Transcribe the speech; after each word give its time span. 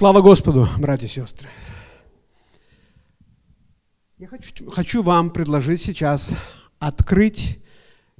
Слава 0.00 0.22
Господу, 0.22 0.66
братья 0.78 1.06
и 1.06 1.10
сестры. 1.10 1.50
Я 4.16 4.28
хочу, 4.28 4.70
хочу 4.70 5.02
вам 5.02 5.30
предложить 5.30 5.82
сейчас 5.82 6.32
открыть 6.78 7.62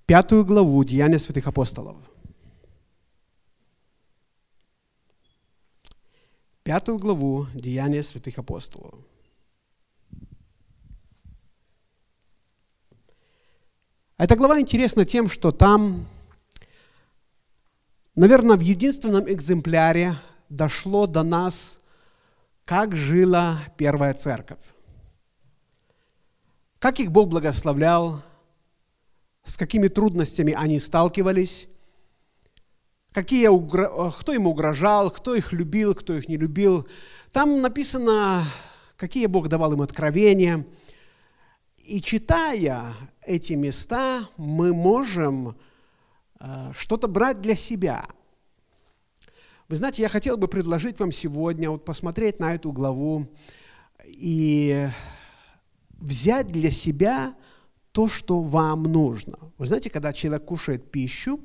пятую 0.04 0.45
главу 0.45 0.85
Деяния 0.85 1.19
святых 1.19 1.47
апостолов. 1.47 1.97
Пятую 6.65 6.99
главу 6.99 7.47
Деяния 7.54 8.03
святых 8.03 8.37
апостолов. 8.37 9.01
Эта 14.19 14.37
глава 14.37 14.60
интересна 14.60 15.06
тем, 15.06 15.31
что 15.31 15.51
там, 15.51 16.06
наверное, 18.15 18.59
в 18.59 18.60
единственном 18.60 19.33
экземпляре 19.33 20.19
дошло 20.51 21.06
до 21.06 21.22
нас, 21.22 21.80
как 22.64 22.95
жила 22.95 23.58
первая 23.78 24.12
церковь. 24.12 24.62
Как 26.78 27.00
их 27.00 27.10
Бог 27.10 27.28
благословлял, 27.28 28.22
с 29.44 29.56
какими 29.56 29.88
трудностями 29.88 30.52
они 30.52 30.78
сталкивались, 30.78 31.68
какие, 33.12 33.48
кто 34.18 34.32
им 34.32 34.46
угрожал, 34.46 35.10
кто 35.10 35.34
их 35.34 35.52
любил, 35.52 35.94
кто 35.94 36.14
их 36.14 36.28
не 36.28 36.36
любил. 36.36 36.86
Там 37.32 37.62
написано, 37.62 38.44
какие 38.96 39.27
Бог 39.27 39.48
давал 39.48 39.72
им 39.72 39.82
откровения. 39.82 40.66
И 41.77 42.00
читая 42.00 42.92
эти 43.22 43.55
места, 43.55 44.28
мы 44.36 44.72
можем 44.72 45.56
э, 46.38 46.72
что-то 46.72 47.08
брать 47.08 47.41
для 47.41 47.56
себя– 47.56 48.06
вы 49.70 49.77
знаете, 49.77 50.02
я 50.02 50.09
хотел 50.09 50.37
бы 50.37 50.48
предложить 50.48 50.98
вам 50.98 51.12
сегодня 51.12 51.70
вот 51.70 51.84
посмотреть 51.84 52.41
на 52.41 52.56
эту 52.56 52.73
главу 52.73 53.28
и 54.05 54.89
взять 55.92 56.48
для 56.48 56.72
себя 56.72 57.36
то, 57.92 58.09
что 58.09 58.41
вам 58.41 58.83
нужно. 58.83 59.39
Вы 59.59 59.67
знаете, 59.69 59.89
когда 59.89 60.12
человек 60.12 60.44
кушает 60.44 60.91
пищу, 60.91 61.39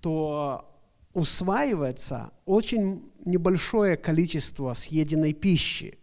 то 0.00 0.68
усваивается 1.12 2.32
очень 2.44 3.08
небольшое 3.24 3.96
количество 3.96 4.74
съеденной 4.74 5.32
пищи. 5.32 5.96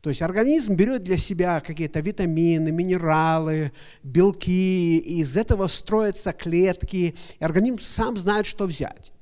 То 0.00 0.08
есть 0.08 0.22
организм 0.22 0.74
берет 0.74 1.02
для 1.02 1.18
себя 1.18 1.60
какие-то 1.60 2.00
витамины, 2.00 2.72
минералы, 2.72 3.72
белки, 4.02 4.96
и 4.96 5.20
из 5.20 5.36
этого 5.36 5.66
строятся 5.66 6.32
клетки, 6.32 7.14
и 7.38 7.44
организм 7.44 7.78
сам 7.78 8.16
знает, 8.16 8.46
что 8.46 8.64
взять. 8.64 9.12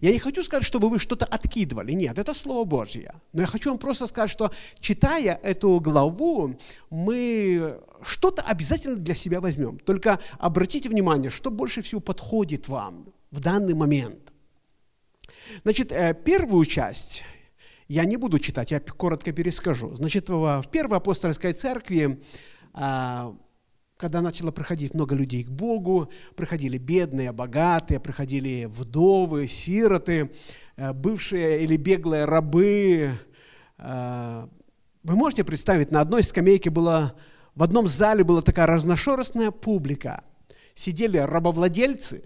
Я 0.00 0.12
не 0.12 0.18
хочу 0.18 0.42
сказать, 0.42 0.64
чтобы 0.64 0.88
вы 0.88 0.98
что-то 0.98 1.26
откидывали. 1.26 1.92
Нет, 1.92 2.18
это 2.18 2.34
Слово 2.34 2.64
Божье. 2.64 3.14
Но 3.32 3.42
я 3.42 3.46
хочу 3.46 3.70
вам 3.70 3.78
просто 3.78 4.06
сказать, 4.06 4.30
что 4.30 4.50
читая 4.80 5.38
эту 5.42 5.80
главу, 5.80 6.56
мы 6.90 7.78
что-то 8.02 8.42
обязательно 8.42 8.96
для 8.96 9.14
себя 9.14 9.40
возьмем. 9.40 9.78
Только 9.78 10.18
обратите 10.38 10.88
внимание, 10.88 11.30
что 11.30 11.50
больше 11.50 11.82
всего 11.82 12.00
подходит 12.00 12.68
вам 12.68 13.12
в 13.30 13.40
данный 13.40 13.74
момент. 13.74 14.32
Значит, 15.62 15.92
э, 15.92 16.14
первую 16.24 16.64
часть 16.64 17.24
я 17.88 18.04
не 18.04 18.16
буду 18.16 18.38
читать, 18.38 18.72
я 18.72 18.80
коротко 18.80 19.32
перескажу. 19.32 19.94
Значит, 19.94 20.28
в 20.28 20.64
Первой 20.72 20.96
апостольской 20.96 21.52
церкви 21.52 22.20
а, 22.72 23.36
когда 23.96 24.20
начало 24.20 24.50
приходить 24.50 24.94
много 24.94 25.14
людей 25.14 25.44
к 25.44 25.48
Богу, 25.48 26.10
приходили 26.34 26.76
бедные, 26.76 27.32
богатые, 27.32 27.98
приходили 27.98 28.66
вдовы, 28.66 29.46
сироты, 29.46 30.32
э, 30.76 30.92
бывшие 30.92 31.62
или 31.62 31.76
беглые 31.76 32.26
рабы. 32.26 33.14
Э, 33.78 34.46
вы 35.02 35.16
можете 35.16 35.44
представить, 35.44 35.90
на 35.90 36.00
одной 36.00 36.22
скамейке 36.22 36.68
было, 36.68 37.14
в 37.54 37.62
одном 37.62 37.86
зале 37.86 38.22
была 38.22 38.42
такая 38.42 38.66
разношерстная 38.66 39.50
публика. 39.50 40.24
Сидели 40.74 41.16
рабовладельцы, 41.16 42.22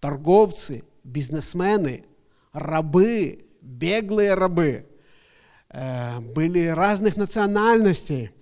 торговцы, 0.00 0.84
бизнесмены, 1.02 2.04
рабы, 2.52 3.46
беглые 3.62 4.34
рабы. 4.34 4.86
Э, 5.70 6.20
были 6.20 6.66
разных 6.66 7.16
национальностей– 7.16 8.32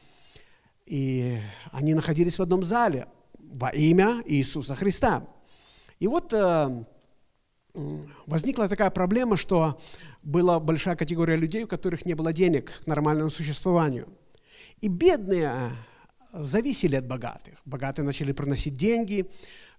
и 0.90 1.38
они 1.70 1.94
находились 1.94 2.40
в 2.40 2.42
одном 2.42 2.64
зале 2.64 3.06
во 3.38 3.70
имя 3.70 4.22
Иисуса 4.26 4.74
Христа. 4.74 5.24
И 6.00 6.08
вот 6.08 6.32
э, 6.32 6.84
возникла 8.26 8.68
такая 8.68 8.90
проблема, 8.90 9.36
что 9.36 9.80
была 10.24 10.58
большая 10.58 10.96
категория 10.96 11.36
людей, 11.36 11.62
у 11.62 11.68
которых 11.68 12.06
не 12.06 12.14
было 12.14 12.32
денег 12.32 12.82
к 12.82 12.86
нормальному 12.88 13.30
существованию. 13.30 14.08
И 14.80 14.88
бедные 14.88 15.70
зависели 16.32 16.96
от 16.96 17.06
богатых. 17.06 17.60
Богатые 17.64 18.04
начали 18.04 18.32
приносить 18.32 18.74
деньги, 18.74 19.30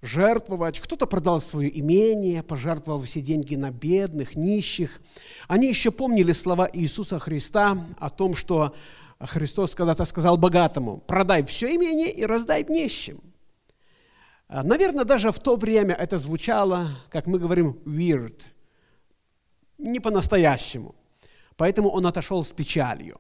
жертвовать. 0.02 0.80
Кто-то 0.80 1.08
продал 1.08 1.42
свое 1.42 1.78
имение, 1.78 2.42
пожертвовал 2.42 3.02
все 3.02 3.20
деньги 3.20 3.56
на 3.56 3.70
бедных, 3.70 4.38
нищих. 4.38 5.02
Они 5.50 5.68
еще 5.68 5.92
помнили 5.92 6.32
слова 6.32 6.70
Иисуса 6.72 7.20
Христа 7.20 7.86
о 8.00 8.10
том, 8.10 8.34
что 8.34 8.74
а 9.22 9.28
Христос 9.28 9.76
когда-то 9.76 10.06
сказал 10.06 10.36
богатому, 10.36 10.98
продай 10.98 11.44
все 11.44 11.76
имение 11.76 12.12
и 12.12 12.26
раздай 12.26 12.66
нищим. 12.68 13.22
А, 14.48 14.64
наверное, 14.64 15.06
даже 15.06 15.32
в 15.32 15.38
то 15.38 15.56
время 15.56 15.94
это 15.94 16.18
звучало, 16.18 16.88
как 17.12 17.28
мы 17.28 17.38
говорим, 17.38 17.78
weird, 17.86 18.42
не 19.78 20.00
по-настоящему. 20.00 20.96
Поэтому 21.56 21.90
он 21.90 22.08
отошел 22.08 22.44
с 22.44 22.52
печалью. 22.52 23.20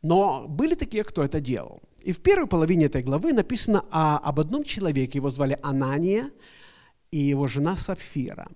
Но 0.00 0.48
были 0.48 0.74
такие, 0.74 1.04
кто 1.04 1.22
это 1.22 1.42
делал. 1.42 1.82
И 2.02 2.12
в 2.12 2.22
первой 2.22 2.46
половине 2.46 2.86
этой 2.86 3.02
главы 3.02 3.34
написано 3.34 3.84
о, 3.90 4.16
об 4.16 4.40
одном 4.40 4.64
человеке, 4.64 5.18
его 5.18 5.28
звали 5.28 5.58
Анания, 5.62 6.30
и 7.10 7.18
его 7.18 7.46
жена 7.48 7.76
Сапфира. 7.76 8.48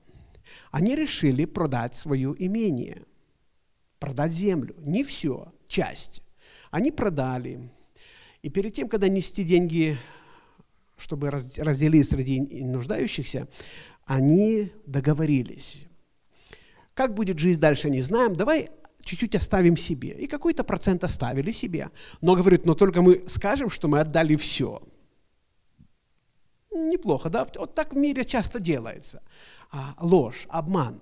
Они 0.70 0.96
решили 0.96 1.44
продать 1.44 1.94
свое 1.94 2.34
имение, 2.38 3.02
продать 3.98 4.32
землю. 4.32 4.74
Не 4.78 5.04
все, 5.04 5.52
часть. 5.68 6.22
Они 6.70 6.90
продали. 6.90 7.70
И 8.42 8.50
перед 8.50 8.72
тем, 8.72 8.88
когда 8.88 9.08
нести 9.08 9.44
деньги, 9.44 9.96
чтобы 10.96 11.30
разделить 11.30 12.08
среди 12.08 12.40
нуждающихся, 12.40 13.46
они 14.04 14.72
договорились. 14.86 15.76
Как 16.94 17.14
будет 17.14 17.38
жизнь 17.38 17.60
дальше, 17.60 17.90
не 17.90 18.00
знаем. 18.00 18.34
Давай 18.34 18.70
чуть-чуть 19.02 19.34
оставим 19.34 19.76
себе. 19.76 20.10
И 20.10 20.26
какой-то 20.26 20.64
процент 20.64 21.04
оставили 21.04 21.52
себе. 21.52 21.90
Но, 22.20 22.34
говорит, 22.34 22.66
но 22.66 22.74
только 22.74 23.02
мы 23.02 23.24
скажем, 23.28 23.70
что 23.70 23.88
мы 23.88 24.00
отдали 24.00 24.36
все. 24.36 24.82
Неплохо, 26.70 27.30
да? 27.30 27.46
Вот 27.56 27.74
так 27.74 27.94
в 27.94 27.96
мире 27.96 28.24
часто 28.24 28.60
делается. 28.60 29.22
А, 29.70 29.94
ложь, 30.00 30.46
обман. 30.48 31.00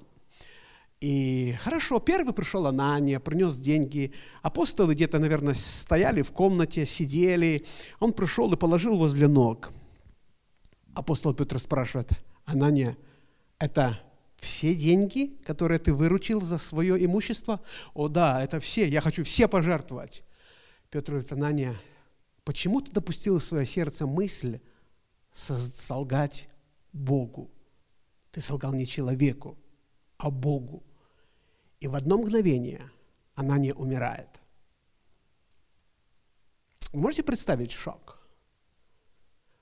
И 1.01 1.55
хорошо, 1.59 2.01
первый 2.01 2.33
пришел 2.33 2.67
Анания, 2.67 3.21
принес 3.21 3.57
деньги. 3.57 4.15
Апостолы 4.43 4.95
где-то, 4.95 5.19
наверное, 5.19 5.55
стояли 5.55 6.23
в 6.23 6.33
комнате, 6.33 6.87
сидели. 6.87 7.67
Он 8.01 8.13
пришел 8.13 8.53
и 8.53 8.57
положил 8.57 8.97
возле 8.97 9.29
ног. 9.29 9.73
Апостол 10.95 11.35
Петр 11.35 11.59
спрашивает, 11.59 12.11
Анания, 12.47 12.97
это 13.59 14.01
все 14.39 14.75
деньги, 14.75 15.37
которые 15.45 15.79
ты 15.79 15.93
выручил 15.93 16.41
за 16.41 16.57
свое 16.57 17.05
имущество? 17.05 17.61
О 17.93 18.09
да, 18.09 18.43
это 18.43 18.61
все, 18.61 18.87
я 18.89 19.03
хочу 19.03 19.23
все 19.23 19.49
пожертвовать. 19.49 20.23
Петр 20.91 21.13
говорит, 21.13 21.33
Анания, 21.33 21.77
почему 22.45 22.81
ты 22.81 22.93
допустил 22.93 23.39
в 23.39 23.43
свое 23.43 23.67
сердце 23.67 24.07
мысль 24.07 24.61
солгать 25.33 26.49
Богу? 26.93 27.51
Ты 28.31 28.41
солгал 28.41 28.73
не 28.73 28.87
человеку, 28.87 29.59
а 30.17 30.31
Богу. 30.31 30.83
И 31.81 31.89
в 31.89 31.95
одно 31.95 32.19
мгновение 32.19 32.91
она 33.35 33.59
не 33.59 33.73
умирает. 33.73 34.29
Можете 36.93 37.23
представить 37.23 37.73
шок? 37.73 38.19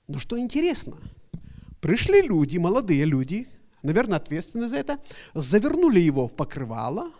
Но 0.07 0.19
что 0.19 0.39
интересно, 0.39 0.97
пришли 1.81 2.21
люди, 2.21 2.57
молодые 2.57 3.05
люди, 3.05 3.47
наверное, 3.81 4.17
ответственны 4.17 4.69
за 4.69 4.77
это, 4.77 4.99
завернули 5.33 5.99
его 5.99 6.27
в 6.27 6.35
покрывало 6.35 7.11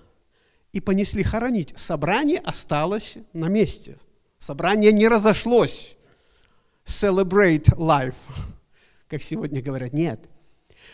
и 0.71 0.79
понесли 0.79 1.23
хоронить. 1.23 1.77
Собрание 1.77 2.39
осталось 2.39 3.17
на 3.33 3.47
месте. 3.47 3.97
Собрание 4.37 4.91
не 4.91 5.07
разошлось. 5.07 5.97
Celebrate 6.85 7.75
life, 7.77 8.15
как 9.07 9.23
сегодня 9.23 9.61
говорят. 9.61 9.93
Нет, 9.93 10.29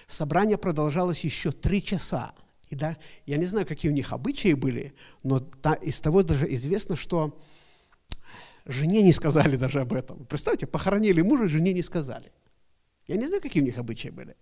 собрание 0.08 0.58
продолжалось 0.58 1.24
еще 1.26 1.52
три 1.52 1.84
часа. 1.84 2.34
И 2.72 2.76
да, 2.76 2.98
я 3.26 3.36
не 3.36 3.46
знаю, 3.46 3.68
какие 3.68 3.92
у 3.92 3.94
них 3.94 4.14
обычаи 4.14 4.54
были, 4.54 4.96
но 5.24 5.40
та, 5.40 5.74
из 5.74 6.00
того 6.00 6.24
даже 6.24 6.52
известно, 6.56 6.96
что 6.96 7.38
жене 8.66 9.04
не 9.04 9.12
сказали 9.12 9.58
даже 9.58 9.82
об 9.82 9.92
этом. 9.92 10.26
Представьте, 10.26 10.68
похоронили 10.68 11.22
мужа, 11.22 11.50
жене 11.50 11.74
не 11.74 11.84
сказали. 11.84 12.32
Я 13.08 13.18
не 13.18 13.28
знаю, 13.28 13.42
какие 13.42 13.62
у 13.62 13.66
них 13.66 13.78
обычаи 13.78 14.08
были. 14.08 14.38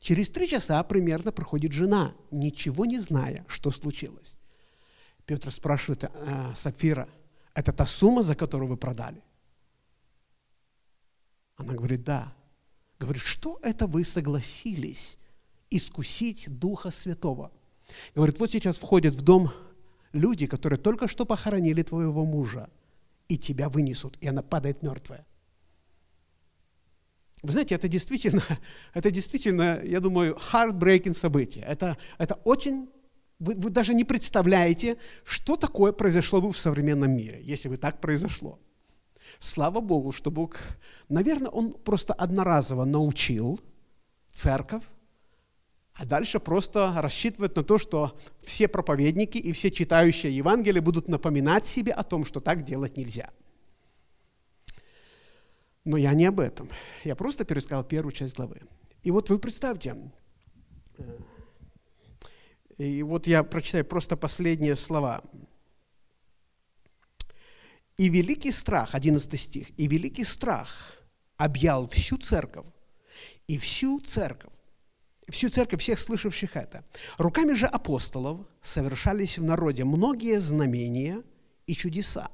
Через 0.00 0.30
три 0.30 0.46
часа 0.46 0.82
примерно 0.84 1.32
проходит 1.32 1.72
жена, 1.72 2.14
ничего 2.30 2.84
не 2.84 2.98
зная, 2.98 3.46
что 3.48 3.70
случилось. 3.70 4.36
Петр 5.24 5.50
спрашивает 5.50 6.04
э, 6.04 6.52
Сапфира, 6.54 7.08
это 7.54 7.72
та 7.72 7.86
сумма, 7.86 8.22
за 8.22 8.34
которую 8.34 8.68
вы 8.68 8.76
продали? 8.76 9.22
Она 11.56 11.72
говорит, 11.72 12.04
да. 12.04 12.34
Говорит, 12.98 13.22
что 13.22 13.58
это 13.62 13.86
вы 13.86 14.04
согласились 14.04 15.16
искусить 15.76 16.46
Духа 16.48 16.90
Святого? 16.90 17.52
Говорит, 18.14 18.38
вот 18.38 18.50
сейчас 18.50 18.76
входят 18.76 19.14
в 19.14 19.22
дом 19.22 19.50
люди, 20.12 20.46
которые 20.46 20.78
только 20.78 21.08
что 21.08 21.26
похоронили 21.26 21.82
твоего 21.82 22.24
мужа, 22.24 22.70
и 23.28 23.36
тебя 23.36 23.68
вынесут, 23.68 24.16
и 24.20 24.28
она 24.28 24.42
падает 24.42 24.82
мертвая. 24.82 25.26
Вы 27.42 27.52
знаете, 27.52 27.74
это 27.74 27.88
действительно, 27.88 28.42
это 28.94 29.10
действительно, 29.10 29.80
я 29.84 30.00
думаю, 30.00 30.38
heartbreaking 30.52 31.14
событие. 31.14 31.64
Это, 31.64 31.96
это 32.18 32.34
очень 32.44 32.88
вы, 33.38 33.54
вы 33.54 33.70
даже 33.70 33.94
не 33.94 34.04
представляете, 34.04 34.96
что 35.24 35.56
такое 35.56 35.92
произошло 35.92 36.40
бы 36.40 36.52
в 36.52 36.56
современном 36.56 37.10
мире, 37.10 37.40
если 37.42 37.68
бы 37.68 37.76
так 37.76 38.00
произошло. 38.00 38.58
Слава 39.38 39.80
Богу, 39.80 40.12
что 40.12 40.30
Бог, 40.30 40.56
наверное, 41.08 41.50
Он 41.50 41.72
просто 41.72 42.14
одноразово 42.14 42.84
научил 42.84 43.60
церковь, 44.30 44.82
а 45.94 46.04
дальше 46.04 46.40
просто 46.40 46.92
рассчитывает 46.96 47.54
на 47.54 47.62
то, 47.62 47.78
что 47.78 48.18
все 48.42 48.66
проповедники 48.66 49.38
и 49.38 49.52
все 49.52 49.70
читающие 49.70 50.36
Евангелие 50.36 50.80
будут 50.82 51.08
напоминать 51.08 51.64
себе 51.66 51.92
о 51.92 52.02
том, 52.02 52.24
что 52.24 52.40
так 52.40 52.64
делать 52.64 52.96
нельзя. 52.96 53.30
Но 55.84 55.96
я 55.96 56.14
не 56.14 56.26
об 56.26 56.40
этом. 56.40 56.68
Я 57.04 57.14
просто 57.14 57.44
пересказал 57.44 57.84
первую 57.84 58.12
часть 58.12 58.34
главы. 58.34 58.62
И 59.02 59.10
вот 59.10 59.30
вы 59.30 59.38
представьте, 59.38 59.96
э, 60.98 61.04
и 62.78 63.02
вот 63.02 63.26
я 63.26 63.44
прочитаю 63.44 63.84
просто 63.84 64.16
последние 64.16 64.74
слова. 64.76 65.22
«И 67.96 68.08
великий 68.08 68.50
страх», 68.50 68.96
11 68.96 69.38
стих, 69.38 69.78
«и 69.78 69.86
великий 69.86 70.24
страх 70.24 70.98
объял 71.36 71.86
всю 71.88 72.16
церковь, 72.16 72.66
и 73.46 73.58
всю 73.58 74.00
церковь, 74.00 74.53
всю 75.28 75.48
церковь 75.48 75.80
всех 75.80 75.98
слышавших 75.98 76.56
это. 76.56 76.84
Руками 77.18 77.52
же 77.54 77.66
апостолов 77.66 78.40
совершались 78.62 79.38
в 79.38 79.44
народе 79.44 79.84
многие 79.84 80.40
знамения 80.40 81.22
и 81.66 81.74
чудеса. 81.74 82.30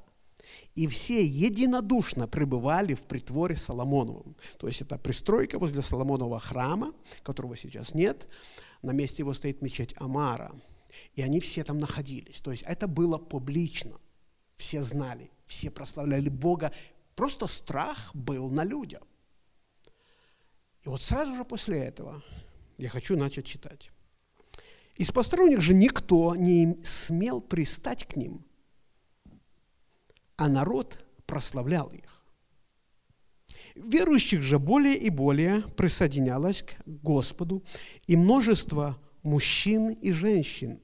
И 0.75 0.87
все 0.87 1.25
единодушно 1.25 2.27
пребывали 2.27 2.95
в 2.95 3.03
притворе 3.03 3.57
Соломоновом. 3.57 4.37
То 4.59 4.67
есть 4.67 4.81
это 4.83 4.99
пристройка 4.99 5.59
возле 5.59 5.83
Соломонова 5.83 6.39
храма, 6.39 6.93
которого 7.23 7.57
сейчас 7.57 7.95
нет 7.95 8.29
на 8.83 8.93
месте 8.93 9.23
его 9.23 9.35
стоит 9.35 9.63
мечеть 9.63 9.95
Амара. 9.99 10.53
И 11.15 11.23
они 11.23 11.41
все 11.41 11.65
там 11.65 11.79
находились. 11.79 12.41
То 12.41 12.51
есть 12.51 12.65
это 12.67 12.89
было 12.89 13.19
публично. 13.19 13.99
Все 14.57 14.83
знали, 14.83 15.31
все 15.45 15.71
прославляли 15.71 16.29
Бога. 16.29 16.73
Просто 17.15 17.47
страх 17.47 18.15
был 18.15 18.51
на 18.51 18.65
людях. 18.65 19.03
И 20.85 20.89
вот 20.89 21.01
сразу 21.01 21.35
же 21.35 21.45
после 21.45 21.79
этого 21.79 22.23
я 22.81 22.89
хочу 22.89 23.17
начать 23.17 23.45
читать. 23.45 23.91
Из 24.97 25.11
посторонних 25.11 25.61
же 25.61 25.75
никто 25.75 26.35
не 26.35 26.79
смел 26.83 27.41
пристать 27.41 28.07
к 28.07 28.17
ним, 28.17 28.45
а 30.37 30.49
народ 30.49 30.99
прославлял 31.27 31.89
их. 31.89 32.25
Верующих 33.75 34.43
же 34.43 34.59
более 34.59 34.97
и 34.97 35.11
более 35.11 35.63
присоединялось 35.63 36.63
к 36.63 36.83
Господу 36.87 37.63
и 38.07 38.17
множество 38.17 38.99
мужчин 39.23 39.91
и 39.91 40.13
женщин. 40.13 40.81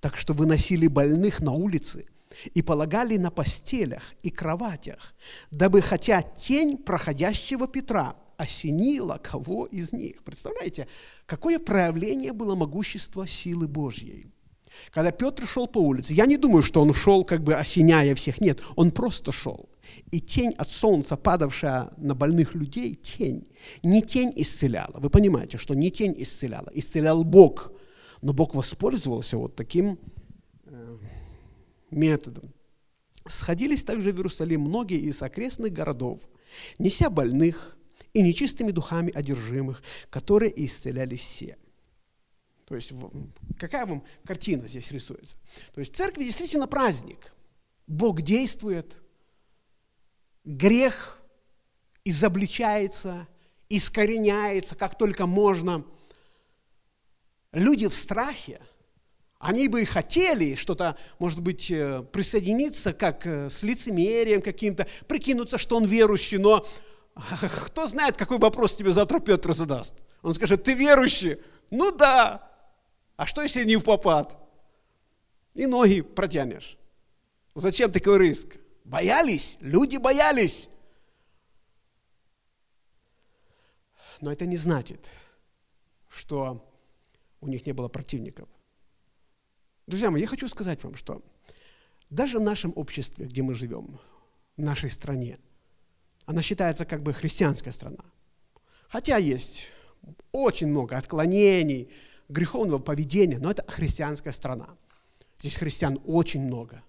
Так 0.00 0.16
что 0.16 0.32
выносили 0.32 0.86
больных 0.86 1.40
на 1.40 1.52
улицы 1.52 2.06
и 2.54 2.62
полагали 2.62 3.16
на 3.16 3.30
постелях 3.30 4.14
и 4.22 4.30
кроватях, 4.30 5.14
дабы 5.50 5.80
хотя 5.80 6.22
тень 6.22 6.76
проходящего 6.76 7.66
Петра 7.66 8.16
осенила 8.38 9.18
кого 9.22 9.66
из 9.66 9.92
них. 9.92 10.22
Представляете, 10.22 10.86
какое 11.26 11.58
проявление 11.58 12.32
было 12.32 12.54
могущества 12.54 13.26
силы 13.26 13.66
Божьей. 13.66 14.32
Когда 14.92 15.10
Петр 15.10 15.46
шел 15.46 15.66
по 15.66 15.78
улице, 15.78 16.14
я 16.14 16.24
не 16.24 16.36
думаю, 16.36 16.62
что 16.62 16.80
он 16.80 16.94
шел 16.94 17.24
как 17.24 17.42
бы 17.42 17.54
осеняя 17.54 18.14
всех, 18.14 18.40
нет, 18.40 18.60
он 18.76 18.92
просто 18.92 19.32
шел. 19.32 19.68
И 20.12 20.20
тень 20.20 20.52
от 20.56 20.70
солнца, 20.70 21.16
падавшая 21.16 21.90
на 21.96 22.14
больных 22.14 22.54
людей, 22.54 22.94
тень, 22.94 23.48
не 23.82 24.02
тень 24.02 24.32
исцеляла. 24.36 25.00
Вы 25.00 25.10
понимаете, 25.10 25.58
что 25.58 25.74
не 25.74 25.90
тень 25.90 26.14
исцеляла, 26.16 26.70
исцелял 26.74 27.24
Бог. 27.24 27.72
Но 28.20 28.32
Бог 28.32 28.54
воспользовался 28.54 29.36
вот 29.36 29.56
таким 29.56 29.98
э, 30.66 30.98
методом. 31.90 32.52
Сходились 33.26 33.82
также 33.82 34.12
в 34.12 34.16
Иерусалим 34.16 34.60
многие 34.60 35.00
из 35.00 35.22
окрестных 35.22 35.72
городов, 35.72 36.28
неся 36.78 37.10
больных 37.10 37.77
и 38.18 38.22
нечистыми 38.22 38.72
духами 38.72 39.12
одержимых, 39.12 39.82
которые 40.10 40.52
исцелялись 40.64 41.20
все. 41.20 41.56
То 42.66 42.74
есть 42.74 42.92
какая 43.58 43.86
вам 43.86 44.04
картина 44.24 44.68
здесь 44.68 44.90
рисуется? 44.90 45.36
То 45.74 45.80
есть 45.80 45.96
церковь 45.96 46.24
действительно 46.24 46.66
праздник. 46.66 47.32
Бог 47.86 48.22
действует– 48.22 48.98
грех 50.48 51.20
изобличается, 52.04 53.28
искореняется, 53.68 54.74
как 54.76 54.96
только 54.96 55.26
можно. 55.26 55.84
Люди 57.52 57.86
в 57.86 57.94
страхе, 57.94 58.60
они 59.38 59.68
бы 59.68 59.82
и 59.82 59.84
хотели 59.84 60.54
что-то, 60.54 60.96
может 61.18 61.40
быть, 61.40 61.70
э, 61.70 62.02
присоединиться 62.12 62.92
как 62.94 63.26
э, 63.26 63.50
с 63.50 63.62
лицемерием 63.62 64.40
каким-то, 64.40 64.86
прикинуться, 65.06 65.58
что 65.58 65.76
он 65.76 65.84
верующий, 65.84 66.38
но 66.38 66.66
кто 67.66 67.86
знает, 67.86 68.16
какой 68.16 68.38
вопрос 68.38 68.76
тебе 68.76 68.92
завтра 68.92 69.20
Петр 69.20 69.52
задаст. 69.52 69.96
Он 70.22 70.34
скажет, 70.34 70.64
ты 70.64 70.74
верующий? 70.74 71.40
Ну 71.70 71.90
да. 71.90 72.48
А 73.16 73.26
что, 73.26 73.42
если 73.42 73.64
не 73.64 73.76
в 73.76 73.84
попад? 73.84 74.36
И 75.54 75.66
ноги 75.66 76.02
протянешь. 76.02 76.78
Зачем 77.54 77.90
такой 77.90 78.18
риск? 78.18 78.56
Боялись, 78.84 79.58
люди 79.60 79.96
боялись. 79.96 80.70
Но 84.20 84.32
это 84.32 84.46
не 84.46 84.56
значит, 84.56 85.10
что 86.08 86.64
у 87.40 87.48
них 87.48 87.66
не 87.66 87.72
было 87.72 87.88
противников. 87.88 88.48
Друзья 89.86 90.10
мои, 90.10 90.20
я 90.20 90.26
хочу 90.26 90.48
сказать 90.48 90.82
вам, 90.84 90.94
что 90.94 91.22
даже 92.10 92.38
в 92.38 92.42
нашем 92.42 92.72
обществе, 92.76 93.26
где 93.26 93.42
мы 93.42 93.54
живем, 93.54 93.98
в 94.56 94.62
нашей 94.62 94.90
стране, 94.90 95.38
она 96.28 96.42
считается 96.42 96.84
как 96.84 97.02
бы 97.02 97.14
христианская 97.14 97.72
страна. 97.72 98.04
Хотя 98.88 99.16
есть 99.16 99.72
очень 100.30 100.66
много 100.66 100.98
отклонений, 100.98 101.90
греховного 102.28 102.78
поведения, 102.78 103.38
но 103.38 103.50
это 103.50 103.64
христианская 103.66 104.32
страна. 104.32 104.68
Здесь 105.38 105.56
христиан 105.56 105.98
очень 106.04 106.42
много. 106.42 106.82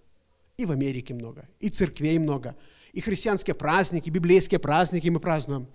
И 0.58 0.66
в 0.66 0.72
Америке 0.72 1.14
много, 1.14 1.48
и 1.58 1.70
церквей 1.70 2.18
много, 2.18 2.54
и 2.92 3.00
христианские 3.00 3.54
праздники, 3.54 4.10
библейские 4.10 4.60
праздники 4.60 5.08
мы 5.08 5.20
празднуем. 5.20 5.68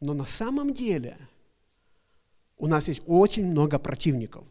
Но 0.00 0.12
на 0.12 0.26
самом 0.26 0.74
деле 0.74 1.16
у 2.58 2.66
нас 2.66 2.88
есть 2.88 3.00
очень 3.06 3.46
много 3.46 3.78
противников. 3.78 4.46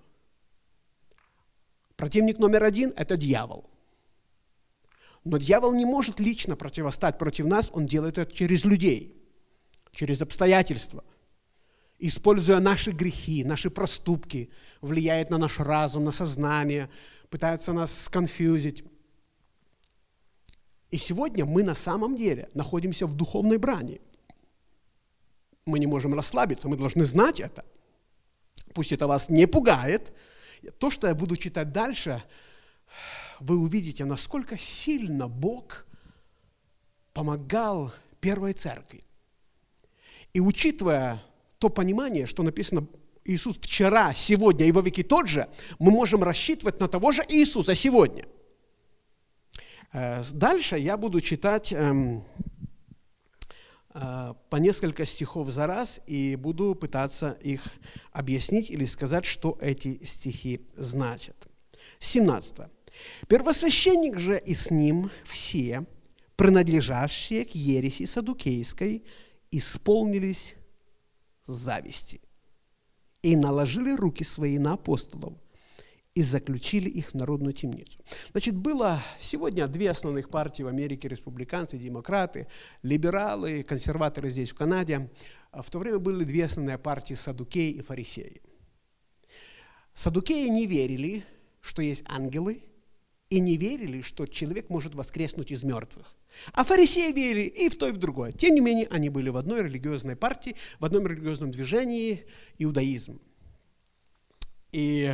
Противник 1.96 2.40
номер 2.40 2.64
один– 2.64 2.92
это 2.96 3.18
дьявол. 3.18 3.70
Но 5.28 5.38
дьявол 5.38 5.74
не 5.74 5.84
может 5.84 6.22
лично 6.22 6.56
противостать 6.56 7.18
против 7.18 7.46
нас, 7.46 7.70
он 7.74 7.86
делает 7.86 8.18
это 8.18 8.32
через 8.32 8.64
людей, 8.64 9.14
через 9.92 10.22
обстоятельства, 10.22 11.04
используя 12.00 12.60
наши 12.60 12.92
грехи, 12.92 13.44
наши 13.44 13.70
проступки, 13.70 14.50
влияет 14.80 15.30
на 15.30 15.38
наш 15.38 15.60
разум, 15.60 16.06
на 16.06 16.12
сознание, 16.12 16.90
пытается 17.30 17.74
нас 17.74 18.04
сконфьюзить. 18.04 18.86
И 20.92 20.98
сегодня 20.98 21.44
мы 21.46 21.64
на 21.64 21.76
самом 21.76 22.16
деле 22.16 22.50
находимся 22.54 23.06
в 23.06 23.14
духовной 23.14 23.58
брани. 23.58 24.00
Мы 25.66 25.80
не 25.80 25.88
можем 25.88 26.14
расслабиться, 26.14 26.70
мы 26.70 26.78
должны 26.78 27.04
знать 27.04 27.42
это. 27.42 27.66
Пусть 28.74 28.94
это 28.94 29.08
вас 29.08 29.28
не 29.28 29.46
пугает. 29.46 30.16
То, 30.78 30.90
что 30.90 31.08
я 31.08 31.16
буду 31.16 31.36
читать 31.36 31.74
дальше, 31.74 32.24
вы 33.40 33.58
увидите, 33.58 34.06
насколько 34.06 34.58
сильно 34.58 35.28
Бог 35.28 35.86
помогал 37.14 37.94
первой 38.20 38.54
церкви. 38.54 39.02
И 40.34 40.40
учитывая 40.40 41.22
то 41.58 41.70
понимание, 41.70 42.26
что 42.26 42.44
написано 42.44 42.88
Иисус 43.26 43.58
вчера, 43.58 44.14
сегодня 44.14 44.66
и 44.66 44.72
во 44.72 44.82
веки 44.82 45.04
тот 45.04 45.28
же, 45.28 45.50
мы 45.80 45.92
можем 45.92 46.24
рассчитывать 46.24 46.80
на 46.80 46.88
того 46.88 47.12
же 47.12 47.24
Иисуса 47.28 47.76
сегодня– 47.76 48.26
Э, 49.94 50.22
дальше 50.34 50.78
я 50.78 50.98
буду 50.98 51.22
читать 51.22 51.72
эм, 51.72 52.24
э, 53.94 54.34
по 54.50 54.56
несколько 54.58 55.06
стихов 55.06 55.50
за 55.50 55.66
раз 55.66 56.02
и 56.08 56.36
буду 56.36 56.76
пытаться 56.76 57.38
их 57.42 57.64
объяснить 58.12 58.70
или 58.70 58.86
сказать, 58.86 59.26
что 59.26 59.58
эти 59.62 60.04
стихи 60.04 60.68
значат. 60.76 61.36
17. 62.00 62.58
«Первосвященник 63.28 64.18
же 64.18 64.42
и 64.44 64.54
с 64.54 64.72
ним 64.72 65.10
все, 65.24 65.86
принадлежащие 66.36 67.46
к 67.46 67.52
ереси 67.52 68.06
садукейской, 68.06 69.04
исполнились 69.52 70.56
зависти 71.44 72.22
и 73.22 73.36
наложили 73.36 73.96
руки 73.96 74.24
свои 74.24 74.58
на 74.60 74.74
апостолов 74.74 75.34
и 76.18 76.24
заключили 76.24 76.90
их 76.90 77.12
в 77.12 77.14
народную 77.14 77.54
темницу. 77.54 78.00
Значит, 78.32 78.56
было 78.56 79.04
сегодня 79.20 79.68
две 79.68 79.92
основных 79.92 80.30
партии 80.30 80.64
в 80.64 80.68
Америке, 80.68 81.08
республиканцы, 81.08 81.78
демократы, 81.78 82.48
либералы, 82.82 83.62
консерваторы 83.62 84.32
здесь, 84.32 84.50
в 84.50 84.56
Канаде. 84.56 85.12
А 85.52 85.62
в 85.62 85.70
то 85.70 85.78
время 85.78 86.00
были 86.00 86.24
две 86.24 86.46
основные 86.46 86.80
партии, 86.80 87.14
садукеи 87.14 87.72
и 87.72 87.82
фарисеи. 87.82 88.42
Садукеи 89.94 90.48
не 90.48 90.66
верили, 90.66 91.24
что 91.62 91.84
есть 91.84 92.04
ангелы, 92.08 92.64
и 93.30 93.40
не 93.40 93.58
верили, 93.58 94.02
что 94.02 94.26
человек 94.26 94.70
может 94.70 94.96
воскреснуть 94.96 95.52
из 95.52 95.64
мертвых. 95.64 96.16
А 96.54 96.64
фарисеи 96.64 97.12
верили 97.12 97.48
и 97.48 97.70
в 97.70 97.78
то, 97.78 97.88
и 97.90 97.92
в 97.92 97.98
другое. 97.98 98.32
Тем 98.32 98.56
не 98.56 98.62
менее, 98.62 98.88
они 98.90 99.10
были 99.10 99.30
в 99.30 99.38
одной 99.38 99.64
религиозной 99.64 100.16
партии, 100.16 100.56
в 100.80 100.86
одном 100.86 101.08
религиозном 101.08 101.52
движении– 101.52 102.26
иудаизм. 102.58 103.20
И 104.72 105.14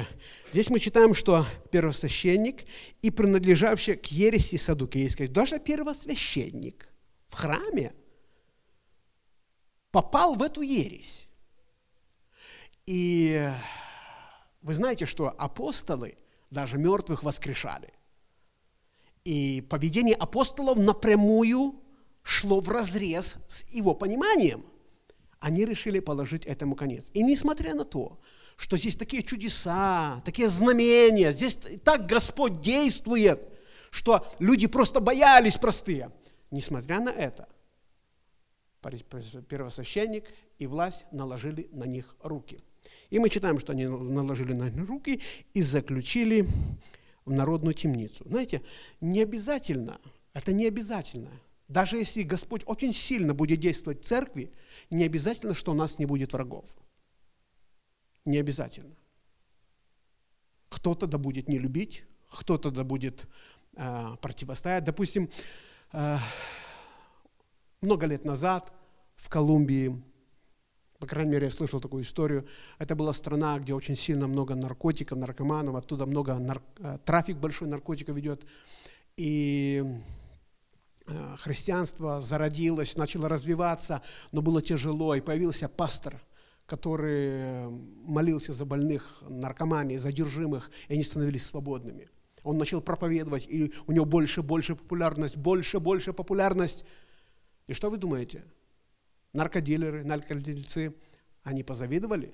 здесь 0.51 0.69
мы 0.69 0.79
читаем, 0.79 1.13
что 1.13 1.45
первосвященник 1.71 2.65
и 3.01 3.11
принадлежавший 3.11 3.95
к 3.95 4.07
ереси 4.07 4.55
садукейской, 4.55 5.27
даже 5.27 5.59
первосвященник 5.59 6.89
в 7.27 7.35
храме 7.35 7.93
попал 9.91 10.35
в 10.35 10.41
эту 10.41 10.61
ересь. 10.61 11.27
И 12.85 13.49
вы 14.61 14.73
знаете, 14.73 15.05
что 15.05 15.29
апостолы 15.29 16.17
даже 16.49 16.77
мертвых 16.77 17.23
воскрешали. 17.23 17.93
И 19.25 19.61
поведение 19.69 20.15
апостолов 20.15 20.77
напрямую 20.77 21.75
шло 22.23 22.59
в 22.59 22.69
разрез 22.69 23.37
с 23.47 23.65
его 23.69 23.93
пониманием. 23.93 24.65
Они 25.39 25.65
решили 25.65 25.99
положить 25.99 26.45
этому 26.45 26.75
конец. 26.75 27.09
И 27.13 27.21
несмотря 27.21 27.73
на 27.73 27.85
то, 27.85 28.19
что 28.55 28.77
здесь 28.77 28.95
такие 28.95 29.23
чудеса, 29.23 30.21
такие 30.25 30.47
знамения, 30.47 31.31
здесь 31.31 31.57
так 31.83 32.05
Господь 32.05 32.61
действует, 32.61 33.49
что 33.89 34.27
люди 34.39 34.67
просто 34.67 34.99
боялись 34.99 35.57
простые. 35.57 36.11
Несмотря 36.51 36.99
на 36.99 37.09
это, 37.09 37.47
первосвященник 38.81 40.25
и 40.59 40.67
власть 40.67 41.05
наложили 41.11 41.67
на 41.71 41.85
них 41.85 42.15
руки. 42.21 42.59
И 43.09 43.19
мы 43.19 43.29
читаем, 43.29 43.59
что 43.59 43.71
они 43.71 43.85
наложили 43.85 44.53
на 44.53 44.69
них 44.69 44.87
руки 44.87 45.21
и 45.53 45.61
заключили 45.61 46.47
в 47.25 47.31
народную 47.31 47.73
темницу. 47.73 48.23
Знаете, 48.27 48.61
не 49.01 49.21
обязательно, 49.21 49.99
это 50.33 50.53
не 50.53 50.67
обязательно. 50.67 51.31
Даже 51.67 51.97
если 51.97 52.23
Господь 52.23 52.63
очень 52.65 52.93
сильно 52.93 53.33
будет 53.33 53.59
действовать 53.59 54.01
в 54.01 54.05
церкви, 54.05 54.51
не 54.89 55.05
обязательно, 55.05 55.53
что 55.53 55.71
у 55.71 55.75
нас 55.75 55.99
не 55.99 56.05
будет 56.05 56.33
врагов. 56.33 56.75
Не 58.25 58.37
обязательно. 58.37 58.95
Кто-то 60.69 61.07
да 61.07 61.17
будет 61.17 61.47
не 61.47 61.59
любить, 61.59 62.03
кто-то 62.29 62.71
да 62.71 62.83
будет 62.83 63.27
э, 63.75 64.15
противостоять. 64.21 64.83
Допустим, 64.83 65.29
э, 65.93 66.17
много 67.81 68.05
лет 68.05 68.25
назад 68.25 68.73
в 69.15 69.29
Колумбии, 69.29 70.01
по 71.03 71.07
крайней 71.07 71.31
мере, 71.31 71.47
я 71.47 71.51
слышал 71.51 71.81
такую 71.81 72.03
историю, 72.03 72.47
это 72.79 72.95
была 72.95 73.11
страна, 73.11 73.59
где 73.59 73.73
очень 73.73 73.97
сильно 73.97 74.25
много 74.25 74.55
наркотиков, 74.55 75.17
наркоманов, 75.17 75.75
оттуда 75.75 76.05
много 76.05 76.35
нар... 76.35 76.61
Э, 76.79 76.97
трафик 77.03 77.35
большой 77.35 77.67
наркотиков 77.67 78.17
идет. 78.17 78.45
И 79.17 79.83
э, 81.05 81.35
христианство 81.39 82.21
зародилось, 82.21 82.95
начало 82.95 83.27
развиваться, 83.27 84.01
но 84.31 84.41
было 84.41 84.61
тяжело, 84.61 85.13
и 85.13 85.19
появился 85.19 85.67
пастор– 85.67 86.21
который 86.65 87.69
молился 88.05 88.53
за 88.53 88.63
больных, 88.63 89.21
наркоманий, 89.27 89.97
задержимых, 89.97 90.71
и 90.87 90.93
они 90.93 91.03
становились 91.03 91.45
свободными. 91.45 92.09
Он 92.43 92.57
начал 92.57 92.79
проповедовать, 92.79 93.45
и 93.49 93.73
у 93.85 93.91
него 93.91 94.05
больше, 94.05 94.41
больше 94.41 94.75
популярность, 94.75 95.35
больше, 95.35 95.81
больше 95.81 96.13
популярность. 96.13 96.85
И 97.67 97.73
что 97.73 97.89
вы 97.89 97.97
думаете? 97.97 98.45
Наркодилеры, 99.33 100.03
наркодельцы, 100.03 100.95
они 101.43 101.63
позавидовали, 101.63 102.33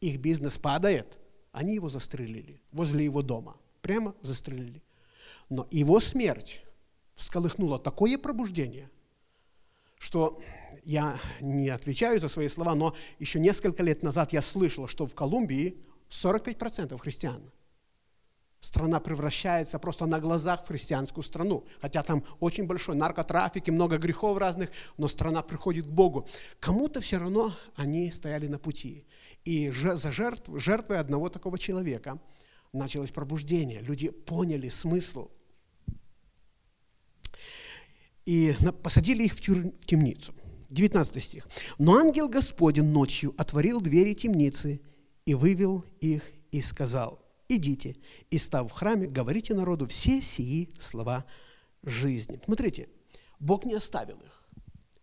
их 0.00 0.18
бизнес 0.18 0.58
падает, 0.58 1.18
они 1.52 1.74
его 1.74 1.88
застрелили 1.88 2.60
возле 2.72 3.04
его 3.04 3.22
дома, 3.22 3.56
прямо 3.82 4.14
застрелили. 4.20 4.82
Но 5.48 5.66
его 5.70 6.00
смерть 6.00 6.62
всколыхнула 7.14 7.78
такое 7.78 8.16
пробуждение, 8.18 8.90
что 9.98 10.40
я 10.84 11.20
не 11.40 11.68
отвечаю 11.68 12.20
за 12.20 12.28
свои 12.28 12.48
слова, 12.48 12.74
но 12.74 12.94
еще 13.18 13.40
несколько 13.40 13.82
лет 13.82 14.02
назад 14.02 14.32
я 14.32 14.42
слышал, 14.42 14.86
что 14.86 15.06
в 15.06 15.14
Колумбии 15.14 15.76
45% 16.08 16.96
христиан. 16.98 17.42
Страна 18.60 18.98
превращается 18.98 19.78
просто 19.78 20.06
на 20.06 20.18
глазах 20.18 20.64
в 20.64 20.68
христианскую 20.68 21.22
страну. 21.22 21.64
Хотя 21.80 22.02
там 22.02 22.24
очень 22.40 22.66
большой 22.66 22.96
наркотрафик 22.96 23.68
и 23.68 23.70
много 23.70 23.98
грехов 23.98 24.36
разных, 24.36 24.70
но 24.96 25.06
страна 25.06 25.42
приходит 25.42 25.86
к 25.86 25.90
Богу. 25.90 26.26
Кому-то 26.58 27.00
все 27.00 27.18
равно 27.18 27.56
они 27.76 28.10
стояли 28.10 28.48
на 28.48 28.58
пути. 28.58 29.04
И 29.44 29.70
за 29.70 30.10
жертв, 30.10 30.50
жертвой 30.56 30.98
одного 30.98 31.28
такого 31.28 31.56
человека 31.56 32.18
началось 32.72 33.12
пробуждение. 33.12 33.80
Люди 33.80 34.10
поняли 34.10 34.68
смысл. 34.68 35.30
И 38.26 38.56
посадили 38.82 39.24
их 39.24 39.34
в, 39.34 39.40
тюр, 39.40 39.58
в 39.58 39.86
темницу. 39.86 40.34
19 40.68 41.22
стих. 41.22 41.48
«Но 41.78 41.96
ангел 41.96 42.28
Господень 42.28 42.84
ночью 42.84 43.34
отворил 43.38 43.80
двери 43.80 44.12
темницы 44.12 44.80
и 45.24 45.34
вывел 45.34 45.84
их 46.00 46.22
и 46.50 46.60
сказал, 46.60 47.22
идите, 47.48 47.96
и 48.30 48.38
став 48.38 48.70
в 48.70 48.72
храме, 48.72 49.06
говорите 49.06 49.54
народу 49.54 49.86
все 49.86 50.20
сии 50.20 50.70
слова 50.78 51.24
жизни». 51.82 52.40
Смотрите, 52.44 52.88
Бог 53.40 53.64
не 53.64 53.74
оставил 53.74 54.16
их, 54.16 54.48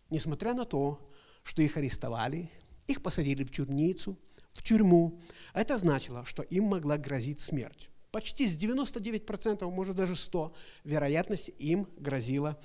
несмотря 0.09 0.53
на 0.53 0.65
то, 0.65 1.11
что 1.43 1.61
их 1.61 1.77
арестовали, 1.77 2.49
их 2.87 3.01
посадили 3.01 3.43
в 3.43 3.51
тюрьмницу, 3.51 4.17
в 4.53 4.63
тюрьму. 4.63 5.21
Это 5.53 5.77
значило, 5.77 6.25
что 6.25 6.43
им 6.43 6.65
могла 6.65 6.97
грозить 6.97 7.39
смерть. 7.39 7.89
Почти 8.11 8.47
с 8.47 8.57
99%, 8.57 9.69
может 9.69 9.95
даже 9.95 10.15
100, 10.15 10.55
вероятность 10.85 11.51
им 11.57 11.87
грозила 11.97 12.59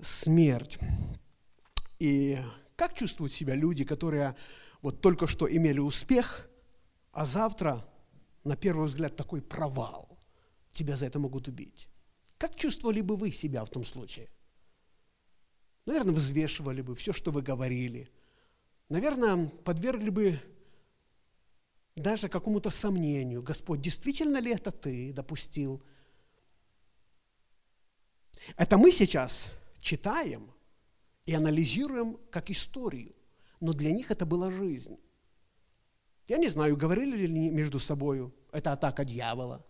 смерть. 0.00 0.78
И 1.98 2.38
как 2.76 2.94
чувствуют 2.94 3.32
себя 3.32 3.54
люди, 3.54 3.84
которые 3.84 4.36
вот 4.82 5.00
только 5.00 5.26
что 5.26 5.52
имели 5.52 5.80
успех, 5.80 6.48
а 7.12 7.24
завтра, 7.24 7.84
на 8.46 8.56
первый 8.56 8.86
взгляд, 8.86 9.16
такой 9.16 9.42
провал? 9.42 10.18
Тебя 10.70 10.96
за 10.96 11.06
это 11.06 11.18
могут 11.18 11.48
убить. 11.48 11.88
Как 12.38 12.54
чувствовали 12.56 13.00
бы 13.00 13.16
вы 13.16 13.30
себя 13.30 13.64
в 13.64 13.70
том 13.70 13.84
случае? 13.84 14.28
Наверное, 15.86 16.14
взвешивали 16.14 16.82
бы 16.82 16.94
все, 16.94 17.12
что 17.12 17.30
вы 17.30 17.42
говорили. 17.42 18.10
Наверное, 18.88 19.46
подвергли 19.64 20.10
бы 20.10 20.40
даже 21.94 22.28
какому-то 22.28 22.70
сомнению. 22.70 23.42
Господь, 23.42 23.80
действительно 23.80 24.38
ли 24.38 24.52
это 24.52 24.70
ты 24.70 25.12
допустил? 25.12 25.82
Это 28.56 28.78
мы 28.78 28.92
сейчас 28.92 29.50
читаем– 29.80 30.52
и 31.26 31.34
анализируем 31.34 32.18
как 32.30 32.50
историю. 32.50 33.14
Но 33.60 33.72
для 33.72 33.92
них 33.92 34.10
это 34.10 34.24
была 34.24 34.50
жизнь. 34.50 34.98
Я 36.26 36.38
не 36.38 36.48
знаю, 36.48 36.76
говорили 36.76 37.26
ли 37.26 37.50
между 37.50 37.78
собой, 37.78 38.32
это 38.52 38.72
атака 38.72 39.04
дьявола, 39.04 39.64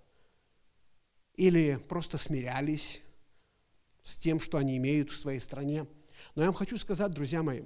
или 1.35 1.77
просто 1.89 2.17
смирялись 2.17 3.03
с 4.03 4.17
тем, 4.17 4.41
что 4.41 4.57
они 4.59 4.77
имеют 4.77 5.11
в 5.11 5.17
своей 5.17 5.41
стране. 5.41 5.87
Но 6.35 6.43
я 6.43 6.49
вам 6.49 6.55
хочу 6.55 6.79
сказать, 6.79 7.13
друзья 7.13 7.43
мои, 7.43 7.63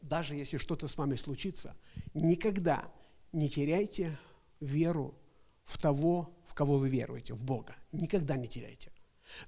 даже 0.00 0.34
если 0.34 0.58
что-то 0.58 0.88
с 0.88 0.98
вами 0.98 1.14
случится, 1.14 1.76
никогда 2.14 2.92
не 3.32 3.48
теряйте 3.48 4.18
веру 4.60 5.14
в 5.64 5.78
того, 5.78 6.36
в 6.46 6.54
кого 6.54 6.78
вы 6.78 6.88
веруете, 6.88 7.34
в 7.34 7.44
Бога. 7.44 7.76
Никогда 7.92 8.36
не 8.36 8.48
теряйте. 8.48 8.90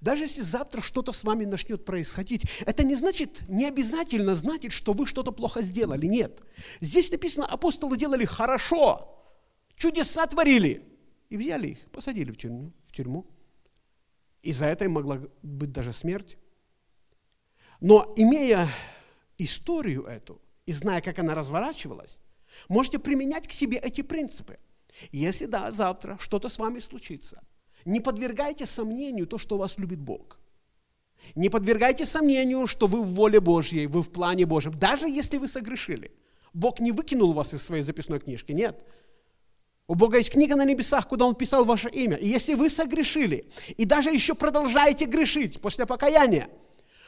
Даже 0.01 0.25
если 0.25 0.43
завтра 0.43 0.81
что-то 0.81 1.13
с 1.13 1.25
вами 1.25 1.45
начнет 1.45 1.85
происходить, 1.85 2.45
это 2.65 2.83
не 2.85 2.95
значит, 2.95 3.49
не 3.49 3.67
обязательно 3.67 4.35
значит, 4.35 4.73
что 4.73 4.93
вы 4.93 5.07
что-то 5.07 5.33
плохо 5.33 5.63
сделали. 5.63 6.07
Нет. 6.07 6.43
Здесь 6.81 7.11
написано, 7.11 7.47
апостолы 7.47 7.97
делали 7.97 8.25
хорошо, 8.25 9.17
чудеса 9.75 10.27
творили. 10.27 10.83
И 11.29 11.37
взяли 11.37 11.69
их, 11.69 11.79
посадили 11.91 12.31
в 12.31 12.37
тюрьму. 12.37 12.73
В 12.85 12.93
тюрьму. 12.93 13.27
И 14.43 14.53
за 14.53 14.67
это 14.67 14.85
им 14.85 14.93
могла 14.93 15.21
быть 15.43 15.73
даже 15.73 15.93
смерть. 15.93 16.37
Но 17.81 18.13
имея 18.17 18.69
историю 19.39 20.05
эту 20.05 20.41
и 20.67 20.73
зная, 20.73 21.01
как 21.01 21.19
она 21.19 21.35
разворачивалась, 21.35 22.21
можете 22.69 22.99
применять 22.99 23.49
к 23.49 23.53
себе 23.53 23.79
эти 23.79 24.03
принципы. 24.03 24.59
Если 25.13 25.47
да, 25.47 25.71
завтра 25.71 26.17
что-то 26.19 26.49
с 26.49 26.59
вами 26.59 26.79
случится, 26.79 27.43
не 27.87 28.01
подвергайте 28.01 28.67
сомнению 28.67 29.27
то, 29.27 29.39
что 29.39 29.57
вас 29.57 29.79
любит 29.79 30.01
Бог. 30.01 30.39
Не 31.35 31.49
подвергайте 31.49 32.05
сомнению, 32.05 32.67
что 32.67 32.87
вы 32.87 33.03
в 33.03 33.15
воле 33.15 33.41
Божьей, 33.41 33.87
вы 33.87 34.03
в 34.03 34.11
плане 34.11 34.45
Божьем, 34.45 34.73
даже 34.73 35.09
если 35.09 35.39
вы 35.39 35.49
согрешили. 35.49 36.13
Бог 36.53 36.81
не 36.81 36.93
выкинул 36.93 37.33
вас 37.33 37.55
из 37.55 37.63
своей 37.63 37.83
записной 37.83 38.21
книжки, 38.21 38.53
нет. 38.53 38.85
У 39.89 39.95
Бога 39.95 40.19
есть 40.19 40.31
книга 40.31 40.57
на 40.57 40.65
небесах, 40.65 41.07
куда 41.07 41.27
Он 41.27 41.35
писал 41.35 41.65
ваше 41.65 41.89
имя. 41.89 42.17
И 42.17 42.29
если 42.29 42.55
вы 42.55 42.71
согрешили, 42.71 43.49
и 43.77 43.85
даже 43.85 44.11
еще 44.11 44.35
продолжаете 44.35 45.05
грешить 45.05 45.61
после 45.61 45.87
покаяния, 45.87 46.49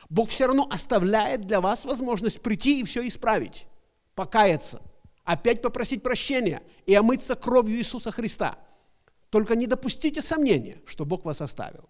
Бог 0.09 0.29
все 0.29 0.47
равно 0.47 0.69
оставляет 0.71 1.47
для 1.47 1.61
вас 1.61 1.85
возможность 1.85 2.41
прийти 2.41 2.81
и 2.81 2.85
все 2.85 3.07
исправить, 3.07 3.67
покаяться, 4.15 4.81
опять 5.25 5.61
попросить 5.61 6.03
прощения 6.03 6.63
и 6.87 6.95
омыться 6.95 7.35
кровью 7.35 7.79
Иисуса 7.79 8.11
Христа. 8.11 8.59
Только 9.31 9.57
не 9.57 9.67
допустите 9.67 10.23
сомнения, 10.23 10.81
что 10.87 11.05
Бог 11.05 11.25
вас 11.25 11.41
оставил. 11.41 11.89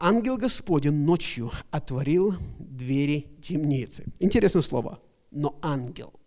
Ангел 0.00 0.36
Господень 0.36 1.04
ночью 1.04 1.50
отворил 1.70 2.34
двери 2.58 3.28
темницы. 3.42 4.04
Интересное 4.20 4.62
слово. 4.62 5.00
Но 5.30 5.58
ангел– 5.62 6.12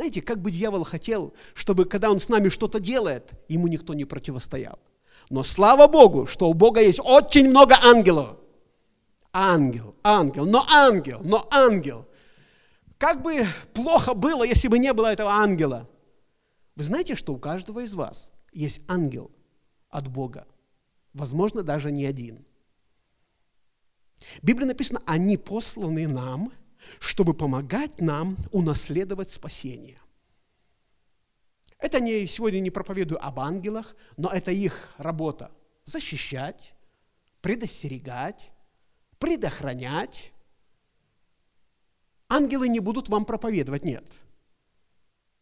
знаете, 0.00 0.22
как 0.22 0.40
бы 0.40 0.50
дьявол 0.50 0.84
хотел, 0.84 1.34
чтобы 1.52 1.84
когда 1.84 2.10
он 2.10 2.20
с 2.20 2.30
нами 2.30 2.48
что-то 2.48 2.80
делает, 2.80 3.32
ему 3.48 3.66
никто 3.66 3.92
не 3.92 4.06
противостоял. 4.06 4.78
Но 5.28 5.42
слава 5.42 5.88
Богу, 5.88 6.24
что 6.24 6.48
у 6.48 6.54
Бога 6.54 6.80
есть 6.80 7.00
очень 7.02 7.50
много 7.50 7.76
ангелов. 7.82 8.38
Ангел, 9.32 9.94
ангел, 10.02 10.46
но 10.46 10.64
ангел, 10.70 11.20
но 11.22 11.46
ангел. 11.50 12.06
Как 12.98 13.20
бы 13.22 13.46
плохо 13.74 14.14
было, 14.14 14.42
если 14.42 14.68
бы 14.68 14.78
не 14.78 14.92
было 14.92 15.08
этого 15.08 15.32
ангела. 15.32 15.86
Вы 16.80 16.84
знаете, 16.84 17.14
что 17.14 17.34
у 17.34 17.38
каждого 17.38 17.80
из 17.80 17.94
вас 17.94 18.32
есть 18.54 18.80
ангел 18.88 19.30
от 19.90 20.08
Бога. 20.08 20.48
Возможно, 21.12 21.62
даже 21.62 21.90
не 21.90 22.06
один. 22.06 22.42
В 24.40 24.46
Библии 24.46 24.64
написано, 24.64 25.02
они 25.04 25.36
посланы 25.36 26.08
нам– 26.08 26.54
чтобы 26.98 27.34
помогать 27.34 28.00
нам 28.00 28.38
унаследовать 28.50 29.28
спасение. 29.28 30.00
Это 31.76 32.00
не, 32.00 32.26
сегодня 32.26 32.60
не 32.60 32.70
проповедую 32.70 33.22
об 33.22 33.38
ангелах, 33.40 33.94
но 34.16 34.30
это 34.30 34.50
их 34.50 34.94
работа– 34.96 35.50
защищать, 35.84 36.74
предостерегать, 37.42 38.50
предохранять. 39.18 40.32
Ангелы 42.30 42.70
не 42.70 42.80
будут 42.80 43.10
вам 43.10 43.26
проповедовать, 43.26 43.84
нет. 43.84 44.06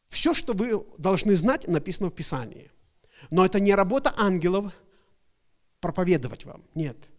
Все, 0.09 0.35
что 0.35 0.53
вы 0.53 0.85
должны 0.99 1.35
знать, 1.35 1.69
написано 1.69 2.11
в 2.11 2.15
Писании. 2.15 2.71
Но 3.31 3.45
это 3.45 3.61
не 3.61 3.75
работа 3.75 4.13
ангелов 4.17 4.73
проповедовать 5.81 6.45
вам, 6.45 6.65
нет– 6.75 6.97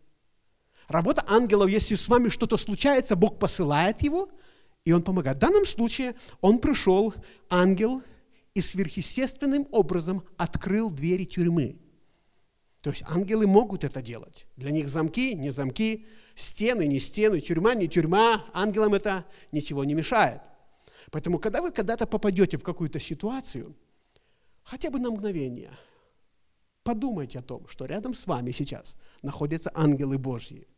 Работа 0.89 1.23
ангелов, 1.27 1.69
если 1.69 1.93
с 1.93 2.09
вами 2.09 2.29
что-то 2.29 2.57
случается, 2.57 3.15
Бог 3.15 3.37
посылает 3.37 4.01
его, 4.01 4.27
и 4.85 4.91
он 4.91 5.03
помогает. 5.03 5.37
В 5.37 5.39
данном 5.39 5.65
случае 5.65 6.15
он 6.41 6.57
пришел, 6.57 7.13
ангел, 7.47 8.01
и 8.55 8.61
сверхъестественным 8.61 9.67
образом 9.71 10.23
открыл 10.35 10.89
двери 10.89 11.25
тюрьмы. 11.25 11.77
То 12.81 12.89
есть 12.89 13.03
ангелы 13.07 13.45
могут 13.45 13.83
это 13.83 14.01
делать. 14.01 14.47
Для 14.55 14.71
них 14.71 14.89
замки, 14.89 15.35
не 15.35 15.51
замки, 15.51 16.07
стены, 16.33 16.87
не 16.87 16.99
стены, 16.99 17.39
тюрьма, 17.39 17.75
не 17.75 17.87
тюрьма. 17.87 18.45
Ангелам 18.51 18.95
это 18.95 19.25
ничего 19.51 19.83
не 19.83 19.93
мешает. 19.93 20.41
Поэтому, 21.11 21.39
когда 21.39 21.61
вы 21.61 21.71
когда-то 21.71 22.05
попадете 22.07 22.57
в 22.57 22.63
какую-то 22.63 22.99
ситуацию, 22.99 23.75
хотя 24.63 24.89
бы 24.89 24.99
на 24.99 25.09
мгновение, 25.09 25.71
подумайте 26.83 27.39
о 27.39 27.41
том, 27.41 27.67
что 27.67 27.85
рядом 27.85 28.13
с 28.13 28.27
вами 28.27 28.51
сейчас 28.51 28.97
находятся 29.21 29.71
ангелы 29.73 30.17
Божьи– 30.17 30.67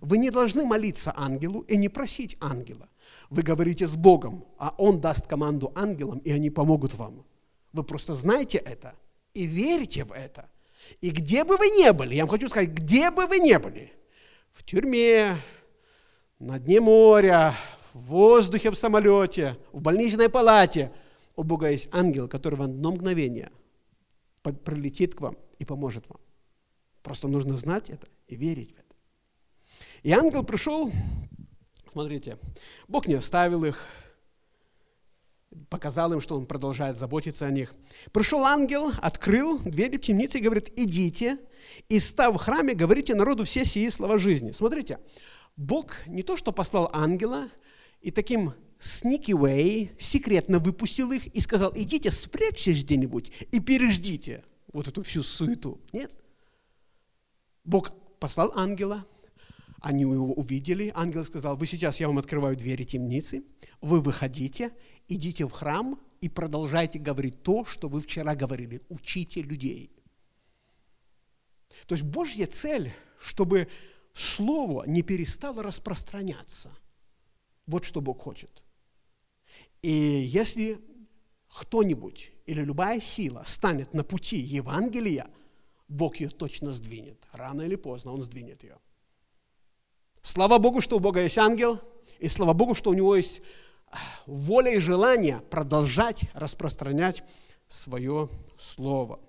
вы 0.00 0.18
не 0.18 0.30
должны 0.30 0.64
молиться 0.64 1.12
ангелу 1.16 1.60
и 1.62 1.76
не 1.76 1.88
просить 1.88 2.36
ангела. 2.40 2.88
Вы 3.30 3.42
говорите 3.42 3.86
с 3.86 3.96
Богом, 3.96 4.46
а 4.58 4.74
Он 4.78 5.00
даст 5.00 5.26
команду 5.26 5.72
ангелам, 5.74 6.18
и 6.18 6.30
они 6.30 6.50
помогут 6.50 6.94
вам. 6.94 7.24
Вы 7.72 7.84
просто 7.84 8.14
знаете 8.14 8.58
это 8.58 8.94
и 9.34 9.44
верите 9.44 10.04
в 10.04 10.12
это. 10.12 10.48
И 11.00 11.10
где 11.10 11.44
бы 11.44 11.56
вы 11.56 11.68
ни 11.68 11.90
были, 11.90 12.14
я 12.14 12.22
вам 12.22 12.30
хочу 12.30 12.48
сказать, 12.48 12.70
где 12.70 13.10
бы 13.10 13.26
вы 13.26 13.38
ни 13.38 13.56
были, 13.56 13.92
в 14.50 14.64
тюрьме, 14.64 15.36
на 16.38 16.58
дне 16.58 16.80
моря, 16.80 17.54
в 17.92 18.00
воздухе 18.06 18.70
в 18.70 18.74
самолете, 18.74 19.58
в 19.72 19.80
больничной 19.80 20.28
палате, 20.28 20.92
у 21.36 21.42
Бога 21.42 21.70
есть 21.70 21.88
ангел, 21.92 22.28
который 22.28 22.56
в 22.56 22.62
одно 22.62 22.92
мгновение 22.92 23.50
прилетит 24.42 25.14
к 25.14 25.20
вам 25.20 25.36
и 25.58 25.64
поможет 25.64 26.08
вам. 26.08 26.20
Просто 27.02 27.28
нужно 27.28 27.56
знать 27.56 27.90
это 27.90 28.06
и 28.28 28.36
верить 28.36 28.72
в 28.72 28.78
это. 28.78 28.96
И 30.02 30.12
ангел 30.12 30.44
пришел, 30.44 30.92
смотрите, 31.90 32.38
Бог 32.88 33.06
не 33.06 33.14
оставил 33.14 33.64
их, 33.64 33.86
показал 35.68 36.12
им, 36.12 36.20
что 36.20 36.36
он 36.36 36.46
продолжает 36.46 36.96
заботиться 36.96 37.46
о 37.46 37.50
них. 37.50 37.74
Пришел 38.12 38.44
ангел, 38.44 38.90
открыл 39.00 39.58
двери 39.60 39.98
темницы 39.98 40.38
и 40.38 40.42
говорит, 40.42 40.72
идите, 40.76 41.38
и 41.88 41.98
став 41.98 42.34
в 42.34 42.38
храме, 42.38 42.74
говорите 42.74 43.14
народу 43.14 43.44
все 43.44 43.64
сии 43.64 43.88
слова 43.88 44.18
жизни. 44.18 44.50
Смотрите, 44.52 44.98
Бог 45.56 46.06
не 46.06 46.22
то, 46.22 46.36
что 46.36 46.52
послал 46.52 46.88
ангела, 46.92 47.48
и 48.02 48.10
таким 48.10 48.54
sneaky 48.78 49.32
way 49.32 49.90
секретно 49.98 50.58
выпустил 50.58 51.12
их 51.12 51.26
и 51.28 51.40
сказал, 51.40 51.72
идите, 51.74 52.10
спрячьтесь 52.10 52.82
где-нибудь 52.84 53.32
и 53.52 53.60
переждите 53.60 54.44
вот 54.72 54.88
эту 54.88 55.02
всю 55.02 55.22
суету. 55.22 55.80
Нет. 55.92 56.12
Бог 57.64 57.92
послал 58.18 58.52
ангела, 58.56 59.06
они 59.80 60.02
его 60.02 60.32
увидели, 60.32 60.92
ангел 60.94 61.24
сказал, 61.24 61.56
вы 61.56 61.66
сейчас, 61.66 62.00
я 62.00 62.08
вам 62.08 62.18
открываю 62.18 62.56
двери 62.56 62.84
темницы, 62.84 63.44
вы 63.80 64.00
выходите, 64.00 64.72
идите 65.08 65.46
в 65.46 65.50
храм 65.50 66.00
и 66.20 66.28
продолжайте 66.28 66.98
говорить 66.98 67.42
то, 67.42 67.64
что 67.64 67.88
вы 67.88 68.00
вчера 68.00 68.34
говорили, 68.34 68.82
учите 68.88 69.42
людей. 69.42 69.90
То 71.86 71.94
есть 71.94 72.04
Божья 72.04 72.46
цель, 72.46 72.92
чтобы 73.18 73.68
Слово 74.14 74.84
не 74.86 75.02
перестало 75.02 75.62
распространяться. 75.62 76.70
Вот 77.66 77.84
что 77.84 78.00
Бог 78.00 78.20
хочет. 78.20 78.62
И 79.82 79.90
если 79.90 80.80
кто-нибудь 81.48 82.32
или 82.46 82.62
любая 82.62 83.00
сила 83.00 83.42
станет 83.44 83.94
на 83.94 84.04
пути 84.04 84.38
Евангелия, 84.38 85.28
Бог 85.88 86.16
ее 86.16 86.30
точно 86.30 86.72
сдвинет. 86.72 87.26
Рано 87.32 87.62
или 87.62 87.76
поздно 87.76 88.12
Он 88.12 88.22
сдвинет 88.22 88.62
ее. 88.62 88.78
Слава 90.22 90.58
Богу, 90.58 90.80
что 90.80 90.96
у 90.96 91.00
Бога 91.00 91.22
есть 91.22 91.38
ангел, 91.38 91.80
и 92.18 92.28
слава 92.28 92.52
Богу, 92.52 92.74
что 92.74 92.90
у 92.90 92.94
него 92.94 93.16
есть 93.16 93.42
а, 93.88 93.98
воля 94.26 94.72
и 94.72 94.78
желание 94.78 95.40
продолжать 95.40 96.22
распространять 96.32 97.24
свое 97.66 98.30
слово. 98.58 99.20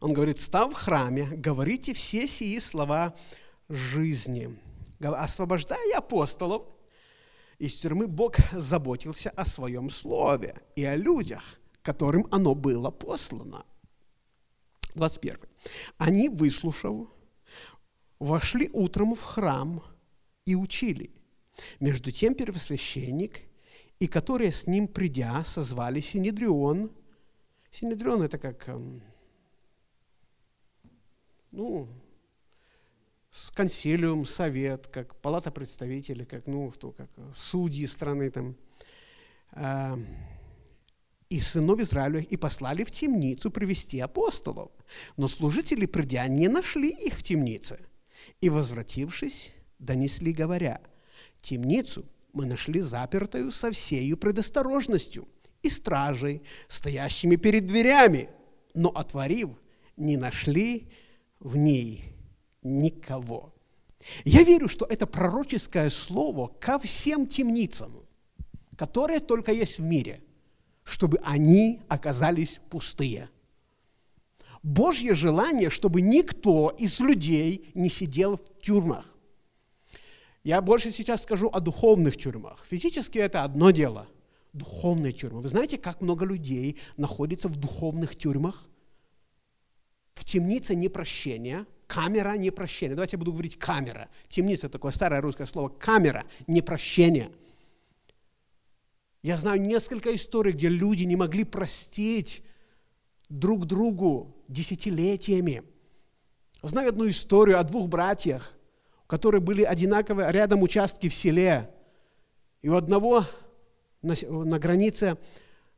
Он 0.00 0.12
говорит, 0.12 0.38
став 0.38 0.72
в 0.72 0.76
храме, 0.76 1.24
говорите 1.24 1.94
все 1.94 2.26
сии 2.26 2.58
слова 2.58 3.14
жизни. 3.68 4.54
Освобождая 5.00 5.96
апостолов 5.96 6.66
из 7.58 7.74
тюрьмы, 7.74 8.06
Бог 8.06 8.36
заботился 8.52 9.30
о 9.30 9.44
своем 9.44 9.90
слове 9.90 10.62
и 10.76 10.84
о 10.84 10.96
людях, 10.96 11.60
которым 11.82 12.26
оно 12.30 12.54
было 12.54 12.90
послано. 12.90 13.64
21. 14.94 15.38
Они, 15.98 16.28
выслушав, 16.28 17.08
вошли 18.18 18.70
утром 18.72 19.14
в 19.14 19.22
храм 19.22 19.82
и 20.44 20.54
учили. 20.54 21.10
Между 21.80 22.10
тем 22.10 22.34
первосвященник 22.34 23.42
и 23.98 24.06
которые 24.06 24.52
с 24.52 24.66
ним 24.66 24.88
придя 24.88 25.44
созвали 25.44 26.00
Синедрион. 26.00 26.90
Синедрион 27.70 28.22
это 28.22 28.38
как, 28.38 28.68
эм, 28.68 29.02
ну, 33.34 33.54
консилиум, 33.54 34.24
совет, 34.24 34.86
как 34.86 35.14
палата 35.16 35.50
представителей, 35.50 36.24
как, 36.24 36.46
ну, 36.46 36.70
кто, 36.70 36.92
как 36.92 37.10
судьи 37.34 37.86
страны 37.86 38.30
там. 38.30 38.56
Эм, 39.52 40.06
и 41.30 41.40
сынов 41.40 41.80
Израиля 41.80 42.20
и 42.20 42.36
послали 42.36 42.84
в 42.84 42.90
темницу 42.90 43.50
привести 43.50 43.98
апостолов. 43.98 44.70
Но 45.16 45.26
служители, 45.26 45.86
придя, 45.86 46.26
не 46.28 46.48
нашли 46.48 46.90
их 46.90 47.14
в 47.14 47.22
темнице– 47.22 47.78
и, 48.40 48.48
возвратившись, 48.48 49.54
донесли, 49.78 50.32
говоря, 50.32 50.80
темницу 51.40 52.04
мы 52.32 52.46
нашли 52.46 52.80
запертую 52.80 53.52
со 53.52 53.70
всею 53.70 54.16
предосторожностью 54.16 55.28
и 55.62 55.70
стражей, 55.70 56.42
стоящими 56.68 57.36
перед 57.36 57.66
дверями, 57.66 58.28
но, 58.74 58.88
отворив, 58.88 59.50
не 59.96 60.16
нашли 60.16 60.88
в 61.40 61.56
ней 61.56 62.13
никого. 62.64 63.54
Я 64.24 64.42
верю, 64.42 64.68
что 64.68 64.84
это 64.86 65.06
пророческое 65.06 65.90
слово 65.90 66.48
ко 66.48 66.78
всем 66.78 67.26
темницам, 67.26 68.04
которые 68.76 69.20
только 69.20 69.52
есть 69.52 69.78
в 69.78 69.82
мире, 69.82 70.22
чтобы 70.82 71.18
они 71.22 71.80
оказались 71.88 72.60
пустые. 72.68 73.30
Божье 74.62 75.14
желание, 75.14 75.68
чтобы 75.68 76.00
никто 76.00 76.70
из 76.70 76.98
людей 77.00 77.70
не 77.74 77.90
сидел 77.90 78.38
в 78.38 78.60
тюрьмах. 78.60 79.06
Я 80.42 80.60
больше 80.60 80.90
сейчас 80.90 81.22
скажу 81.22 81.48
о 81.48 81.60
духовных 81.60 82.16
тюрьмах. 82.16 82.64
Физически 82.66 83.18
это 83.18 83.44
одно 83.44 83.70
дело. 83.70 84.08
Духовные 84.52 85.12
тюрьмы. 85.12 85.40
Вы 85.40 85.48
знаете, 85.48 85.78
как 85.78 86.00
много 86.00 86.24
людей 86.24 86.78
находится 86.96 87.48
в 87.48 87.56
духовных 87.56 88.16
тюрьмах? 88.16 88.68
В 90.14 90.24
темнице 90.24 90.74
непрощения, 90.74 91.66
камера 91.94 92.36
непрощения. 92.36 92.96
Давайте 92.96 93.14
я 93.14 93.18
буду 93.18 93.32
говорить 93.32 93.56
камера. 93.56 94.08
Темница– 94.26 94.68
такое 94.70 94.90
старое 94.90 95.20
русское 95.20 95.46
слово. 95.46 95.68
Камера 95.68 96.24
непрощения. 96.48 97.30
Я 99.22 99.36
знаю 99.36 99.60
несколько 99.60 100.14
историй, 100.14 100.52
где 100.52 100.68
люди 100.68 101.04
не 101.04 101.14
могли 101.14 101.44
простить 101.44 102.42
друг 103.28 103.66
другу 103.66 104.34
десятилетиями. 104.48 105.62
Знаю 106.62 106.88
одну 106.88 107.08
историю 107.08 107.60
о 107.60 107.62
двух 107.62 107.88
братьях, 107.88 108.58
которые 109.06 109.40
были 109.40 109.62
одинаковые, 109.62 110.32
рядом 110.32 110.62
участки 110.62 111.08
в 111.08 111.14
селе. 111.14 111.70
И 112.60 112.68
у 112.68 112.74
одного 112.74 113.24
на, 114.02 114.14
на 114.28 114.58
границе 114.58 115.16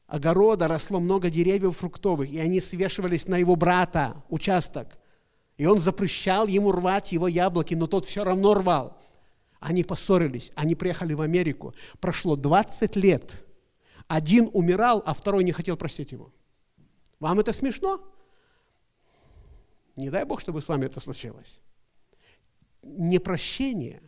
огорода 0.06 0.66
росло 0.66 0.98
много 0.98 1.28
деревьев 1.28 1.76
фруктовых, 1.76 2.30
и 2.30 2.38
они 2.38 2.60
свешивались 2.60 3.28
на 3.28 3.36
его 3.36 3.54
брата 3.54 4.24
участок. 4.30 4.96
И 5.56 5.66
он 5.66 5.78
запрещал 5.78 6.46
ему 6.46 6.70
рвать 6.70 7.12
его 7.12 7.28
яблоки, 7.28 7.74
но 7.74 7.86
тот 7.86 8.06
все 8.06 8.24
равно 8.24 8.54
рвал. 8.54 8.98
Они 9.58 9.84
поссорились, 9.84 10.52
они 10.54 10.74
приехали 10.74 11.14
в 11.14 11.22
Америку. 11.22 11.74
Прошло 11.98 12.36
20 12.36 12.96
лет. 12.96 13.44
Один 14.06 14.50
умирал, 14.52 15.02
а 15.06 15.14
второй 15.14 15.44
не 15.44 15.52
хотел 15.52 15.76
простить 15.76 16.12
его. 16.12 16.32
Вам 17.18 17.40
это 17.40 17.52
смешно? 17.52 18.06
Не 19.96 20.10
дай 20.10 20.24
Бог, 20.24 20.40
чтобы 20.40 20.60
с 20.60 20.68
вами 20.68 20.86
это 20.86 21.00
случилось. 21.00 21.60
Непрощение. 22.82 24.02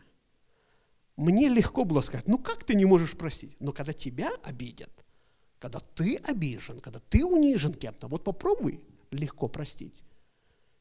Мне 1.17 1.49
легко 1.49 1.83
было 1.83 2.01
сказать, 2.01 2.27
ну 2.27 2.37
как 2.37 2.63
ты 2.63 2.75
не 2.75 2.85
можешь 2.85 3.17
простить? 3.17 3.57
Но 3.59 3.73
когда 3.73 3.91
тебя 3.91 4.31
обидят, 4.43 4.91
когда 5.57 5.79
ты 5.79 6.15
обижен, 6.17 6.79
когда 6.79 6.99
ты 6.99 7.25
унижен 7.25 7.73
кем-то, 7.73 8.07
вот 8.07 8.23
попробуй 8.23 8.81
легко 9.11 9.47
простить. 9.49 10.03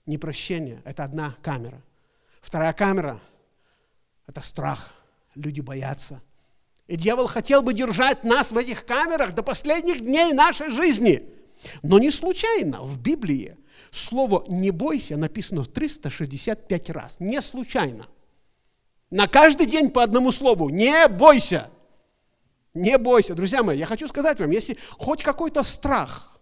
Непрощение– 0.08 0.80
это 0.86 1.04
одна 1.04 1.36
камера. 1.42 1.82
Вторая 2.40 2.72
камера– 2.72 3.20
это 4.26 4.40
страх. 4.40 4.94
Люди 5.34 5.60
боятся. 5.60 6.22
И 6.86 6.96
дьявол 6.96 7.26
хотел 7.26 7.60
бы 7.60 7.74
держать 7.74 8.24
нас 8.24 8.50
в 8.50 8.56
этих 8.56 8.86
камерах 8.86 9.34
до 9.34 9.42
последних 9.42 10.00
дней 10.00 10.32
нашей 10.32 10.70
жизни. 10.70 11.28
Но 11.82 11.98
не 11.98 12.10
случайно 12.10 12.80
в 12.80 12.98
Библии 12.98 13.58
слово 13.90 14.46
«не 14.48 14.70
бойся» 14.70 15.18
написано 15.18 15.66
365 15.66 16.88
раз. 16.88 17.16
Не 17.20 17.42
случайно. 17.42 18.06
На 19.10 19.26
каждый 19.26 19.66
день 19.66 19.90
по 19.90 20.02
одному 20.02 20.32
слову 20.32 20.70
«не 20.70 21.06
бойся». 21.08 21.68
Не 22.72 22.96
бойся. 22.96 23.34
Друзья 23.34 23.62
мои, 23.62 23.76
я 23.76 23.84
хочу 23.84 24.08
сказать 24.08 24.40
вам, 24.40 24.52
если 24.52 24.78
хоть 24.92 25.22
какой-то 25.22 25.62
страх 25.64 26.37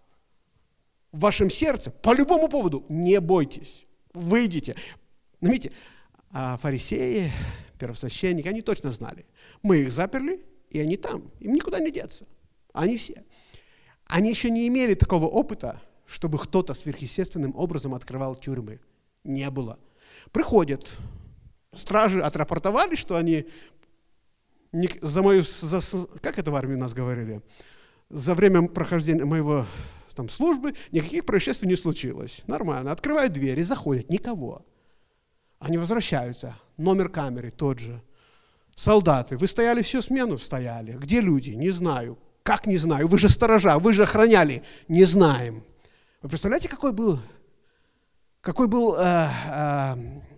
в 1.17 1.19
вашем 1.19 1.49
сердце, 1.49 1.89
по 1.89 2.13
любому 2.13 2.47
поводу, 2.47 2.85
не 2.89 3.19
бойтесь. 3.19 3.87
Выйдите. 4.13 4.75
Ну, 5.41 5.49
видите, 5.51 5.75
а 6.29 6.57
фарисеи, 6.57 7.31
первосвященники, 7.79 8.47
они 8.47 8.61
точно 8.61 8.91
знали. 8.91 9.25
Мы 9.63 9.77
их 9.77 9.91
заперли, 9.91 10.45
и 10.69 10.79
они 10.79 10.95
там. 10.95 11.31
Им 11.39 11.53
никуда 11.53 11.79
не 11.79 11.91
деться. 11.91 12.27
Они 12.71 12.97
все. 12.97 13.23
Они 14.05 14.29
еще 14.29 14.51
не 14.51 14.67
имели 14.67 14.93
такого 14.93 15.25
опыта, 15.25 15.81
чтобы 16.05 16.37
кто-то 16.37 16.75
сверхъестественным 16.75 17.55
образом 17.55 17.95
открывал 17.95 18.35
тюрьмы. 18.35 18.79
Не 19.23 19.49
было. 19.49 19.79
Приходят, 20.31 20.97
стражи 21.73 22.21
отрапортовали, 22.21 22.95
что 22.95 23.15
они 23.15 23.47
за 25.01 25.23
мою, 25.23 25.41
за, 25.41 25.79
как 26.21 26.37
это 26.37 26.51
в 26.51 26.55
армии 26.55 26.75
у 26.75 26.79
нас 26.79 26.93
говорили, 26.93 27.41
за 28.09 28.35
время 28.35 28.67
прохождения 28.67 29.25
моего 29.25 29.65
там, 30.17 30.29
службы 30.29 30.73
никаких 30.91 31.25
происшествий 31.25 31.69
не 31.69 31.75
случилось. 31.75 32.41
Нормально. 32.47 32.91
Открывают 32.91 33.33
двери, 33.33 33.61
заходят, 33.61 34.09
никого. 34.09 34.65
Они 35.59 35.77
возвращаются. 35.77 36.57
Номер 36.75 37.09
камеры 37.09 37.51
тот 37.51 37.79
же. 37.79 38.01
Солдаты, 38.75 39.37
вы 39.37 39.47
стояли 39.47 39.83
всю 39.83 40.01
смену? 40.01 40.37
Стояли. 40.37 40.93
Где 40.93 41.21
люди? 41.21 41.51
Не 41.51 41.69
знаю. 41.69 42.17
Как 42.41 42.65
не 42.65 42.77
знаю? 42.77 43.07
Вы 43.07 43.19
же 43.19 43.29
сторожа, 43.29 43.77
вы 43.77 43.93
же 43.93 44.03
охраняли. 44.03 44.63
Не 44.87 45.03
знаем. 45.05 45.63
Вы 46.23 46.29
представляете, 46.29 46.67
какой 46.67 46.93
был, 46.93 47.19
какой 48.41 48.67
был 48.67 48.95
э, 48.95 49.29
э, 49.49 49.95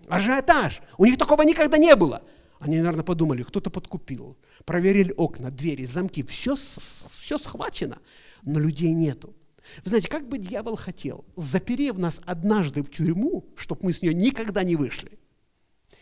ажиотаж? 0.09 0.81
У 0.97 1.05
них 1.05 1.17
такого 1.17 1.43
никогда 1.43 1.77
не 1.77 1.95
было. 1.95 2.21
Они, 2.59 2.77
наверное, 2.77 3.03
подумали, 3.03 3.43
кто-то 3.43 3.69
подкупил. 3.69 4.37
Проверили 4.65 5.13
окна, 5.15 5.51
двери, 5.51 5.85
замки. 5.85 6.23
Все, 6.23 6.55
все 6.55 7.37
схвачено, 7.37 7.99
но 8.41 8.59
людей 8.59 8.93
нету. 8.93 9.33
Вы 9.83 9.89
знаете, 9.89 10.07
как 10.07 10.27
бы 10.27 10.37
дьявол 10.37 10.75
хотел, 10.75 11.25
заперев 11.35 11.97
нас 11.97 12.21
однажды 12.25 12.83
в 12.83 12.89
тюрьму, 12.89 13.45
чтобы 13.55 13.85
мы 13.85 13.93
с 13.93 14.01
нее 14.01 14.13
никогда 14.13 14.63
не 14.63 14.75
вышли. 14.75 15.19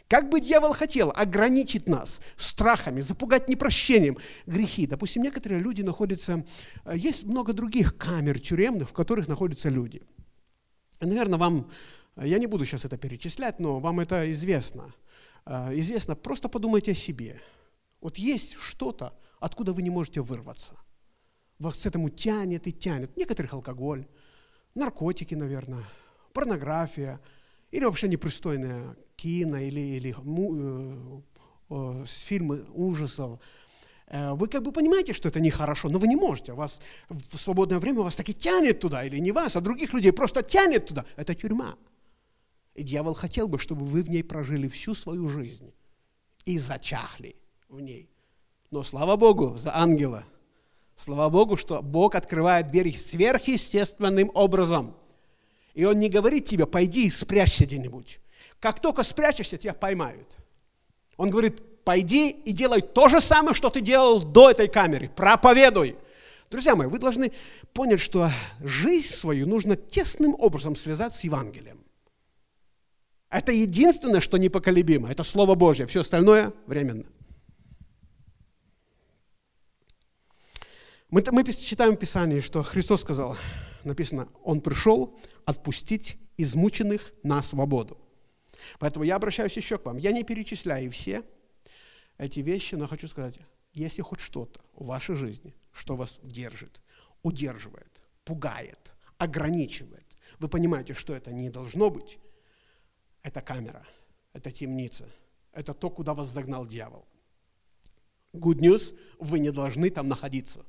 Как 0.08 0.30
бы 0.30 0.40
дьявол 0.40 0.74
хотел 0.74 1.12
ограничить 1.14 1.88
нас 1.88 2.22
страхами, 2.38 3.02
запугать 3.02 3.50
непрощением 3.50 4.18
грехи. 4.46 4.88
Допустим, 4.88 5.24
некоторые 5.24 5.60
люди 5.60 5.82
находятся... 5.82 6.46
Э, 6.86 6.96
есть 6.96 7.26
много 7.26 7.54
других 7.54 7.98
камер 7.98 8.40
тюремных, 8.40 8.90
в 8.90 8.94
которых 8.94 9.28
находятся 9.28 9.70
люди. 9.70 10.02
Наверное, 11.00 11.38
вам... 11.38 11.70
Я 12.16 12.40
не 12.40 12.48
буду 12.48 12.66
сейчас 12.66 12.86
это 12.86 12.98
перечислять, 12.98 13.60
но 13.60 13.80
вам 13.80 14.00
это 14.00 14.32
известно– 14.32 14.94
Э, 15.48 15.72
известно, 15.74 16.16
просто 16.16 16.50
подумайте 16.50 16.92
о 16.92 16.96
себе. 16.96 17.42
Вот 18.02 18.18
есть 18.18 18.58
что-то, 18.60 19.18
откуда 19.40 19.74
вы 19.74 19.82
не 19.82 19.90
можете 19.90 20.22
вырваться. 20.22 20.76
Вас 21.60 21.82
к 21.82 21.86
этому 21.86 22.10
тянет 22.10 22.68
и 22.68 22.72
тянет. 22.72 23.18
Некоторых 23.18 23.54
алкоголь, 23.54 24.06
наркотики, 24.76 25.36
наверное, 25.36 25.84
порнография, 26.34 27.20
или 27.72 27.84
вообще 27.84 28.08
непристойное 28.08 28.96
кино, 29.16 29.58
или, 29.58 29.80
или 29.80 30.16
э, 30.16 31.22
э, 31.70 32.06
фильмы 32.06 32.66
ужасов. 32.74 33.40
Э, 34.08 34.34
вы 34.34 34.48
как 34.48 34.64
бы 34.64 34.72
понимаете, 34.72 35.14
что 35.14 35.30
это 35.30 35.40
нехорошо, 35.40 35.90
но 35.90 36.00
вы 36.00 36.08
не 36.08 36.16
можете. 36.16 36.54
Вас 36.54 36.80
в 37.10 37.38
свободное 37.38 37.80
время 37.80 38.02
вас 38.02 38.16
таки 38.16 38.34
тянет 38.34 38.80
туда, 38.80 39.04
или 39.04 39.18
не 39.20 39.32
вас, 39.32 39.56
а 39.56 39.62
других 39.62 39.94
людей 39.94 40.12
просто 40.12 40.44
тянет 40.44 40.86
туда. 40.86 41.06
Это 41.16 41.36
тюрьма. 41.36 41.76
И 42.76 42.84
дьявол 42.84 43.16
хотел 43.16 43.48
бы, 43.48 43.58
чтобы 43.58 43.86
вы 43.86 44.04
в 44.04 44.10
ней 44.10 44.24
прожили 44.24 44.68
всю 44.68 44.94
свою 44.94 45.28
жизнь 45.30 45.74
и 46.46 46.60
зачахли 46.60 47.36
в 47.68 47.82
ней. 47.82 48.10
Но 48.70 48.84
слава 48.84 49.16
Богу 49.16 49.58
за 49.58 49.76
ангела. 49.76 50.24
Слава 50.98 51.30
Богу, 51.30 51.56
что 51.56 51.84
Бог 51.84 52.16
открывает 52.16 52.68
двери 52.68 52.92
сверхъестественным 52.92 54.32
образом. 54.34 54.96
И 55.76 55.86
Он 55.86 56.00
не 56.00 56.10
говорит 56.10 56.46
тебе, 56.46 56.66
пойди 56.66 57.06
и 57.06 57.12
спрячься 57.12 57.66
где-нибудь. 57.66 58.20
Как 58.60 58.82
только 58.82 59.04
спрячешься, 59.04 59.58
тебя 59.58 59.76
поймают. 59.76 60.38
Он 61.16 61.30
говорит, 61.30 61.84
пойди 61.84 62.32
и 62.32 62.52
делай 62.52 62.82
то 62.82 63.10
же 63.10 63.22
самое, 63.22 63.54
что 63.54 63.70
ты 63.70 63.80
делал 63.80 64.24
до 64.24 64.50
этой 64.50 64.68
камеры. 64.68 65.12
Проповедуй. 65.16 65.96
Друзья 66.50 66.76
мои, 66.76 66.88
вы 66.88 66.98
должны 66.98 67.32
понять, 67.74 68.00
что 68.00 68.32
жизнь 68.60 69.14
свою 69.14 69.46
нужно 69.46 69.76
тесным 69.76 70.36
образом 70.40 70.76
связать 70.76 71.14
с 71.14 71.24
Евангелием. 71.24 71.84
Это 73.30 73.52
единственное, 73.52 74.22
что 74.22 74.38
непоколебимо. 74.38 75.12
Это 75.12 75.24
Слово 75.24 75.54
Божье. 75.54 75.86
Все 75.86 76.02
остальное 76.02 76.54
временно. 76.66 77.06
Мы, 81.10 81.24
мы 81.32 81.46
читаем 81.46 81.96
в 81.96 82.00
Писании, 82.00 82.42
что 82.42 82.64
Христос 82.64 83.02
сказал, 83.02 83.38
написано, 83.86 84.28
Он 84.44 84.60
пришел 84.60 85.18
отпустить 85.46 86.18
измученных 86.36 87.14
на 87.24 87.42
свободу. 87.42 87.98
Поэтому 88.78 89.06
я 89.06 89.16
обращаюсь 89.16 89.56
еще 89.56 89.78
к 89.78 89.86
вам. 89.86 89.98
Я 89.98 90.12
не 90.12 90.26
перечисляю 90.26 90.92
все 90.92 91.24
эти 92.18 92.42
вещи, 92.42 92.76
но 92.76 92.88
хочу 92.88 93.08
сказать, 93.08 93.40
если 93.72 94.02
хоть 94.02 94.20
что-то 94.20 94.60
в 94.74 94.88
вашей 94.88 95.16
жизни, 95.16 95.56
что 95.72 95.96
вас 95.96 96.20
держит, 96.24 96.82
удерживает, 97.24 98.02
пугает, 98.26 98.94
ограничивает, 99.18 100.06
вы 100.40 100.50
понимаете, 100.50 100.94
что 100.94 101.14
это 101.14 101.32
не 101.32 101.50
должно 101.50 101.90
быть, 101.90 102.20
это 103.24 103.40
камера, 103.40 103.88
это 104.34 104.52
темница, 104.52 105.06
это 105.54 105.74
то, 105.74 105.90
куда 105.90 106.14
вас 106.14 106.28
загнал 106.28 106.66
дьявол. 106.66 107.08
Good 108.34 108.60
news, 108.60 108.98
вы 109.20 109.40
не 109.40 109.52
должны 109.52 109.90
там 109.90 110.10
находиться. 110.10 110.66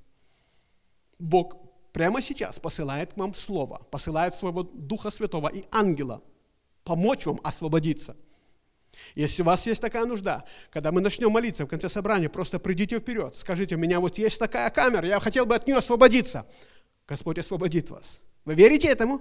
Бог 1.19 1.57
прямо 1.93 2.23
сейчас 2.23 2.59
посылает 2.59 3.15
к 3.15 3.17
вам 3.17 3.35
Слово, 3.35 3.87
посылает 3.91 4.35
своего 4.35 4.63
Духа 4.63 5.11
Святого 5.11 5.49
и 5.49 5.65
ангела 5.71 6.23
помочь 6.85 7.27
вам 7.27 7.39
освободиться. 7.43 8.17
Если 9.15 9.43
у 9.43 9.45
вас 9.45 9.67
есть 9.67 9.81
такая 9.81 10.07
нужда, 10.07 10.45
когда 10.71 10.91
мы 10.91 11.01
начнем 11.01 11.31
молиться 11.31 11.67
в 11.67 11.69
конце 11.69 11.89
собрания, 11.89 12.29
просто 12.29 12.59
придите 12.59 12.99
вперед, 12.99 13.37
скажите, 13.37 13.77
у 13.77 13.79
меня 13.79 14.01
вот 14.01 14.19
есть 14.19 14.39
такая 14.39 14.71
камера, 14.71 15.07
я 15.07 15.21
хотел 15.21 15.45
бы 15.45 15.55
от 15.55 15.67
нее 15.67 15.77
освободиться. 15.77 16.47
Господь 17.07 17.39
освободит 17.39 17.91
вас. 17.91 18.21
Вы 18.45 18.55
верите 18.55 18.89
этому? 18.89 19.21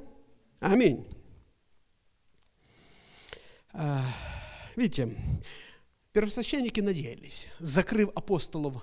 Аминь. 0.60 1.07
А, 3.73 4.01
видите, 4.75 5.15
первосвященники 6.13 6.79
надеялись, 6.79 7.47
закрыв 7.60 8.10
апостолов 8.15 8.81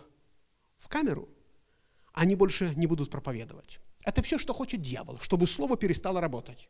в 0.77 0.89
камеру, 0.89 1.29
они 2.15 2.37
больше 2.37 2.73
не 2.77 2.87
будут 2.87 3.11
проповедовать. 3.11 3.81
Это 4.05 4.23
все, 4.23 4.39
что 4.39 4.55
хочет 4.55 4.81
дьявол, 4.81 5.19
чтобы 5.19 5.47
слово 5.47 5.77
перестало 5.77 6.21
работать. 6.21 6.69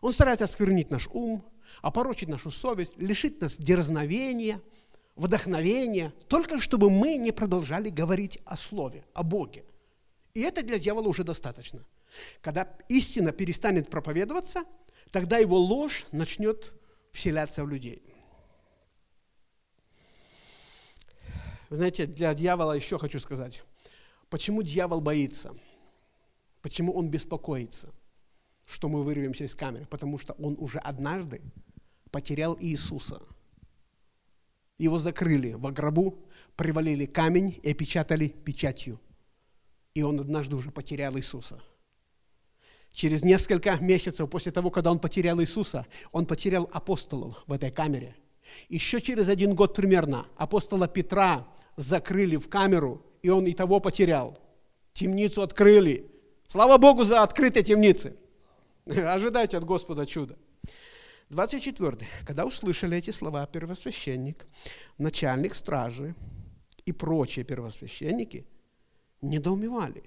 Он 0.00 0.12
старается 0.12 0.44
осквернить 0.44 0.90
наш 0.90 1.08
ум, 1.12 1.42
опорочить 1.80 2.28
нашу 2.28 2.50
совесть, 2.50 2.98
лишить 2.98 3.40
нас 3.40 3.56
дерзновения, 3.56 4.60
вдохновения, 5.16 6.12
только 6.28 6.60
чтобы 6.60 6.90
мы 6.90 7.16
не 7.16 7.32
продолжали 7.32 7.88
говорить 7.88 8.38
о 8.44 8.56
Слове, 8.56 9.04
о 9.14 9.22
Боге. 9.22 9.64
И 10.34 10.40
это 10.42 10.62
для 10.62 10.78
дьявола 10.78 11.08
уже 11.08 11.24
достаточно. 11.24 11.82
Когда 12.42 12.68
истина 12.88 13.32
перестанет 13.32 13.88
проповедоваться, 13.88 14.64
тогда 15.10 15.38
его 15.38 15.58
ложь 15.58 16.06
начнет 16.12 16.74
вселяться 17.12 17.64
в 17.64 17.68
людей. 17.68 18.02
знаете, 21.70 22.06
для 22.06 22.34
дьявола 22.34 22.72
еще 22.72 22.98
хочу 22.98 23.18
сказать, 23.18 23.62
почему 24.34 24.64
дьявол 24.64 25.00
боится, 25.00 25.54
почему 26.60 26.92
он 26.92 27.08
беспокоится, 27.08 27.94
что 28.66 28.88
мы 28.88 29.04
вырвемся 29.04 29.44
из 29.44 29.54
камеры, 29.54 29.86
потому 29.86 30.18
что 30.18 30.32
он 30.32 30.56
уже 30.58 30.80
однажды 30.80 31.40
потерял 32.10 32.58
Иисуса. 32.60 33.22
Его 34.76 34.98
закрыли 34.98 35.52
в 35.52 35.70
гробу, 35.70 36.18
привалили 36.56 37.06
камень 37.06 37.60
и 37.62 37.70
опечатали 37.70 38.26
печатью. 38.26 38.98
И 39.94 40.02
он 40.02 40.18
однажды 40.18 40.56
уже 40.56 40.72
потерял 40.72 41.16
Иисуса. 41.16 41.62
Через 42.90 43.22
несколько 43.22 43.76
месяцев 43.76 44.28
после 44.28 44.50
того, 44.50 44.72
когда 44.72 44.90
он 44.90 44.98
потерял 44.98 45.40
Иисуса, 45.40 45.86
он 46.10 46.26
потерял 46.26 46.68
апостолов 46.72 47.40
в 47.46 47.52
этой 47.52 47.70
камере. 47.70 48.16
Еще 48.68 49.00
через 49.00 49.28
один 49.28 49.54
год 49.54 49.76
примерно 49.76 50.26
апостола 50.36 50.88
Петра 50.88 51.46
закрыли 51.76 52.34
в 52.34 52.48
камеру, 52.48 53.00
и 53.24 53.30
он 53.30 53.46
и 53.46 53.54
того 53.54 53.80
потерял. 53.80 54.38
Темницу 54.92 55.40
открыли. 55.40 56.06
Слава 56.46 56.76
Богу 56.76 57.04
за 57.04 57.22
открытые 57.22 57.64
темницы. 57.64 58.14
Ожидайте 58.86 59.56
от 59.56 59.64
Господа 59.64 60.04
чуда. 60.04 60.36
24. 61.30 62.06
Когда 62.26 62.44
услышали 62.44 62.98
эти 62.98 63.12
слова 63.12 63.46
первосвященник, 63.46 64.46
начальник 64.98 65.54
стражи 65.54 66.14
и 66.84 66.92
прочие 66.92 67.46
первосвященники 67.46 68.46
недоумевали, 69.22 70.02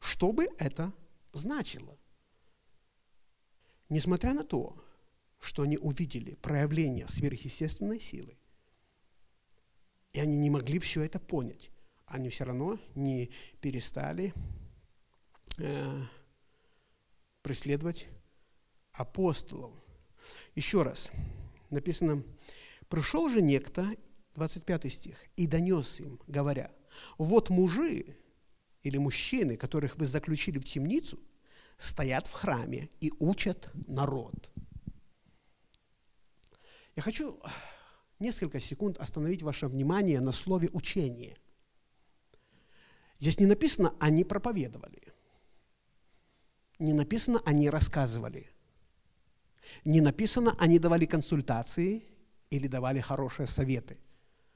что 0.00 0.32
бы 0.32 0.48
это 0.58 0.90
значило. 1.34 1.98
Несмотря 3.90 4.32
на 4.32 4.42
то, 4.42 4.74
что 5.38 5.64
они 5.64 5.76
увидели 5.76 6.32
проявление 6.36 7.08
сверхъестественной 7.08 8.00
силы, 8.00 8.38
и 10.14 10.20
они 10.20 10.38
не 10.38 10.48
могли 10.48 10.78
все 10.78 11.02
это 11.02 11.20
понять. 11.20 11.70
Они 12.08 12.30
все 12.30 12.44
равно 12.44 12.80
не 12.94 13.30
перестали 13.60 14.32
э, 15.58 16.02
преследовать 17.42 18.08
апостолов. 18.92 19.72
Еще 20.54 20.82
раз, 20.82 21.10
написано, 21.68 22.24
пришел 22.88 23.28
же 23.28 23.42
некто, 23.42 23.94
25 24.34 24.92
стих, 24.92 25.18
и 25.36 25.46
донес 25.46 26.00
им, 26.00 26.20
говоря, 26.26 26.72
вот 27.18 27.50
мужи 27.50 28.16
или 28.82 28.96
мужчины, 28.96 29.56
которых 29.56 29.96
вы 29.96 30.06
заключили 30.06 30.58
в 30.58 30.64
темницу, 30.64 31.18
стоят 31.76 32.26
в 32.26 32.32
храме 32.32 32.88
и 33.00 33.12
учат 33.18 33.70
народ. 33.86 34.50
Я 36.96 37.02
хочу 37.02 37.40
несколько 38.18 38.60
секунд 38.60 38.96
остановить 38.96 39.42
ваше 39.42 39.68
внимание 39.68 40.20
на 40.20 40.32
слове 40.32 40.70
«учение». 40.72 41.36
Здесь 43.18 43.40
не 43.40 43.46
написано 43.46 43.94
«они 43.98 44.24
проповедовали», 44.24 45.02
не 46.78 46.92
написано 46.92 47.42
«они 47.44 47.68
рассказывали», 47.68 48.48
не 49.84 50.00
написано 50.00 50.54
«они 50.58 50.78
давали 50.78 51.04
консультации» 51.04 52.04
или 52.50 52.68
давали 52.68 53.00
хорошие 53.00 53.46
советы. 53.46 53.98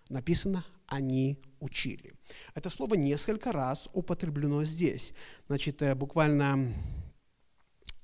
Написано 0.09 0.65
«они 0.87 1.41
учили». 1.59 2.15
Это 2.55 2.71
слово 2.71 2.95
несколько 2.95 3.51
раз 3.51 3.89
употреблено 3.93 4.63
здесь. 4.63 5.13
Значит, 5.49 5.83
э, 5.83 5.95
буквально 5.97 6.73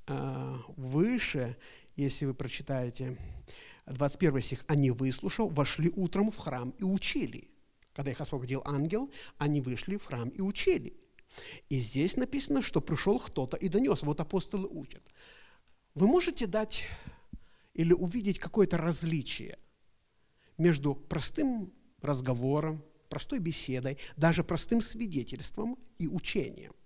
э, 0.09 0.59
выше, 0.77 1.57
если 1.95 2.27
вы 2.27 2.35
прочитаете 2.35 3.17
21 3.87 4.41
стих, 4.41 4.65
они, 4.67 4.91
выслушав, 4.91 5.53
вошли 5.53 5.93
утром 5.95 6.33
в 6.33 6.37
храм 6.37 6.71
и 6.79 6.85
учили. 6.85 7.49
Когда 7.99 8.13
их 8.13 8.21
освободил 8.21 8.63
ангел, 8.65 9.11
они 9.39 9.61
вышли 9.61 9.97
в 9.97 10.05
храм 10.05 10.29
и 10.29 10.41
учили. 10.41 10.97
И 11.69 11.81
здесь 11.81 12.17
написано, 12.17 12.63
что 12.63 12.81
пришел 12.81 13.19
кто-то 13.19 13.57
и 13.57 13.69
донес. 13.69 14.05
Вот 14.05 14.21
апостолы 14.21 14.69
учат. 14.69 15.03
Вы 15.97 16.07
можете 16.07 16.47
дать 16.47 16.87
или 17.75 17.93
увидеть 17.93 18.39
какое-то 18.39 18.77
различие 18.77 19.59
между 20.59 20.95
простым 20.95 21.73
разговором, 22.01 22.85
простой 23.09 23.41
беседой, 23.41 23.99
даже 24.17 24.45
простым 24.45 24.81
свидетельством 24.81 25.77
и 25.99 26.07
учением. 26.07 26.77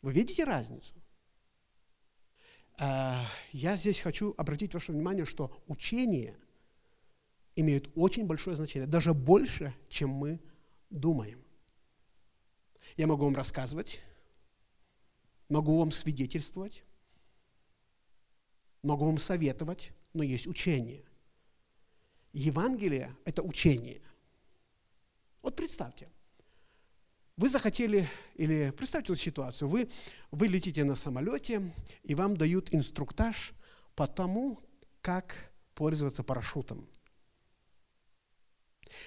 Вы 0.00 0.12
видите 0.12 0.42
разницу? 0.42 0.92
Э, 2.80 3.20
я 3.52 3.76
здесь 3.76 4.00
хочу 4.00 4.34
обратить 4.36 4.74
ваше 4.74 4.90
внимание, 4.90 5.24
что 5.24 5.56
учение 5.68 6.36
имеет 7.56 7.90
очень 7.94 8.26
большое 8.26 8.56
значение, 8.56 8.86
даже 8.86 9.14
больше, 9.14 9.74
чем 9.88 10.10
мы 10.10 10.40
думаем. 10.90 11.42
Я 12.96 13.06
могу 13.06 13.24
вам 13.24 13.34
рассказывать, 13.34 14.00
могу 15.48 15.78
вам 15.78 15.90
свидетельствовать, 15.90 16.84
могу 18.82 19.06
вам 19.06 19.18
советовать, 19.18 19.92
но 20.12 20.22
есть 20.22 20.46
учение. 20.46 21.04
Евангелие– 22.32 23.14
это 23.24 23.42
учение. 23.42 24.00
Вот 25.42 25.56
представьте– 25.56 26.08
вы 27.36 27.48
захотели, 27.48 28.08
или 28.34 28.70
представьте 28.70 29.16
ситуацию, 29.16 29.68
вы, 29.68 29.88
вы 30.30 30.48
летите 30.48 30.84
на 30.84 30.94
самолете, 30.94 31.72
и 32.02 32.14
вам 32.14 32.36
дают 32.36 32.74
инструктаж 32.74 33.52
по 33.96 34.06
тому, 34.06 34.60
как 35.00 35.50
пользоваться 35.74 36.22
парашютом. 36.22 36.86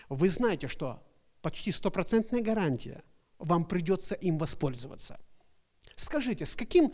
Вы 0.09 0.29
знаете, 0.29 0.67
что 0.67 1.03
почти 1.41 1.71
стопроцентная 1.71 2.41
гарантия, 2.41 3.03
вам 3.37 3.65
придется 3.65 4.15
им 4.15 4.37
воспользоваться. 4.37 5.19
Скажите, 5.95 6.45
с, 6.45 6.55
каким, 6.55 6.93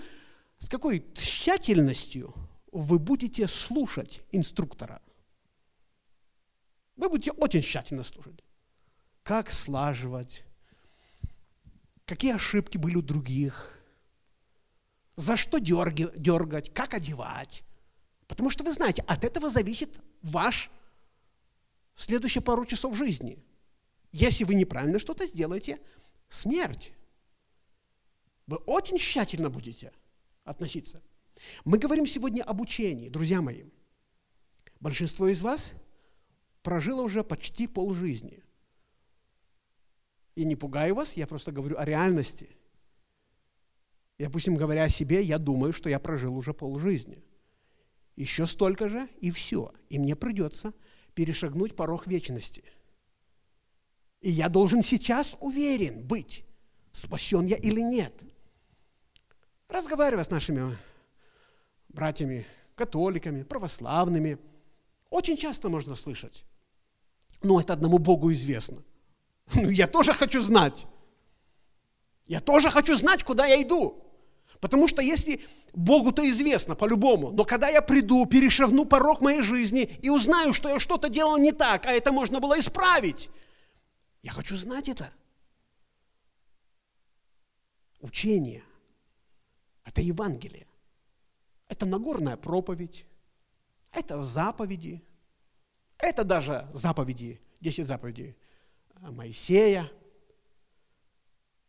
с 0.57 0.67
какой 0.67 1.05
тщательностью 1.13 2.33
вы 2.71 2.99
будете 2.99 3.47
слушать 3.47 4.21
инструктора? 4.31 5.01
Вы 6.95 7.09
будете 7.09 7.31
очень 7.31 7.61
тщательно 7.61 8.03
слушать. 8.03 8.43
Как 9.23 9.51
слаживать, 9.51 10.43
какие 12.05 12.33
ошибки 12.33 12.77
были 12.77 12.95
у 12.95 13.01
других, 13.01 13.81
за 15.15 15.37
что 15.37 15.59
дергать, 15.59 16.73
как 16.73 16.93
одевать. 16.93 17.63
Потому 18.27 18.49
что 18.49 18.63
вы 18.63 18.71
знаете, 18.71 19.03
от 19.03 19.23
этого 19.23 19.49
зависит 19.49 19.99
ваш 20.21 20.71
следующие 22.01 22.41
пару 22.41 22.65
часов 22.65 22.95
жизни. 22.95 23.43
Если 24.11 24.43
вы 24.43 24.55
неправильно 24.55 24.99
что-то 24.99 25.25
сделаете, 25.25 25.79
смерть. 26.29 26.91
Вы 28.47 28.57
очень 28.57 28.97
тщательно 28.97 29.49
будете 29.49 29.93
относиться. 30.43 31.01
Мы 31.63 31.77
говорим 31.77 32.05
сегодня 32.05 32.43
об 32.43 32.61
учении, 32.61 33.09
друзья 33.09 33.41
мои. 33.41 33.63
Большинство 34.79 35.27
из 35.27 35.41
вас 35.41 35.73
прожило 36.61 37.01
уже 37.01 37.23
почти 37.23 37.67
полжизни– 37.67 38.43
и 40.35 40.45
не 40.45 40.55
пугаю 40.55 40.95
вас, 40.95 41.17
я 41.17 41.27
просто 41.27 41.51
говорю 41.51 41.77
о 41.77 41.85
реальности. 41.85 42.55
И, 44.17 44.23
допустим, 44.23 44.55
говоря 44.55 44.85
о 44.85 44.89
себе, 44.89 45.21
я 45.21 45.37
думаю, 45.37 45.73
что 45.73 45.89
я 45.89 45.99
прожил 45.99 46.35
уже 46.35 46.53
полжизни. 46.53 47.23
Еще 48.15 48.45
столько 48.45 48.87
же, 48.87 49.09
и 49.19 49.31
все. 49.31 49.73
И 49.89 49.99
мне 49.99 50.15
придется 50.15 50.73
перешагнуть 51.13 51.75
порог 51.75 52.07
вечности. 52.07 52.63
И 54.21 54.29
я 54.29 54.49
должен 54.49 54.83
сейчас 54.83 55.35
уверен 55.39 56.03
быть, 56.03 56.45
спасен 56.91 57.45
я 57.45 57.55
или 57.55 57.81
нет. 57.81 58.13
Разговаривая 59.67 60.23
с 60.23 60.29
нашими 60.29 60.77
братьями, 61.89 62.45
католиками, 62.75 63.43
православными, 63.43 64.37
Очень 65.09 65.35
часто 65.35 65.69
можно 65.69 65.95
слышать. 65.95 66.45
Но 67.43 67.59
это 67.59 67.73
одному 67.73 67.97
Богу 67.97 68.31
известно. 68.31 68.81
Ну, 69.53 69.69
я 69.69 69.87
тоже 69.87 70.13
хочу 70.13 70.41
знать. 70.41 70.87
Я 72.27 72.39
тоже 72.39 72.69
хочу 72.69 72.95
знать, 72.95 73.23
куда 73.23 73.45
я 73.45 73.61
иду. 73.61 74.10
Потому 74.61 74.87
что 74.87 75.01
если 75.01 75.41
Богу-то 75.73 76.29
известно 76.29 76.75
по-любому, 76.75 77.31
но 77.31 77.43
когда 77.45 77.67
я 77.67 77.81
приду, 77.81 78.25
перешагну 78.27 78.85
порог 78.85 79.19
моей 79.19 79.41
жизни 79.41 79.81
и 80.01 80.09
узнаю, 80.09 80.53
что 80.53 80.69
я 80.69 80.79
что-то 80.79 81.09
делал 81.09 81.37
не 81.37 81.51
так, 81.51 81.87
а 81.87 81.91
это 81.91 82.11
можно 82.11 82.39
было 82.39 82.57
исправить, 82.59 83.31
я 84.21 84.31
хочу 84.31 84.55
знать 84.55 84.87
это. 84.87 85.11
Учение– 88.01 88.63
это 89.83 90.01
Евангелие. 90.01 90.67
Это 91.67 91.85
Нагорная 91.87 92.37
проповедь, 92.37 93.05
это 93.91 94.21
заповеди, 94.21 95.01
это 95.97 96.23
даже 96.23 96.67
заповеди, 96.73 97.41
10 97.61 97.87
заповедей 97.87 98.37
Моисея. 98.99 99.91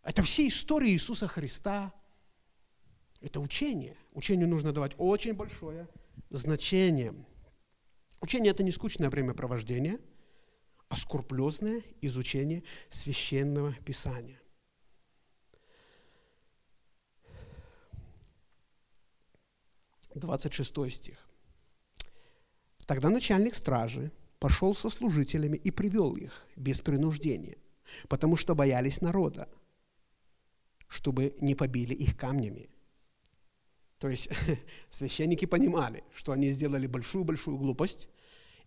Это 0.03 0.23
все 0.23 0.49
истории 0.49 0.91
Иисуса 0.91 1.29
Христа. 1.29 1.93
Это 3.23 3.41
учение. 3.41 3.97
Учению 4.13 4.49
нужно 4.49 4.73
давать 4.73 4.93
очень 4.99 5.33
большое 5.33 5.89
значение. 6.29 7.15
Учение– 8.21 8.51
это 8.53 8.65
не 8.65 8.73
скучное 8.73 9.11
времяпровождение, 9.11 10.01
а 10.89 10.97
скрупулезное 10.97 11.83
изучение 12.01 12.65
священного 12.89 13.75
писания. 13.75 14.41
Двадцать 20.15 20.53
шестой 20.53 20.91
стих. 20.91 21.27
Тогда 22.87 23.09
начальник 23.09 23.55
стражи 23.55 24.11
пошел 24.41 24.75
со 24.75 24.91
служителями 24.91 25.57
и 25.57 25.71
привел 25.71 26.17
их 26.17 26.45
без 26.57 26.81
принуждения, 26.81 27.57
потому 28.09 28.37
что 28.37 28.57
боялись 28.57 29.01
народа, 29.01 29.49
чтобы 30.89 31.35
не 31.41 31.55
побили 31.55 31.95
их 31.95 32.19
камнями. 32.19 32.72
То 34.03 34.09
есть 34.09 34.29
священники 34.91 35.45
понимали, 35.45 36.03
что 36.13 36.33
они 36.33 36.49
сделали 36.49 36.89
большую-большую 36.89 37.57
глупость, 37.57 38.09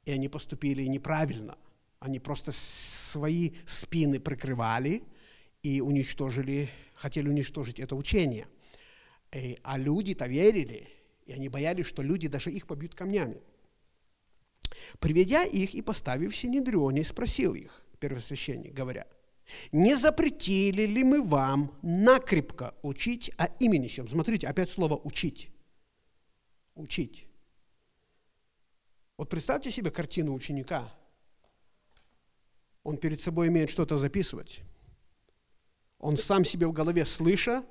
и 0.06 0.12
они 0.12 0.30
поступили 0.30 0.84
неправильно. 0.84 1.58
Они 2.00 2.22
просто 2.22 2.54
свои 2.54 3.52
спины 3.66 4.22
прикрывали 4.22 5.04
и 5.62 5.82
уничтожили, 5.82 6.70
хотели 6.94 7.28
уничтожить 7.28 7.82
это 7.82 7.98
учение. 7.98 8.48
И, 9.34 9.60
а 9.62 9.78
люди-то 9.78 10.26
верили, 10.26 10.88
и 11.26 11.34
они 11.34 11.50
боялись, 11.50 11.86
что 11.86 12.02
люди 12.02 12.30
даже 12.30 12.50
их 12.50 12.66
побьют 12.66 12.96
камнями. 12.96 13.42
Приведя 15.00 15.44
их 15.44 15.76
и 15.76 15.82
поставив 15.82 16.32
в 16.32 16.38
Синедрионе, 16.38 17.04
спросил 17.04 17.56
их, 17.56 17.84
первосвященник, 18.00 18.74
говоря, 18.74 19.06
«Не 19.72 19.96
запретили 19.96 20.86
ли 20.86 21.04
мы 21.04 21.22
вам 21.22 21.78
накрепко 21.82 22.74
учить 22.82 23.32
о 23.38 23.46
имени 23.60 23.88
чем?» 23.88 24.08
Смотрите, 24.08 24.48
опять 24.48 24.70
слово 24.70 25.00
«учить». 25.04 25.52
Учить. 26.76 27.28
Вот 29.18 29.30
представьте 29.30 29.72
себе 29.72 29.92
картину 29.92 30.34
ученика. 30.34 30.92
Он 32.84 32.98
перед 32.98 33.22
собой 33.22 33.48
имеет 33.48 33.70
что-то 33.70 33.98
записывать. 33.98 34.62
Он 36.00 36.18
сам 36.18 36.44
себе 36.44 36.68
в 36.68 36.74
голове, 36.74 37.06
слыша, 37.06 37.64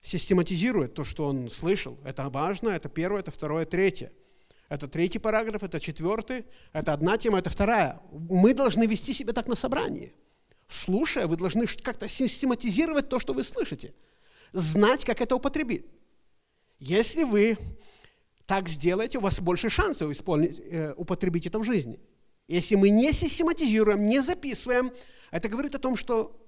систематизирует 0.00 0.94
то, 0.94 1.04
что 1.04 1.26
он 1.26 1.50
слышал. 1.50 1.98
Это 2.04 2.28
важно, 2.30 2.70
это 2.70 2.88
первое, 2.88 3.20
это 3.20 3.30
второе, 3.30 3.66
третье– 3.66 4.12
это 4.68 4.86
третий 4.86 5.18
параграф, 5.18 5.62
это 5.62 5.80
четвертый, 5.80 6.44
это 6.72 6.92
одна 6.92 7.16
тема, 7.16 7.38
это 7.38 7.48
вторая. 7.48 8.00
Мы 8.12 8.52
должны 8.52 8.86
вести 8.86 9.12
себя 9.14 9.32
так 9.32 9.46
на 9.46 9.54
собрании. 9.54 10.12
Слушая, 10.68 11.26
вы 11.26 11.36
должны 11.36 11.66
как-то 11.66 12.08
систематизировать 12.08 13.08
то, 13.08 13.18
что 13.18 13.32
вы 13.32 13.42
слышите. 13.42 13.94
Знать, 14.52 15.04
как 15.04 15.20
это 15.20 15.34
употребить. 15.34 15.86
Если 16.78 17.24
вы 17.24 17.58
так 18.46 18.68
сделаете, 18.68 19.18
у 19.18 19.22
вас 19.22 19.40
больше 19.40 19.70
шансов 19.70 20.10
исполнить, 20.10 20.60
э, 20.60 20.94
употребить 20.94 21.46
это 21.46 21.58
в 21.58 21.64
жизни. 21.64 21.98
Если 22.46 22.76
мы 22.76 22.90
не 22.90 23.12
систематизируем, 23.12 24.06
не 24.06 24.22
записываем, 24.22 24.92
это 25.30 25.48
говорит 25.48 25.74
о 25.74 25.78
том, 25.78 25.96
что 25.96 26.38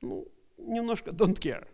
ну, 0.00 0.26
немножко 0.56 1.10
don't 1.10 1.38
care. 1.38 1.66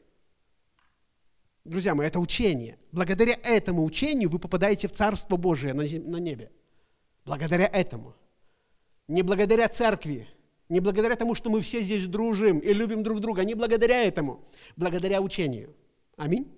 Друзья 1.64 1.94
мои, 1.94 2.06
это 2.06 2.18
учение. 2.18 2.78
Благодаря 2.92 3.38
этому 3.42 3.84
учению 3.84 4.30
вы 4.30 4.38
попадаете 4.38 4.88
в 4.88 4.92
Царство 4.92 5.36
Божие 5.36 5.74
на 5.74 5.82
небе. 5.82 6.50
Благодаря 7.24 7.66
этому. 7.66 8.14
Не 9.06 9.22
благодаря 9.22 9.68
церкви, 9.68 10.28
не 10.68 10.80
благодаря 10.80 11.16
тому, 11.16 11.34
что 11.34 11.50
мы 11.50 11.60
все 11.60 11.82
здесь 11.82 12.06
дружим 12.06 12.58
и 12.58 12.72
любим 12.72 13.02
друг 13.02 13.20
друга, 13.20 13.44
не 13.44 13.54
благодаря 13.54 14.02
этому, 14.02 14.44
благодаря 14.76 15.20
учению. 15.20 15.74
Аминь. 16.16 16.54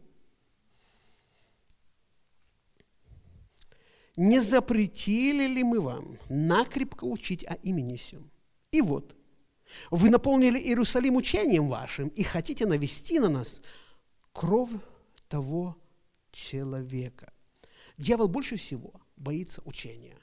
Не 4.17 4.41
запретили 4.41 5.47
ли 5.47 5.63
мы 5.63 5.81
вам 5.81 6.19
накрепко 6.29 7.05
учить 7.05 7.45
о 7.47 7.55
имени 7.55 7.97
сем? 7.97 8.31
И 8.71 8.83
вот, 8.83 9.17
вы 9.91 10.11
наполнили 10.11 10.59
Иерусалим 10.59 11.17
учением 11.17 11.69
вашим 11.69 12.09
и 12.09 12.23
хотите 12.23 12.67
навести 12.67 13.19
на 13.19 13.29
нас 13.29 13.63
кровь 14.33 14.73
того 15.29 15.77
человека. 16.33 17.33
Дьявол 17.97 18.29
больше 18.29 18.57
всего 18.57 18.93
боится 19.17 19.63
учения. 19.65 20.19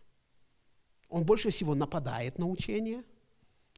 Он 1.10 1.24
больше 1.24 1.50
всего 1.50 1.74
нападает 1.74 2.38
на 2.38 2.48
учение 2.48 3.04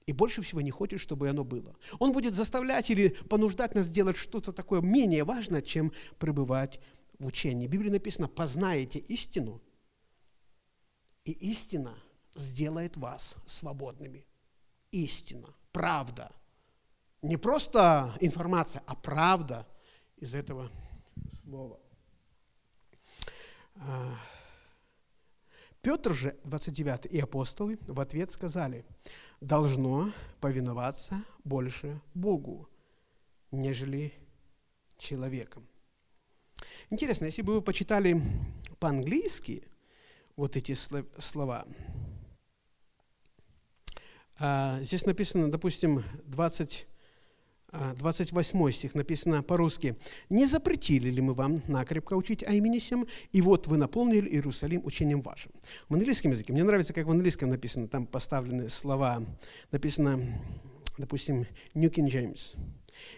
и 0.10 0.14
больше 0.14 0.42
всего 0.42 0.60
не 0.60 0.72
хочет, 0.72 1.00
чтобы 1.00 1.30
оно 1.30 1.44
было. 1.44 1.76
Он 2.00 2.12
будет 2.12 2.34
заставлять 2.34 2.90
или 2.90 3.10
понуждать 3.10 3.76
нас 3.76 3.92
делать 3.92 4.18
что-то 4.18 4.52
такое 4.52 4.82
менее 4.82 5.24
важное, 5.24 5.62
чем 5.62 5.94
пребывать 6.18 6.80
в 7.20 7.28
учении. 7.28 7.68
В 7.68 7.70
Библии 7.70 7.92
написано, 7.92 8.28
познаете 8.28 8.98
истину, 8.98 9.62
и 11.26 11.32
истина 11.32 11.96
сделает 12.34 12.98
вас 12.98 13.36
свободными. 13.46 14.26
Истина, 14.90 15.54
правда. 15.72 16.32
Не 17.22 17.38
просто 17.38 18.12
информация, 18.20 18.82
а 18.88 18.96
правда 18.96 19.68
из 20.18 20.34
этого 20.34 20.72
слово. 21.44 21.80
Петр 25.82 26.14
же, 26.14 26.38
29 26.44 27.06
и 27.06 27.20
апостолы 27.20 27.80
в 27.88 28.00
ответ 28.02 28.30
сказали, 28.30 28.86
должно 29.40 30.12
повиноваться 30.42 31.24
больше 31.46 32.02
Богу, 32.14 32.70
нежели 33.52 34.14
человеком. 34.98 35.66
Интересно, 36.90 37.26
если 37.26 37.42
бы 37.42 37.54
вы 37.54 37.62
почитали 37.62 38.22
по-английски 38.80 39.64
вот 40.36 40.58
эти 40.58 40.74
слова, 40.74 41.66
а, 44.38 44.82
здесь 44.82 45.06
написано, 45.06 45.50
допустим, 45.50 46.04
20 46.26 46.89
28 47.72 48.68
а, 48.68 48.72
стих 48.72 48.96
написано 48.96 49.44
по-русски. 49.44 49.96
«Не 50.30 50.46
запретили 50.46 51.10
ли 51.10 51.22
мы 51.22 51.34
вам 51.34 51.62
накрепко 51.68 52.16
учить 52.16 52.44
о 52.44 52.54
имени 52.54 52.80
Сем, 52.80 53.08
и 53.32 53.42
вот 53.42 53.68
вы 53.68 53.78
наполнили 53.78 54.28
Иерусалим 54.28 54.84
учением 54.86 55.22
вашим». 55.22 55.52
В 55.88 55.94
английском 55.94 56.32
языке, 56.32 56.52
мне 56.52 56.64
нравится, 56.64 56.94
как 56.94 57.06
в 57.06 57.12
английском 57.12 57.50
написано, 57.50 57.88
там 57.88 58.08
поставлены 58.08 58.70
слова, 58.70 59.24
написано, 59.72 60.20
допустим, 60.98 61.46
New 61.76 61.90
King 61.90 62.08
James. 62.08 62.56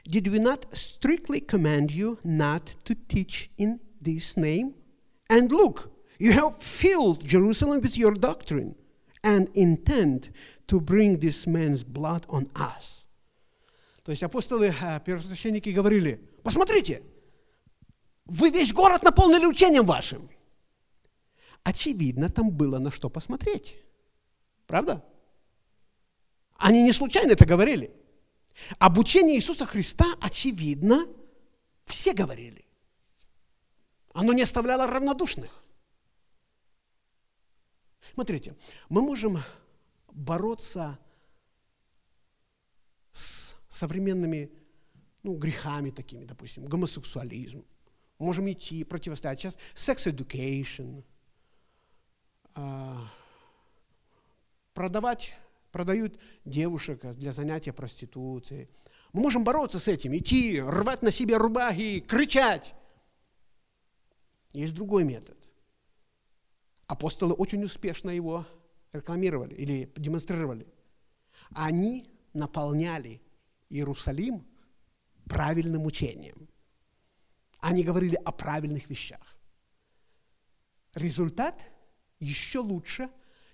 «Did 0.05 0.27
we 0.27 0.39
not 0.39 0.67
strictly 0.73 1.39
command 1.39 1.87
you 1.91 2.19
not 2.23 2.75
to 2.83 2.95
teach 3.07 3.49
in 3.57 3.79
this 4.01 4.35
name? 4.35 4.73
And 5.29 5.49
look, 5.49 5.89
you 6.19 6.33
have 6.33 6.57
filled 6.57 7.25
Jerusalem 7.25 7.81
with 7.81 7.97
your 7.97 8.13
doctrine 8.13 8.75
and 9.23 9.49
intend 9.55 10.29
to 10.67 10.81
bring 10.81 11.19
this 11.19 11.47
man's 11.47 11.83
blood 11.83 12.25
on 12.27 12.47
us». 12.53 13.00
То 14.11 14.13
есть 14.13 14.23
апостолы, 14.23 14.75
э, 14.77 14.99
первосвященники 15.05 15.69
говорили, 15.69 16.15
посмотрите, 16.43 17.01
вы 18.25 18.49
весь 18.49 18.73
город 18.73 19.03
наполнили 19.03 19.45
учением 19.45 19.85
вашим. 19.85 20.29
Очевидно, 21.63 22.27
там 22.27 22.51
было 22.51 22.77
на 22.77 22.91
что 22.91 23.09
посмотреть. 23.09 23.77
Правда? 24.67 25.01
Они 26.57 26.83
не 26.83 26.91
случайно 26.91 27.31
это 27.31 27.45
говорили. 27.45 27.95
Об 28.79 28.97
учении 28.97 29.37
Иисуса 29.37 29.65
Христа, 29.65 30.03
очевидно, 30.19 31.07
все 31.85 32.11
говорили. 32.11 32.65
Оно 34.13 34.33
не 34.33 34.41
оставляло 34.41 34.87
равнодушных. 34.87 35.63
Смотрите, 38.13 38.57
мы 38.89 39.03
можем 39.03 39.41
бороться 40.11 40.99
современными 43.81 44.51
ну, 45.23 45.35
грехами 45.35 45.89
такими, 45.89 46.25
допустим, 46.25 46.65
гомосексуализм. 46.65 47.65
Можем 48.19 48.51
идти, 48.51 48.83
противостоять. 48.83 49.39
Сейчас 49.39 49.57
sex 49.73 50.07
education, 50.13 51.03
а, 52.53 53.07
продавать, 54.73 55.35
продают 55.71 56.19
девушек 56.45 57.03
для 57.15 57.31
занятия 57.31 57.73
проституцией. 57.73 58.69
Мы 59.13 59.21
можем 59.21 59.43
бороться 59.43 59.79
с 59.79 59.87
этим, 59.87 60.15
идти, 60.15 60.61
рвать 60.61 61.01
на 61.01 61.11
себе 61.11 61.37
рубахи, 61.37 61.99
кричать. 62.01 62.75
Есть 64.53 64.75
другой 64.75 65.03
метод. 65.05 65.37
Апостолы 66.85 67.33
очень 67.33 67.63
успешно 67.63 68.11
его 68.11 68.45
рекламировали 68.93 69.55
или 69.55 69.91
демонстрировали. 69.95 70.67
Они 71.55 72.05
наполняли 72.33 73.21
Иерусалим 73.71 74.45
правильным 75.25 75.85
учением. 75.85 76.49
Они 77.59 77.83
говорили 77.83 78.15
о 78.15 78.31
правильных 78.31 78.89
вещах. 78.89 79.37
Результат 80.93 81.61
еще 82.19 82.59
лучше, 82.59 83.09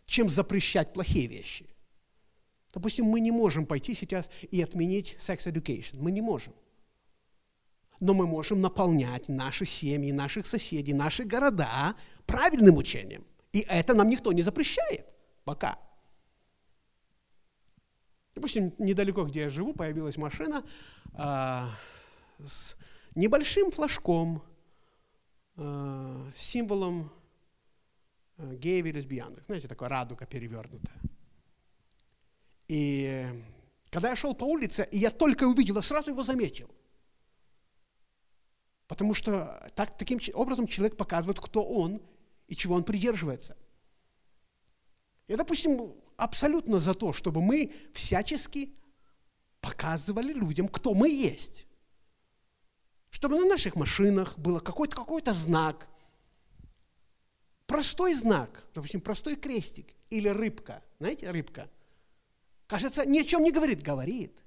чем 0.05 0.27
запрещать 0.29 0.93
плохие 0.93 1.27
вещи. 1.27 1.69
Допустим, 2.73 3.05
мы 3.05 3.19
не 3.19 3.31
можем 3.31 3.65
пойти 3.65 3.93
сейчас 3.93 4.29
и 4.49 4.61
отменить 4.61 5.15
sex 5.19 5.51
education. 5.51 5.97
Мы 5.99 6.11
не 6.11 6.21
можем. 6.21 6.53
Но 7.99 8.13
мы 8.13 8.27
можем 8.27 8.61
наполнять 8.61 9.27
наши 9.27 9.65
семьи, 9.65 10.11
наших 10.11 10.45
соседей, 10.45 10.93
наши 10.93 11.23
города 11.23 11.95
правильным 12.25 12.77
учением. 12.77 13.25
И 13.51 13.59
это 13.59 13.93
нам 13.93 14.09
никто 14.09 14.31
не 14.33 14.41
запрещает 14.41 15.05
пока. 15.43 15.79
Допустим, 18.37 18.71
недалеко, 18.77 19.23
где 19.25 19.41
я 19.41 19.49
живу, 19.49 19.73
появилась 19.73 20.15
машина 20.15 20.63
а, 21.13 21.71
с 22.37 22.77
небольшим 23.15 23.71
флажком, 23.71 24.43
а, 25.55 26.31
символом 26.35 27.11
а, 28.37 28.53
геев 28.53 28.85
и 28.85 28.91
лесбиянок. 28.91 29.43
Знаете, 29.47 29.67
такая 29.67 29.89
радуга 29.89 30.27
перевернутая. 30.27 31.01
И 32.67 33.25
когда 33.89 34.09
я 34.09 34.15
шел 34.15 34.35
по 34.35 34.43
улице, 34.43 34.87
и 34.91 34.99
я 34.99 35.09
только 35.09 35.45
увидел, 35.45 35.77
я 35.77 35.81
сразу 35.81 36.11
его 36.11 36.21
заметил. 36.21 36.69
Потому 38.85 39.15
что 39.15 39.67
так, 39.73 39.97
таким 39.97 40.19
образом 40.35 40.67
человек 40.67 40.95
показывает, 40.95 41.39
кто 41.39 41.63
он 41.63 42.03
и 42.47 42.55
чего 42.55 42.75
он 42.75 42.83
придерживается. 42.83 43.57
Я, 45.27 45.37
допустим, 45.37 45.95
абсолютно 46.17 46.79
за 46.79 46.93
то, 46.93 47.13
чтобы 47.13 47.41
мы 47.41 47.73
всячески 47.93 48.73
показывали 49.61 50.33
людям, 50.33 50.67
кто 50.67 50.93
мы 50.93 51.09
есть. 51.09 51.65
Чтобы 53.09 53.37
на 53.39 53.45
наших 53.45 53.75
машинах 53.75 54.37
был 54.37 54.59
какой-то 54.59 54.95
какой 54.95 55.21
знак. 55.27 55.87
Простой 57.65 58.13
знак, 58.13 58.65
допустим, 58.73 59.01
простой 59.01 59.35
крестик 59.35 59.93
или 60.09 60.27
рыбка. 60.27 60.83
Знаете, 60.99 61.29
рыбка. 61.29 61.69
Кажется, 62.65 63.05
ни 63.05 63.19
о 63.19 63.23
чем 63.23 63.43
не 63.43 63.51
говорит. 63.51 63.81
Говорит. 63.81 64.37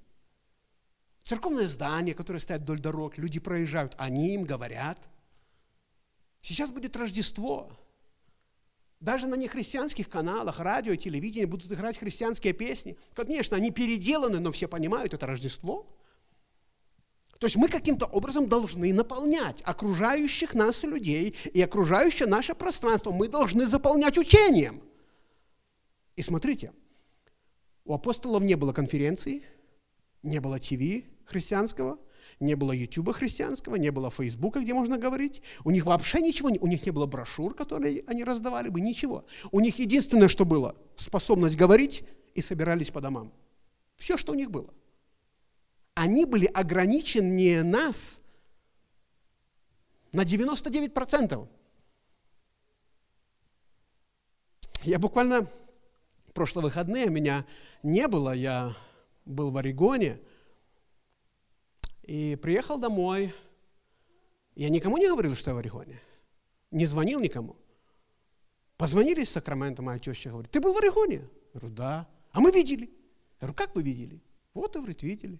Церковное 1.23 1.67
здание, 1.67 2.15
которое 2.15 2.39
стоит 2.39 2.61
вдоль 2.61 2.79
дорог, 2.79 3.17
люди 3.17 3.39
проезжают, 3.39 3.95
они 3.97 4.33
им 4.33 4.43
говорят. 4.43 5.07
Сейчас 6.41 6.71
будет 6.71 6.95
Рождество. 6.95 7.71
Даже 9.01 9.25
на 9.25 9.33
нехристианских 9.33 10.09
каналах, 10.09 10.59
радио, 10.59 10.95
телевидение 10.95 11.47
будут 11.47 11.71
играть 11.71 11.97
христианские 11.97 12.53
песни. 12.53 12.95
Конечно, 13.15 13.57
они 13.57 13.71
переделаны, 13.71 14.39
но 14.39 14.51
все 14.51 14.67
понимают, 14.67 15.15
это 15.15 15.25
Рождество. 15.25 15.87
То 17.39 17.47
есть 17.47 17.55
мы 17.55 17.67
каким-то 17.67 18.05
образом 18.05 18.47
должны 18.47 18.93
наполнять 18.93 19.63
окружающих 19.65 20.53
нас 20.53 20.83
людей 20.83 21.35
и 21.51 21.61
окружающее 21.63 22.27
наше 22.27 22.53
пространство. 22.53 23.11
Мы 23.11 23.27
должны 23.27 23.65
заполнять 23.65 24.19
учением. 24.19 24.83
И 26.15 26.21
смотрите, 26.21 26.71
у 27.85 27.95
апостолов 27.95 28.43
не 28.43 28.53
было 28.53 28.71
конференции, 28.71 29.41
не 30.21 30.39
было 30.39 30.59
ТВ 30.59 31.03
христианского– 31.25 31.97
не 32.41 32.55
было 32.55 32.71
Ютуба 32.71 33.13
христианского, 33.13 33.75
не 33.75 33.91
было 33.91 34.09
Фейсбука, 34.09 34.59
где 34.59 34.73
можно 34.73 34.97
говорить. 34.97 35.41
У 35.63 35.71
них 35.71 35.85
вообще 35.85 36.19
ничего, 36.19 36.49
у 36.49 36.67
них 36.67 36.85
не 36.85 36.91
было 36.91 37.05
брошюр, 37.05 37.53
которые 37.53 38.03
они 38.07 38.23
раздавали 38.23 38.69
бы, 38.69 38.81
ничего. 38.81 39.25
У 39.51 39.59
них 39.59 39.79
единственное, 39.79 40.27
что 40.27 40.43
было, 40.43 40.75
способность 40.95 41.55
говорить 41.55 42.03
и 42.33 42.41
собирались 42.41 42.89
по 42.89 42.99
домам. 42.99 43.31
Все, 43.95 44.17
что 44.17 44.31
у 44.31 44.35
них 44.35 44.49
было. 44.49 44.73
Они 45.93 46.25
были 46.25 46.45
ограничены 46.45 47.63
нас 47.63 48.21
на 50.11 50.23
99%. 50.23 51.47
Я 54.83 54.97
буквально 54.97 55.47
прошлые 56.33 56.63
выходные 56.63 57.07
меня 57.07 57.45
не 57.83 58.07
было, 58.07 58.31
я 58.33 58.75
был 59.25 59.51
в 59.51 59.57
Орегоне– 59.57 60.19
и 62.11 62.35
приехал 62.35 62.77
домой. 62.77 63.33
Я 64.53 64.67
никому 64.67 64.97
не 64.97 65.07
говорил, 65.07 65.33
что 65.33 65.51
я 65.51 65.55
в 65.55 65.59
Орегоне. 65.59 66.01
Не 66.69 66.85
звонил 66.85 67.21
никому. 67.21 67.55
Позвонили 68.75 69.21
из 69.21 69.29
Сакрамента, 69.29 69.81
моя 69.81 69.97
теща 69.97 70.29
говорит, 70.29 70.51
ты 70.51 70.59
был 70.59 70.73
в 70.73 70.77
Орегоне? 70.77 71.29
Я 71.53 71.59
говорю, 71.61 71.73
да. 71.73 72.09
А 72.31 72.41
мы 72.41 72.51
видели. 72.51 72.87
Я 73.39 73.47
говорю, 73.47 73.53
как 73.53 73.75
вы 73.75 73.83
видели? 73.83 74.21
Вот, 74.53 74.75
говорит, 74.75 75.03
видели. 75.03 75.39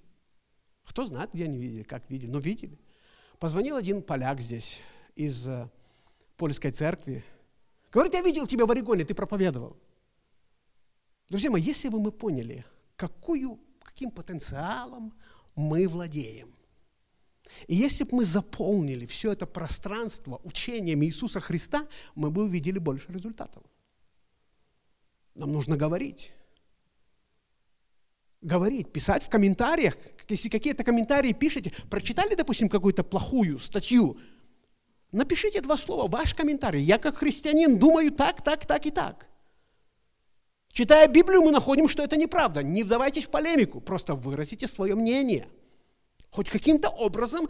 Кто 0.85 1.03
знает, 1.03 1.33
где 1.33 1.43
они 1.43 1.57
видели, 1.57 1.83
как 1.83 2.09
видели, 2.09 2.31
но 2.31 2.39
видели. 2.39 2.79
Позвонил 3.37 3.75
один 3.75 4.01
поляк 4.01 4.39
здесь 4.39 4.79
из 5.15 5.45
uh, 5.45 5.69
польской 6.37 6.71
церкви. 6.71 7.25
Говорит, 7.91 8.13
я 8.13 8.21
видел 8.21 8.47
тебя 8.47 8.65
в 8.65 8.71
Орегоне, 8.71 9.03
ты 9.03 9.13
проповедовал. 9.13 9.75
Друзья 11.27 11.51
мои, 11.51 11.61
если 11.61 11.89
бы 11.89 11.99
мы 11.99 12.13
поняли, 12.13 12.63
какую, 12.95 13.59
каким 13.83 14.09
потенциалом 14.09 15.13
мы 15.53 15.85
владеем. 15.89 16.60
И 17.67 17.75
если 17.75 18.03
бы 18.03 18.17
мы 18.17 18.23
заполнили 18.23 19.05
все 19.05 19.31
это 19.31 19.45
пространство 19.45 20.41
учением 20.43 21.03
Иисуса 21.03 21.39
Христа, 21.39 21.87
мы 22.15 22.31
бы 22.31 22.43
увидели 22.43 22.79
больше 22.79 23.11
результатов. 23.11 23.63
Нам 25.35 25.51
нужно 25.51 25.77
говорить. 25.77 26.31
Говорить, 28.41 28.91
писать 28.91 29.23
в 29.23 29.29
комментариях. 29.29 29.95
Если 30.27 30.49
какие-то 30.49 30.83
комментарии 30.83 31.33
пишете, 31.33 31.71
прочитали, 31.89 32.35
допустим, 32.35 32.69
какую-то 32.69 33.03
плохую 33.03 33.59
статью, 33.59 34.17
напишите 35.11 35.61
два 35.61 35.77
слова, 35.77 36.07
ваш 36.07 36.33
комментарий. 36.33 36.81
Я 36.81 36.97
как 36.97 37.17
христианин 37.17 37.77
думаю 37.77 38.11
так, 38.11 38.41
так, 38.43 38.65
так 38.65 38.85
и 38.85 38.91
так. 38.91 39.27
Читая 40.69 41.07
Библию, 41.07 41.41
мы 41.41 41.51
находим, 41.51 41.89
что 41.89 42.01
это 42.01 42.15
неправда. 42.15 42.63
Не 42.63 42.83
вдавайтесь 42.83 43.25
в 43.25 43.29
полемику, 43.29 43.81
просто 43.81 44.15
выразите 44.15 44.67
свое 44.67 44.95
мнение. 44.95 45.47
Хоть 46.31 46.49
каким-то 46.49 46.89
образом 46.89 47.49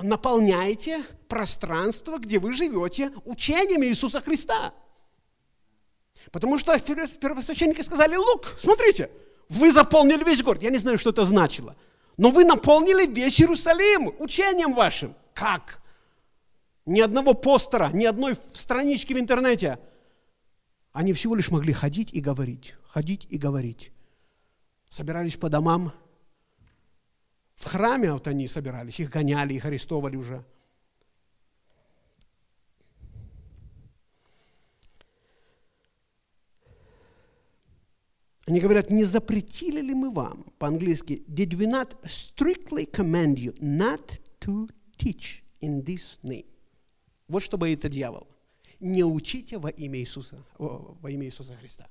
наполняйте 0.00 1.04
пространство, 1.28 2.18
где 2.18 2.38
вы 2.38 2.52
живете, 2.52 3.12
учением 3.24 3.84
Иисуса 3.84 4.20
Христа. 4.20 4.74
Потому 6.32 6.58
что 6.58 6.78
первосвященники 6.78 7.82
сказали, 7.82 8.16
лук, 8.16 8.56
смотрите, 8.58 9.10
вы 9.48 9.70
заполнили 9.70 10.24
весь 10.24 10.42
город. 10.42 10.62
Я 10.62 10.70
не 10.70 10.78
знаю, 10.78 10.98
что 10.98 11.10
это 11.10 11.24
значило. 11.24 11.76
Но 12.16 12.30
вы 12.30 12.44
наполнили 12.44 13.06
весь 13.06 13.40
Иерусалим 13.40 14.14
учением 14.18 14.74
вашим. 14.74 15.14
Как? 15.34 15.80
Ни 16.84 17.00
одного 17.00 17.34
постера, 17.34 17.90
ни 17.92 18.04
одной 18.04 18.34
странички 18.52 19.12
в 19.12 19.18
интернете– 19.18 19.78
они 20.96 21.12
всего 21.12 21.34
лишь 21.34 21.50
могли 21.50 21.74
ходить 21.74 22.14
и 22.14 22.22
говорить, 22.22 22.74
ходить 22.88 23.26
и 23.28 23.36
говорить. 23.36 23.92
Собирались 24.88 25.36
по 25.36 25.50
домам. 25.50 25.92
В 27.56 27.64
храме 27.64 28.12
вот 28.12 28.28
они 28.28 28.46
собирались, 28.46 29.00
их 29.00 29.10
гоняли, 29.10 29.54
их 29.54 29.64
арестовали 29.64 30.16
уже. 30.16 30.44
Они 38.46 38.60
говорят, 38.60 38.90
не 38.90 39.02
запретили 39.02 39.80
ли 39.80 39.92
мы 39.92 40.12
вам, 40.12 40.44
по-английски, 40.58 41.24
did 41.26 41.48
we 41.58 41.66
not 41.66 42.00
strictly 42.04 42.88
command 42.88 43.34
you 43.34 43.52
not 43.60 44.20
to 44.38 44.70
teach 44.96 45.42
in 45.60 45.82
this 45.84 46.20
name? 46.22 46.46
Вот 47.26 47.42
что 47.42 47.58
боится 47.58 47.88
дьявол 47.88 48.28
не 48.80 49.04
учите 49.04 49.58
во 49.58 49.70
имя 49.70 49.98
Иисуса, 49.98 50.44
во 50.58 51.10
имя 51.10 51.26
Иисуса 51.26 51.54
Христа. 51.56 51.88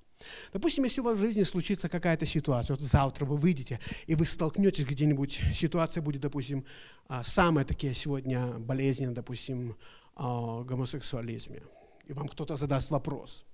Допустим, 0.53 0.83
если 0.83 1.01
у 1.01 1.03
вас 1.03 1.17
в 1.17 1.21
жизни 1.21 1.43
случится 1.43 1.89
какая-то 1.89 2.25
ситуация, 2.25 2.75
вот 2.75 2.83
завтра 2.83 3.25
вы 3.25 3.37
выйдете, 3.37 3.79
и 4.07 4.15
вы 4.15 4.25
столкнетесь 4.25 4.85
где-нибудь, 4.85 5.41
ситуация 5.53 6.01
будет, 6.01 6.21
допустим, 6.21 6.65
а, 7.07 7.23
самая 7.23 7.65
такие 7.65 7.93
сегодня 7.93 8.59
болезненная, 8.59 9.15
допустим, 9.15 9.75
а, 10.15 10.63
гомосексуализме, 10.63 11.63
и 12.07 12.13
вам 12.13 12.27
кто-то 12.27 12.55
задаст 12.55 12.89
вопрос, 12.89 13.45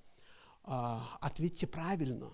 а, 0.64 1.18
ответьте 1.22 1.68
правильно. 1.68 2.30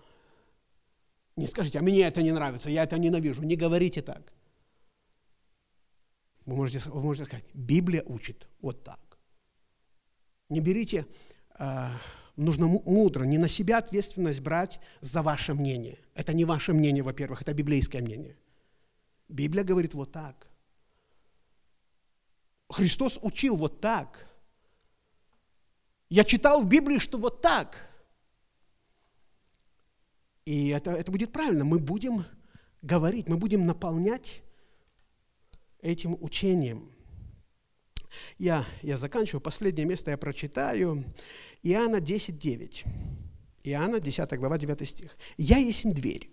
Не 1.36 1.46
скажите, 1.46 1.78
а 1.78 1.82
мне 1.82 2.00
это 2.00 2.22
не 2.22 2.32
нравится, 2.32 2.70
я 2.70 2.82
это 2.82 2.98
ненавижу. 2.98 3.42
Не 3.42 3.56
говорите 3.56 4.02
так. 4.02 4.32
Вы 6.44 6.56
можете, 6.56 6.90
вы 6.90 7.00
можете 7.00 7.26
сказать, 7.26 7.44
Библия 7.54 8.02
учит 8.04 8.48
вот 8.60 8.82
так. 8.82 9.18
Не 10.48 10.60
берите 10.60 11.06
нужно 12.38 12.66
мудро, 12.66 13.24
не 13.24 13.36
на 13.36 13.48
себя 13.48 13.78
ответственность 13.78 14.40
брать 14.40 14.80
за 15.00 15.22
ваше 15.22 15.54
мнение. 15.54 15.98
Это 16.14 16.32
не 16.32 16.44
ваше 16.44 16.72
мнение, 16.72 17.02
во-первых, 17.02 17.42
это 17.42 17.52
библейское 17.52 18.00
мнение. 18.00 18.36
Библия 19.28 19.64
говорит 19.64 19.94
вот 19.94 20.12
так. 20.12 20.48
Христос 22.70 23.18
учил 23.22 23.56
вот 23.56 23.80
так. 23.80 24.26
Я 26.08 26.24
читал 26.24 26.62
в 26.62 26.68
Библии, 26.68 26.98
что 26.98 27.18
вот 27.18 27.42
так. 27.42 27.76
И 30.44 30.68
это, 30.68 30.92
это 30.92 31.10
будет 31.12 31.32
правильно. 31.32 31.64
Мы 31.64 31.78
будем 31.78 32.24
говорить, 32.80 33.28
мы 33.28 33.36
будем 33.36 33.66
наполнять 33.66 34.42
этим 35.80 36.16
учением. 36.20 36.90
Я, 38.38 38.64
я 38.82 38.96
заканчиваю. 38.96 39.40
Последнее 39.40 39.86
место 39.86 40.10
я 40.10 40.16
прочитаю. 40.16 41.04
Иоанна 41.62 41.96
10.9. 41.96 42.86
Иоанна 43.64 44.00
10 44.00 44.38
глава 44.38 44.58
9 44.58 44.88
стих. 44.88 45.16
«Я 45.36 45.58
есть 45.58 45.92
дверь. 45.92 46.30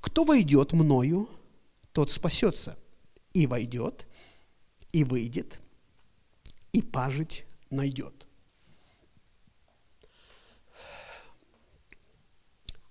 Кто 0.00 0.24
войдет 0.24 0.72
мною, 0.72 1.28
тот 1.92 2.10
спасется. 2.10 2.78
И 3.34 3.46
войдет, 3.46 4.06
и 4.92 5.04
выйдет, 5.04 5.60
и 6.72 6.82
пажить 6.82 7.44
найдет». 7.70 8.26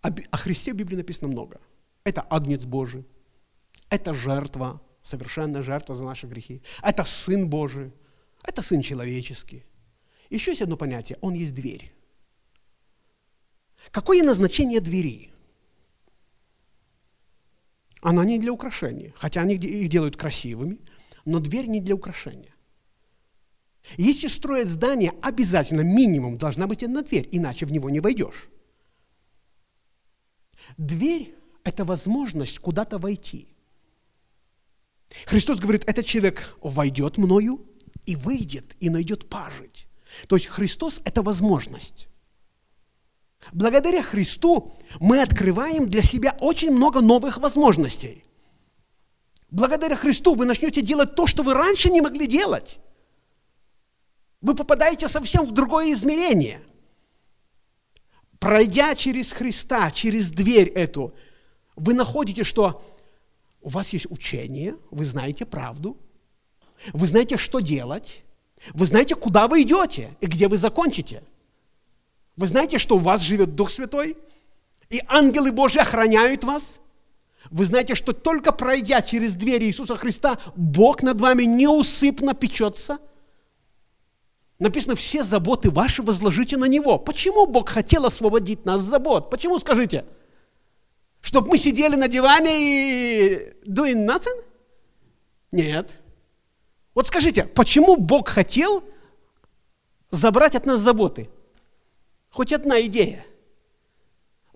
О 0.01 0.37
Христе 0.37 0.73
в 0.73 0.75
Библии 0.75 0.97
написано 0.97 1.29
много. 1.29 1.59
Это 2.03 2.21
Агнец 2.21 2.63
Божий, 2.65 3.05
это 3.89 4.13
жертва, 4.13 4.79
совершенная 5.01 5.63
жертва 5.63 5.95
за 5.95 6.03
наши 6.03 6.27
грехи. 6.27 6.61
Это 6.83 7.03
Сын 7.03 7.49
Божий, 7.49 7.91
это 8.43 8.61
Сын 8.61 8.83
человеческий. 8.83 9.63
Еще 10.29 10.51
есть 10.51 10.61
одно 10.61 10.77
понятие, 10.77 11.17
Он 11.21 11.33
есть 11.33 11.53
дверь. 11.53 11.91
Какое 13.91 14.23
назначение 14.23 14.79
двери? 14.79 15.31
Она 18.01 18.23
не 18.23 18.39
для 18.39 18.51
украшения, 18.51 19.13
хотя 19.15 19.41
они 19.41 19.55
их 19.55 19.89
делают 19.89 20.15
красивыми, 20.17 20.79
но 21.25 21.39
дверь 21.39 21.67
не 21.67 21.81
для 21.81 21.95
украшения. 21.95 22.53
Если 23.97 24.27
строить 24.27 24.67
здание, 24.67 25.13
обязательно 25.21 25.81
минимум 25.81 26.37
должна 26.37 26.67
быть 26.67 26.83
одна 26.83 27.01
дверь, 27.03 27.27
иначе 27.31 27.65
в 27.65 27.71
него 27.71 27.89
не 27.89 27.99
войдешь. 27.99 28.49
Дверь– 30.77 31.35
это 31.63 31.85
возможность 31.85 32.59
куда-то 32.59 32.97
войти. 32.97 33.47
Христос 35.25 35.59
говорит, 35.59 35.83
этот 35.85 36.05
человек 36.05 36.57
войдет 36.61 37.17
мною 37.17 37.65
и 38.05 38.15
выйдет, 38.15 38.75
и 38.79 38.89
найдет 38.89 39.29
пажить. 39.29 39.87
То 40.27 40.35
есть 40.35 40.47
Христос– 40.47 41.01
это 41.05 41.21
возможность. 41.21 42.07
Благодаря 43.51 44.01
Христу 44.01 44.77
мы 44.99 45.21
открываем 45.21 45.89
для 45.89 46.01
себя 46.01 46.35
очень 46.39 46.71
много 46.71 47.01
новых 47.01 47.37
возможностей. 47.37 48.25
Благодаря 49.49 49.95
Христу 49.95 50.33
вы 50.33 50.45
начнете 50.45 50.81
делать 50.81 51.15
то, 51.15 51.27
что 51.27 51.43
вы 51.43 51.53
раньше 51.53 51.89
не 51.89 52.01
могли 52.01 52.27
делать. 52.27 52.79
Вы 54.41 54.55
попадаете 54.55 55.07
совсем 55.07 55.45
в 55.45 55.51
другое 55.51 55.93
измерение. 55.93 56.61
Пройдя 58.39 58.95
через 58.95 59.31
Христа, 59.31 59.91
через 59.91 60.31
дверь 60.31 60.69
эту, 60.69 61.13
вы 61.75 61.93
находите, 61.93 62.43
что 62.43 62.83
у 63.61 63.69
вас 63.69 63.89
есть 63.89 64.09
учение, 64.09 64.77
вы 64.91 65.05
знаете 65.05 65.45
правду, 65.45 65.97
вы 66.93 67.07
знаете, 67.07 67.37
что 67.37 67.59
делать, 67.59 68.23
вы 68.73 68.85
знаете, 68.85 69.15
куда 69.15 69.47
вы 69.47 69.61
идете 69.63 70.15
и 70.21 70.25
где 70.25 70.47
вы 70.47 70.57
закончите. 70.57 71.23
Вы 72.35 72.47
знаете, 72.47 72.77
что 72.77 72.95
у 72.95 72.99
вас 72.99 73.21
живет 73.21 73.55
Дух 73.55 73.69
Святой, 73.69 74.17
и 74.89 75.01
ангелы 75.07 75.51
Божьи 75.51 75.79
охраняют 75.79 76.43
вас. 76.43 76.81
Вы 77.49 77.65
знаете, 77.65 77.95
что 77.95 78.13
только 78.13 78.51
пройдя 78.51 79.01
через 79.01 79.35
двери 79.35 79.65
Иисуса 79.65 79.97
Христа, 79.97 80.39
Бог 80.55 81.03
над 81.03 81.21
вами 81.21 81.43
неусыпно 81.43 82.33
печется. 82.33 82.99
Написано, 84.57 84.95
все 84.95 85.23
заботы 85.23 85.69
ваши 85.69 86.01
возложите 86.01 86.57
на 86.57 86.65
Него. 86.65 86.97
Почему 86.97 87.45
Бог 87.45 87.69
хотел 87.69 88.05
освободить 88.05 88.65
нас 88.65 88.81
от 88.81 88.87
забот? 88.87 89.29
Почему, 89.29 89.59
скажите? 89.59 90.05
Чтобы 91.21 91.49
мы 91.49 91.57
сидели 91.57 91.95
на 91.95 92.07
диване 92.07 92.51
и 92.57 93.53
doing 93.67 94.05
nothing? 94.05 94.43
Нет. 95.51 95.99
Вот 96.95 97.07
скажите, 97.07 97.43
почему 97.43 97.97
Бог 97.97 98.29
хотел 98.29 98.83
забрать 100.09 100.55
от 100.55 100.65
нас 100.65 100.79
заботы? 100.79 101.29
Хоть 102.29 102.53
одна 102.53 102.81
идея. 102.81 103.25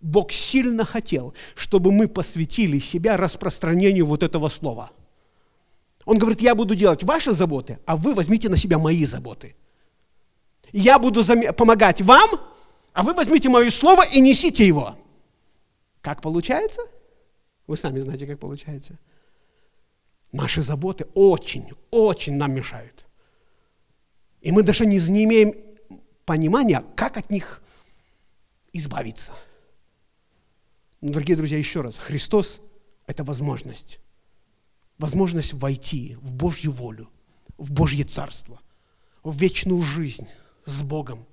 Бог 0.01 0.31
сильно 0.31 0.85
хотел, 0.85 1.33
чтобы 1.55 1.91
мы 1.91 2.07
посвятили 2.07 2.79
себя 2.79 3.17
распространению 3.17 4.05
вот 4.05 4.23
этого 4.23 4.47
слова. 4.47 4.91
Он 6.05 6.17
говорит, 6.17 6.39
я 6.41 6.55
буду 6.55 6.75
делать 6.75 7.03
ваши 7.03 7.33
заботы, 7.33 7.79
а 7.85 7.97
вы 7.97 8.13
возьмите 8.13 8.47
на 8.47 8.55
себя 8.55 8.79
мои 8.79 9.03
заботы. 9.03 9.55
Я 10.71 10.97
буду 10.97 11.21
помогать 11.53 12.01
вам, 12.01 12.39
а 12.93 13.03
вы 13.03 13.13
возьмите 13.13 13.49
мое 13.49 13.69
слово 13.69 14.05
и 14.05 14.21
несите 14.21 14.65
его. 14.65 14.95
Как 15.99 16.21
получается? 16.21 16.81
Вы 17.67 17.75
сами 17.75 17.99
знаете, 17.99 18.25
как 18.25 18.39
получается. 18.39 18.97
Наши 20.31 20.61
заботы 20.61 21.05
очень, 21.15 21.71
очень 21.89 22.35
нам 22.35 22.53
мешают. 22.53 23.07
И 24.41 24.51
мы 24.51 24.63
даже 24.63 24.85
не, 24.85 24.99
не 25.09 25.23
имеем 25.23 25.55
понимания, 26.25 26.83
как 26.95 27.17
от 27.17 27.29
них 27.29 27.63
избавиться. 28.73 29.33
Но, 31.01 31.11
дорогие 31.13 31.35
друзья, 31.35 31.57
еще 31.57 31.81
раз, 31.81 31.97
Христос– 31.97 32.61
это 33.07 33.23
возможность. 33.23 33.99
Возможность 34.99 35.53
войти 35.53 36.15
в 36.21 36.33
Божью 36.33 36.71
волю, 36.71 37.09
в 37.57 37.71
Божье 37.71 38.03
Царство, 38.03 38.61
в 39.23 39.35
вечную 39.35 39.81
жизнь 39.81 40.27
с 40.63 40.83
Богом. 40.83 41.25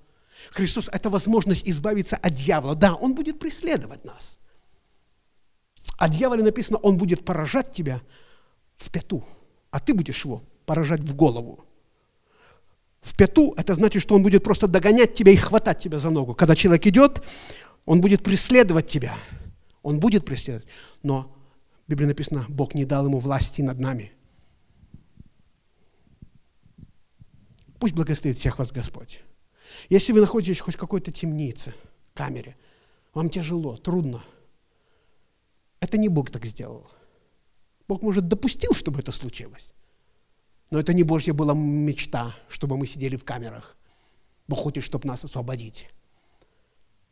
Христос– 0.52 0.88
это 0.92 1.10
возможность 1.10 1.68
избавиться 1.68 2.16
от 2.16 2.32
дьявола. 2.32 2.74
Да, 2.74 2.94
Он 2.94 3.14
будет 3.14 3.38
преследовать 3.38 4.04
нас. 4.04 4.38
О 5.98 6.08
дьяволе 6.08 6.42
написано, 6.42 6.78
Он 6.78 6.96
будет 6.96 7.26
поражать 7.26 7.72
тебя– 7.72 8.00
в 8.76 8.90
пяту, 8.90 9.24
а 9.70 9.80
ты 9.80 9.94
будешь 9.94 10.24
его 10.24 10.42
поражать 10.64 11.00
в 11.00 11.14
голову. 11.14 11.64
В 13.00 13.16
пяту 13.16 13.54
это 13.56 13.74
значит, 13.74 14.02
что 14.02 14.14
он 14.14 14.22
будет 14.22 14.42
просто 14.42 14.66
догонять 14.66 15.14
тебя 15.14 15.32
и 15.32 15.36
хватать 15.36 15.78
тебя 15.78 15.98
за 15.98 16.10
ногу. 16.10 16.34
Когда 16.34 16.56
человек 16.56 16.86
идет, 16.86 17.22
он 17.84 18.00
будет 18.00 18.22
преследовать 18.22 18.88
тебя. 18.88 19.16
Он 19.82 20.00
будет 20.00 20.24
преследовать. 20.24 20.66
Но 21.02 21.32
в 21.86 21.90
Библии 21.90 22.06
написано, 22.06 22.44
Бог 22.48 22.74
не 22.74 22.84
дал 22.84 23.06
ему 23.06 23.20
власти 23.20 23.62
над 23.62 23.78
нами. 23.78 24.12
Пусть 27.78 27.94
благословит 27.94 28.38
всех 28.38 28.58
вас 28.58 28.72
Господь. 28.72 29.20
Если 29.88 30.12
вы 30.12 30.20
находитесь 30.20 30.60
хоть 30.60 30.74
в 30.74 30.78
какой-то 30.78 31.12
темнице, 31.12 31.74
камере, 32.14 32.56
вам 33.14 33.30
тяжело, 33.30 33.76
трудно, 33.76 34.24
это 35.78 35.96
не 35.98 36.08
Бог 36.08 36.30
так 36.30 36.44
сделал. 36.44 36.90
Бог, 37.88 38.02
может, 38.02 38.28
допустил, 38.28 38.72
чтобы 38.74 39.00
это 39.00 39.12
случилось. 39.12 39.72
Но 40.70 40.80
это 40.80 40.92
не 40.92 41.04
Божья 41.04 41.32
была 41.32 41.54
мечта, 41.54 42.34
чтобы 42.48 42.76
мы 42.76 42.86
сидели 42.86 43.16
в 43.16 43.24
камерах. 43.24 43.76
Бог 44.48 44.60
хочет, 44.60 44.84
чтобы 44.84 45.06
нас 45.06 45.24
освободить. 45.24 45.88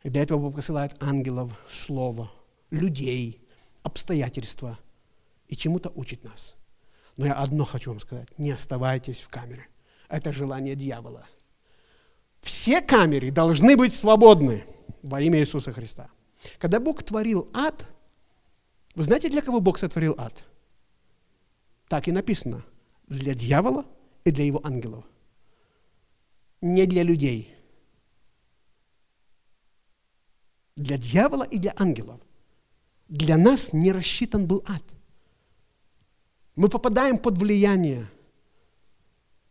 И 0.03 0.11
для 0.11 0.23
этого 0.23 0.39
Бог 0.39 0.57
посылает 0.57 1.01
ангелов, 1.03 1.53
слово, 1.69 2.31
людей, 2.71 3.41
обстоятельства 3.83 4.79
и 5.49 5.57
чему-то 5.57 5.91
учит 5.95 6.25
нас. 6.25 6.55
Но 7.17 7.27
я 7.27 7.35
одно 7.35 7.65
хочу 7.65 7.91
вам 7.91 8.01
сказать. 8.01 8.29
Не 8.39 8.51
оставайтесь 8.51 9.21
в 9.21 9.29
камере. 9.29 9.69
Это 10.09 10.33
желание 10.33 10.75
дьявола. 10.75 11.27
Все 12.41 12.81
камеры 12.81 13.31
должны 13.31 13.77
быть 13.77 13.95
свободны 13.95 14.65
во 15.03 15.21
имя 15.21 15.39
Иисуса 15.39 15.73
Христа. 15.73 16.11
Когда 16.59 16.81
Бог 16.81 17.03
творил 17.03 17.49
ад, 17.55 17.87
вы 18.95 19.05
знаете, 19.05 19.31
для 19.31 19.43
кого 19.43 19.61
Бог 19.61 19.79
сотворил 19.79 20.15
ад? 20.19 20.45
Так 21.89 22.09
и 22.09 22.13
написано. 22.13 22.65
Для 23.07 23.35
дьявола 23.35 23.85
и 24.25 24.31
для 24.31 24.45
его 24.45 24.61
ангелов. 24.65 25.05
Не 26.61 26.87
для 26.87 27.03
людей. 27.03 27.55
Для 30.77 30.97
дьявола 30.97 31.45
и 31.45 31.59
для 31.59 31.75
ангелов. 31.77 32.21
Для 33.09 33.37
нас 33.37 33.73
не 33.73 33.93
рассчитан 33.93 34.47
был 34.47 34.65
ад. 34.67 34.83
Мы 36.57 36.69
попадаем 36.69 37.19
под 37.19 37.37
влияние, 37.37 38.07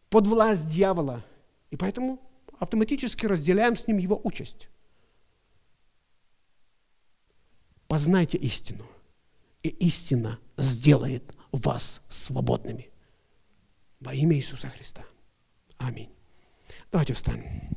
под 0.09 0.27
власть 0.27 0.69
дьявола. 0.69 1.23
И 1.69 1.77
поэтому 1.77 2.19
автоматически 2.59 3.25
разделяем 3.25 3.75
с 3.75 3.87
ним 3.87 3.97
его 3.97 4.19
участь. 4.23 4.69
Познайте 7.87 8.37
истину, 8.39 8.85
и 9.61 9.69
истина 9.69 10.39
сделает 10.57 11.35
вас 11.57 12.01
свободными. 12.09 12.91
Во 13.99 14.13
имя 14.13 14.35
Иисуса 14.35 14.67
Христа. 14.67 15.05
Аминь. 15.77 16.09
Давайте 16.91 17.13
встанем. 17.13 17.73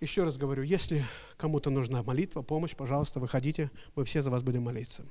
Еще 0.00 0.24
раз 0.24 0.36
говорю, 0.36 0.62
если 0.64 1.02
кому-то 1.38 1.70
нужна 1.70 2.02
молитва, 2.02 2.42
помощь, 2.42 2.76
пожалуйста, 2.76 3.20
выходите, 3.20 3.70
мы 3.94 4.04
все 4.04 4.20
за 4.20 4.30
вас 4.30 4.42
будем 4.42 4.64
молиться. 4.64 5.06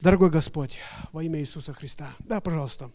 Дорогой 0.00 0.30
Господь, 0.30 0.78
во 1.12 1.24
имя 1.24 1.40
Иисуса 1.40 1.72
Христа. 1.72 2.14
Да, 2.20 2.40
пожалуйста. 2.40 2.92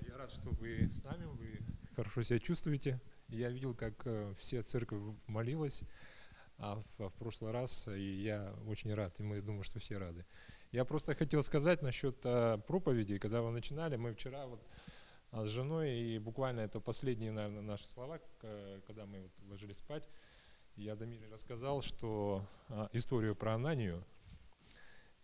Я 0.00 0.16
рад, 0.16 0.32
что 0.32 0.50
вы 0.50 0.88
с 0.90 1.04
нами, 1.04 1.26
вы 1.26 1.60
хорошо 1.94 2.22
себя 2.22 2.40
чувствуете. 2.40 3.00
Я 3.28 3.50
видел, 3.50 3.74
как 3.74 4.02
э, 4.04 4.34
вся 4.38 4.62
церковь 4.62 5.00
молилась 5.26 5.82
а 6.62 6.76
в, 6.76 7.08
в 7.08 7.12
прошлый 7.14 7.50
раз, 7.50 7.88
и 7.88 8.22
я 8.22 8.54
очень 8.68 8.94
рад, 8.94 9.18
и 9.18 9.24
мы 9.24 9.40
думаю, 9.40 9.64
что 9.64 9.80
все 9.80 9.98
рады. 9.98 10.24
Я 10.70 10.84
просто 10.84 11.16
хотел 11.16 11.42
сказать 11.42 11.82
насчет 11.82 12.16
а, 12.24 12.58
проповеди, 12.58 13.18
когда 13.18 13.42
вы 13.42 13.50
начинали, 13.50 13.96
мы 13.96 14.14
вчера 14.14 14.46
вот 14.46 14.64
а, 15.32 15.44
с 15.44 15.48
женой, 15.48 15.90
и 15.90 16.18
буквально 16.20 16.60
это 16.60 16.78
последние, 16.78 17.32
наверное, 17.32 17.62
наши 17.62 17.84
слова, 17.88 18.20
когда 18.86 19.06
мы 19.06 19.22
вот 19.22 19.32
ложились 19.48 19.78
спать, 19.78 20.08
я 20.76 20.94
Дамире 20.94 21.26
рассказал, 21.28 21.82
что 21.82 22.46
а, 22.68 22.88
историю 22.92 23.34
про 23.34 23.54
Ананию, 23.54 24.04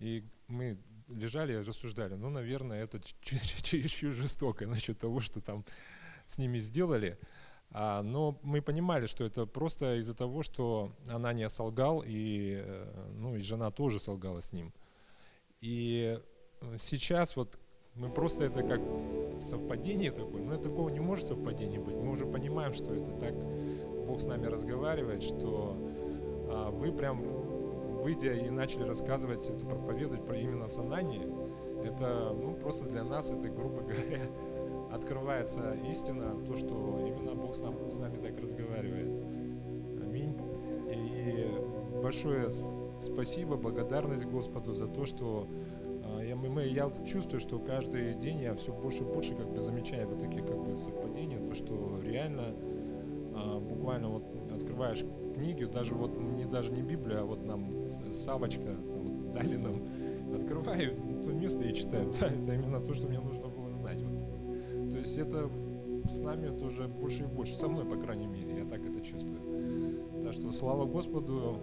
и 0.01 0.25
мы 0.49 0.77
лежали 1.07 1.53
и 1.53 1.57
рассуждали, 1.59 2.15
ну, 2.15 2.31
наверное, 2.31 2.83
это 2.83 3.01
чересчур 3.63 4.13
жестоко 4.13 4.67
насчет 4.67 4.99
того, 4.99 5.21
что 5.21 5.41
там 5.41 5.65
с 6.27 6.37
ними 6.37 6.59
сделали. 6.59 7.17
А, 7.71 8.03
но 8.03 8.39
мы 8.43 8.63
понимали, 8.63 9.07
что 9.07 9.25
это 9.25 9.47
просто 9.47 9.97
из-за 9.97 10.15
того, 10.15 10.43
что 10.43 10.93
Анания 11.09 11.49
солгал, 11.49 12.03
и, 12.05 12.63
э, 12.65 13.11
ну, 13.17 13.37
и 13.37 13.41
жена 13.41 13.71
тоже 13.71 14.01
солгала 14.01 14.41
с 14.41 14.53
ним. 14.53 14.73
И 15.61 16.19
э, 16.61 16.77
сейчас 16.79 17.37
вот 17.37 17.59
мы 17.95 18.11
просто 18.11 18.45
это 18.45 18.63
как 18.63 18.81
совпадение 19.43 20.13
такое, 20.13 20.43
но 20.43 20.57
такого 20.57 20.89
не 20.89 21.01
может 21.01 21.27
совпадения 21.27 21.81
быть. 21.81 21.97
Мы 21.97 22.11
уже 22.13 22.27
понимаем, 22.27 22.73
что 22.73 22.95
это 22.95 23.13
так 23.13 23.35
Бог 24.07 24.21
с 24.21 24.25
нами 24.25 24.47
разговаривает, 24.47 25.23
что 25.23 25.77
а, 26.51 26.71
вы 26.71 26.93
прям 26.93 27.23
выйдя 28.03 28.35
и 28.35 28.49
начали 28.51 28.85
рассказывать, 28.85 29.49
это 29.51 29.65
проповедовать 29.67 30.25
про 30.25 30.37
именно 30.37 30.69
Санани, 30.69 31.27
это 31.85 32.33
ну, 32.35 32.55
просто 32.55 32.85
для 32.85 33.05
нас, 33.05 33.31
это, 33.31 33.49
грубо 33.49 33.81
говоря, 33.83 34.23
открывается 34.93 35.77
истина, 35.89 36.37
то, 36.47 36.57
что 36.57 37.05
именно 37.07 37.35
Бог 37.35 37.55
с, 37.55 37.61
нам, 37.61 37.91
с 37.91 37.99
нами 37.99 38.19
так 38.19 38.39
разговаривает. 38.41 39.11
Аминь. 40.03 40.37
И 40.91 42.01
большое 42.03 42.49
спасибо, 43.01 43.57
благодарность 43.57 44.27
Господу 44.27 44.75
за 44.75 44.87
то, 44.87 45.05
что 45.07 45.49
а, 46.05 46.23
я, 46.23 46.37
мы, 46.37 46.65
я 46.67 46.91
чувствую, 47.07 47.41
что 47.41 47.59
каждый 47.59 48.15
день 48.15 48.41
я 48.41 48.55
все 48.55 48.73
больше 48.73 49.03
и 49.03 49.07
больше 49.07 49.35
как 49.35 49.51
бы 49.51 49.61
замечаю 49.61 50.09
вот 50.09 50.19
такие 50.19 50.43
как 50.43 50.63
бы 50.63 50.75
совпадения, 50.75 51.39
то, 51.39 51.55
что 51.55 52.01
реально 52.03 52.55
а, 53.35 53.61
буквально 53.61 54.09
вот 54.09 54.25
открываешь 54.53 55.05
книги, 55.35 55.65
даже 55.65 55.95
вот 55.95 56.17
не 56.19 56.45
даже 56.45 56.73
не 56.73 56.83
Библия, 56.83 57.21
а 57.21 57.25
вот 57.25 57.45
нам 57.45 57.89
Савочка 58.11 58.77
вот, 58.87 59.33
дали 59.33 59.57
нам, 59.57 59.83
открываю 60.35 60.95
то 61.25 61.33
место 61.33 61.65
и 61.65 61.75
читаю, 61.75 62.11
да, 62.21 62.27
это 62.27 62.55
именно 62.55 62.81
то, 62.81 62.95
что 62.95 63.07
мне 63.07 63.21
нужно 63.21 63.48
есть 65.09 65.19
это 65.19 65.49
с 66.11 66.21
нами 66.21 66.49
тоже 66.59 66.87
больше 66.87 67.23
и 67.23 67.27
больше, 67.27 67.55
со 67.55 67.69
мной, 67.69 67.85
по 67.85 67.97
крайней 67.97 68.27
мере, 68.27 68.59
я 68.59 68.65
так 68.65 68.81
это 68.85 69.01
чувствую. 69.01 69.41
Так 70.23 70.33
что 70.35 70.53
слава 70.53 70.85
Господу 70.85 71.57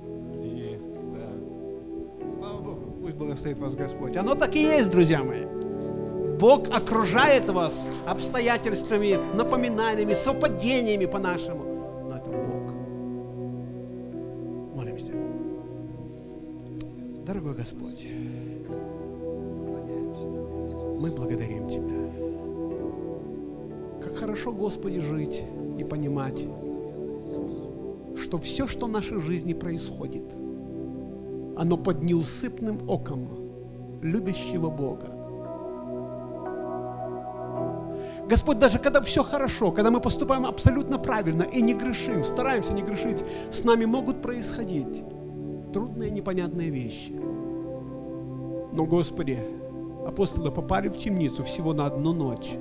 и 0.43 0.79
да. 1.13 1.29
Слава 2.37 2.61
Богу, 2.61 2.91
пусть 3.01 3.17
благословит 3.17 3.59
вас 3.59 3.75
Господь. 3.75 4.17
Оно 4.17 4.35
так 4.35 4.55
и 4.55 4.61
есть, 4.61 4.89
друзья 4.89 5.23
мои. 5.23 5.45
Бог 6.39 6.67
окружает 6.69 7.49
вас 7.49 7.91
обстоятельствами, 8.07 9.17
напоминаниями, 9.35 10.13
совпадениями 10.13 11.05
по-нашему. 11.05 11.63
Но 12.09 12.17
это 12.17 12.29
Бог. 12.31 12.73
Молимся. 14.75 15.13
Дорогой 17.25 17.53
Господь, 17.55 18.05
Господи, 24.65 24.99
жить 24.99 25.43
и 25.77 25.83
понимать, 25.83 26.43
что 28.19 28.39
все, 28.39 28.65
что 28.65 28.87
в 28.87 28.89
нашей 28.89 29.21
жизни 29.21 29.53
происходит, 29.53 30.23
оно 31.55 31.77
под 31.77 32.01
неусыпным 32.01 32.89
оком 32.89 33.29
любящего 34.01 34.71
Бога. 34.71 35.05
Господь, 38.27 38.57
даже 38.57 38.79
когда 38.79 39.01
все 39.01 39.21
хорошо, 39.21 39.71
когда 39.71 39.91
мы 39.91 40.01
поступаем 40.01 40.47
абсолютно 40.47 40.97
правильно 40.97 41.43
и 41.43 41.61
не 41.61 41.75
грешим, 41.75 42.23
стараемся 42.23 42.73
не 42.73 42.81
грешить, 42.81 43.23
с 43.51 43.63
нами 43.63 43.85
могут 43.85 44.23
происходить 44.23 45.03
трудные, 45.73 46.09
непонятные 46.09 46.71
вещи. 46.71 47.11
Но, 48.73 48.87
Господи, 48.87 49.37
апостолы 50.07 50.49
попали 50.49 50.89
в 50.89 50.97
темницу 50.97 51.43
всего 51.43 51.71
на 51.73 51.85
одну 51.85 52.13
ночь. 52.13 52.57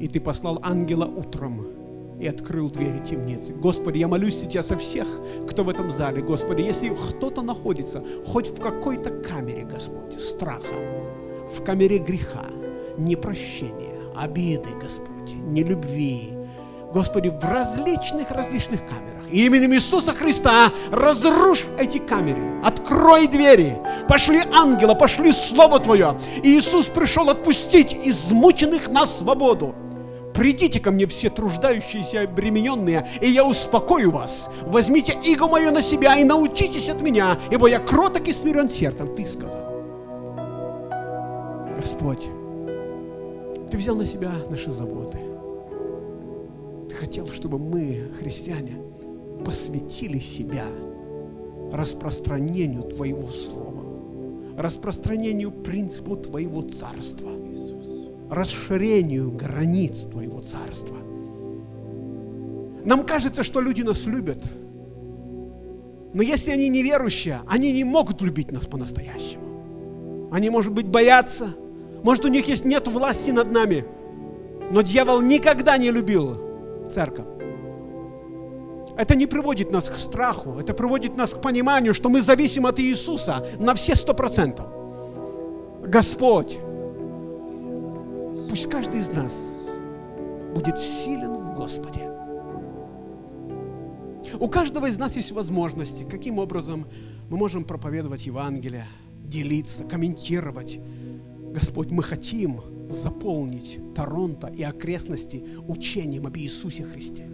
И 0.00 0.08
Ты 0.08 0.20
послал 0.20 0.58
ангела 0.62 1.04
утром 1.04 1.66
и 2.20 2.26
открыл 2.26 2.70
двери 2.70 3.00
темницы. 3.04 3.52
Господи, 3.52 3.98
я 3.98 4.08
молюсь 4.08 4.38
сейчас 4.38 4.70
о 4.70 4.76
всех, 4.76 5.06
кто 5.48 5.64
в 5.64 5.68
этом 5.68 5.90
зале. 5.90 6.22
Господи, 6.22 6.62
если 6.62 6.90
кто-то 6.90 7.42
находится 7.42 8.02
хоть 8.26 8.48
в 8.48 8.60
какой-то 8.60 9.10
камере, 9.10 9.64
Господь, 9.64 10.18
страха, 10.18 10.74
в 11.54 11.62
камере 11.64 11.98
греха, 11.98 12.46
непрощения, 12.96 14.00
обиды, 14.16 14.70
Господь, 14.80 15.34
нелюбви. 15.34 16.30
Господи, 16.92 17.28
в 17.28 17.42
различных-различных 17.42 18.86
камерах. 18.86 19.24
Именем 19.32 19.74
Иисуса 19.74 20.12
Христа 20.12 20.70
разрушь 20.92 21.64
эти 21.76 21.98
камеры, 21.98 22.60
открой 22.62 23.26
двери, 23.26 23.76
пошли 24.08 24.40
ангела, 24.54 24.94
пошли 24.94 25.32
Слово 25.32 25.80
Твое. 25.80 26.16
И 26.44 26.56
Иисус 26.56 26.86
пришел 26.86 27.28
отпустить 27.28 27.92
измученных 27.94 28.88
на 28.88 29.06
свободу. 29.06 29.74
Придите 30.34 30.80
ко 30.80 30.90
мне 30.90 31.06
все 31.06 31.30
труждающиеся 31.30 32.22
и 32.22 32.24
обремененные, 32.24 33.06
и 33.20 33.28
я 33.28 33.44
успокою 33.44 34.10
вас. 34.10 34.50
Возьмите 34.62 35.16
иго 35.24 35.46
мое 35.46 35.70
на 35.70 35.80
себя 35.80 36.16
и 36.16 36.24
научитесь 36.24 36.88
от 36.88 37.00
меня, 37.00 37.38
ибо 37.52 37.68
я 37.68 37.78
кроток 37.78 38.26
и 38.26 38.32
смирен 38.32 38.68
сердцем, 38.68 39.14
Ты 39.14 39.26
сказал. 39.26 39.62
Господь, 41.76 42.28
ты 43.70 43.76
взял 43.76 43.96
на 43.96 44.06
себя 44.06 44.32
наши 44.48 44.70
заботы. 44.70 45.18
Ты 46.88 46.94
хотел, 46.94 47.26
чтобы 47.26 47.58
мы, 47.58 48.10
христиане, 48.18 48.78
посвятили 49.44 50.18
себя 50.18 50.66
распространению 51.72 52.82
Твоего 52.82 53.28
Слова, 53.28 53.82
распространению 54.56 55.50
принципу 55.50 56.16
Твоего 56.16 56.62
Царства, 56.62 57.30
расширению 58.34 59.30
границ 59.30 60.06
Твоего 60.10 60.40
Царства. 60.40 60.96
Нам 62.84 63.04
кажется, 63.04 63.42
что 63.42 63.60
люди 63.60 63.82
нас 63.82 64.06
любят, 64.06 64.44
но 66.12 66.22
если 66.22 66.52
они 66.52 66.68
неверующие, 66.68 67.40
они 67.46 67.72
не 67.72 67.82
могут 67.82 68.22
любить 68.22 68.52
нас 68.52 68.66
по-настоящему. 68.66 70.30
Они, 70.30 70.48
может 70.48 70.72
быть, 70.72 70.86
боятся, 70.86 71.54
может, 72.04 72.24
у 72.24 72.28
них 72.28 72.46
есть 72.48 72.64
нет 72.64 72.86
власти 72.86 73.30
над 73.30 73.50
нами. 73.50 73.84
Но 74.70 74.82
дьявол 74.82 75.22
никогда 75.22 75.78
не 75.78 75.90
любил 75.90 76.38
церковь. 76.92 77.26
Это 78.96 79.16
не 79.16 79.26
приводит 79.26 79.72
нас 79.72 79.88
к 79.88 79.96
страху, 79.96 80.58
это 80.60 80.74
приводит 80.74 81.16
нас 81.16 81.34
к 81.34 81.40
пониманию, 81.40 81.94
что 81.94 82.10
мы 82.10 82.20
зависим 82.20 82.66
от 82.66 82.78
Иисуса 82.78 83.44
на 83.58 83.74
все 83.74 83.96
сто 83.96 84.14
процентов. 84.14 84.66
Господь, 85.82 86.58
пусть 88.48 88.68
каждый 88.68 89.00
из 89.00 89.10
нас 89.10 89.56
будет 90.54 90.78
силен 90.78 91.36
в 91.36 91.54
Господе. 91.54 92.10
У 94.40 94.48
каждого 94.48 94.86
из 94.86 94.98
нас 94.98 95.16
есть 95.16 95.32
возможности, 95.32 96.04
каким 96.04 96.38
образом 96.38 96.86
мы 97.30 97.36
можем 97.36 97.64
проповедовать 97.64 98.26
Евангелие, 98.26 98.86
делиться, 99.22 99.84
комментировать, 99.84 100.80
Господь, 101.52 101.90
мы 101.90 102.02
хотим 102.02 102.60
заполнить 102.88 103.78
Торонто 103.94 104.48
и 104.48 104.62
окрестности 104.64 105.44
учением 105.68 106.26
об 106.26 106.36
Иисусе 106.36 106.82
Христе, 106.82 107.28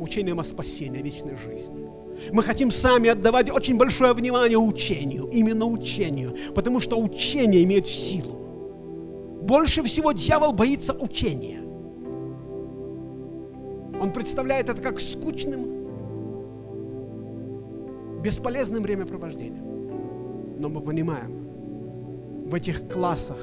учением 0.00 0.40
о 0.40 0.44
спасении, 0.44 1.00
о 1.00 1.02
вечной 1.02 1.36
жизни. 1.36 1.86
Мы 2.32 2.42
хотим 2.42 2.70
сами 2.70 3.10
отдавать 3.10 3.50
очень 3.50 3.76
большое 3.76 4.14
внимание 4.14 4.56
учению, 4.56 5.28
именно 5.30 5.66
учению, 5.66 6.34
потому 6.54 6.80
что 6.80 6.98
учение 6.98 7.62
имеет 7.64 7.86
силу. 7.86 8.45
Больше 9.46 9.82
всего 9.84 10.10
дьявол 10.10 10.52
боится 10.52 10.92
учения. 10.92 11.60
Он 14.00 14.12
представляет 14.12 14.68
это 14.68 14.82
как 14.82 14.98
скучным, 15.00 15.86
бесполезным 18.22 18.82
времяпровождением. 18.82 20.58
Но 20.58 20.68
мы 20.68 20.80
понимаем, 20.80 22.48
в 22.48 22.54
этих 22.54 22.88
классах 22.88 23.38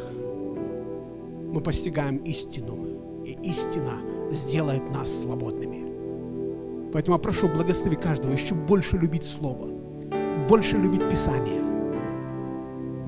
мы 1.52 1.62
постигаем 1.62 2.18
истину. 2.18 3.24
и 3.26 3.38
истина 3.44 4.02
сделает 4.32 4.84
нас 4.94 5.10
свободными. 5.22 6.92
Поэтому 6.92 7.16
я 7.16 7.22
прошу, 7.22 7.48
благослови 7.48 7.96
каждого 7.96 8.34
еще 8.34 8.54
больше 8.54 8.98
любить 8.98 9.24
Слово, 9.24 9.70
больше 10.50 10.78
любить 10.78 11.10
Писание. 11.10 11.62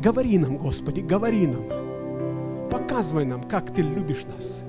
Говори 0.02 0.38
нам, 0.38 0.58
Господи, 0.58 1.02
говори 1.02 1.48
нам. 1.48 1.85
Показывай 2.70 3.26
нам, 3.26 3.44
как 3.44 3.74
Ты 3.74 3.82
любишь 3.82 4.26
нас. 4.26 4.64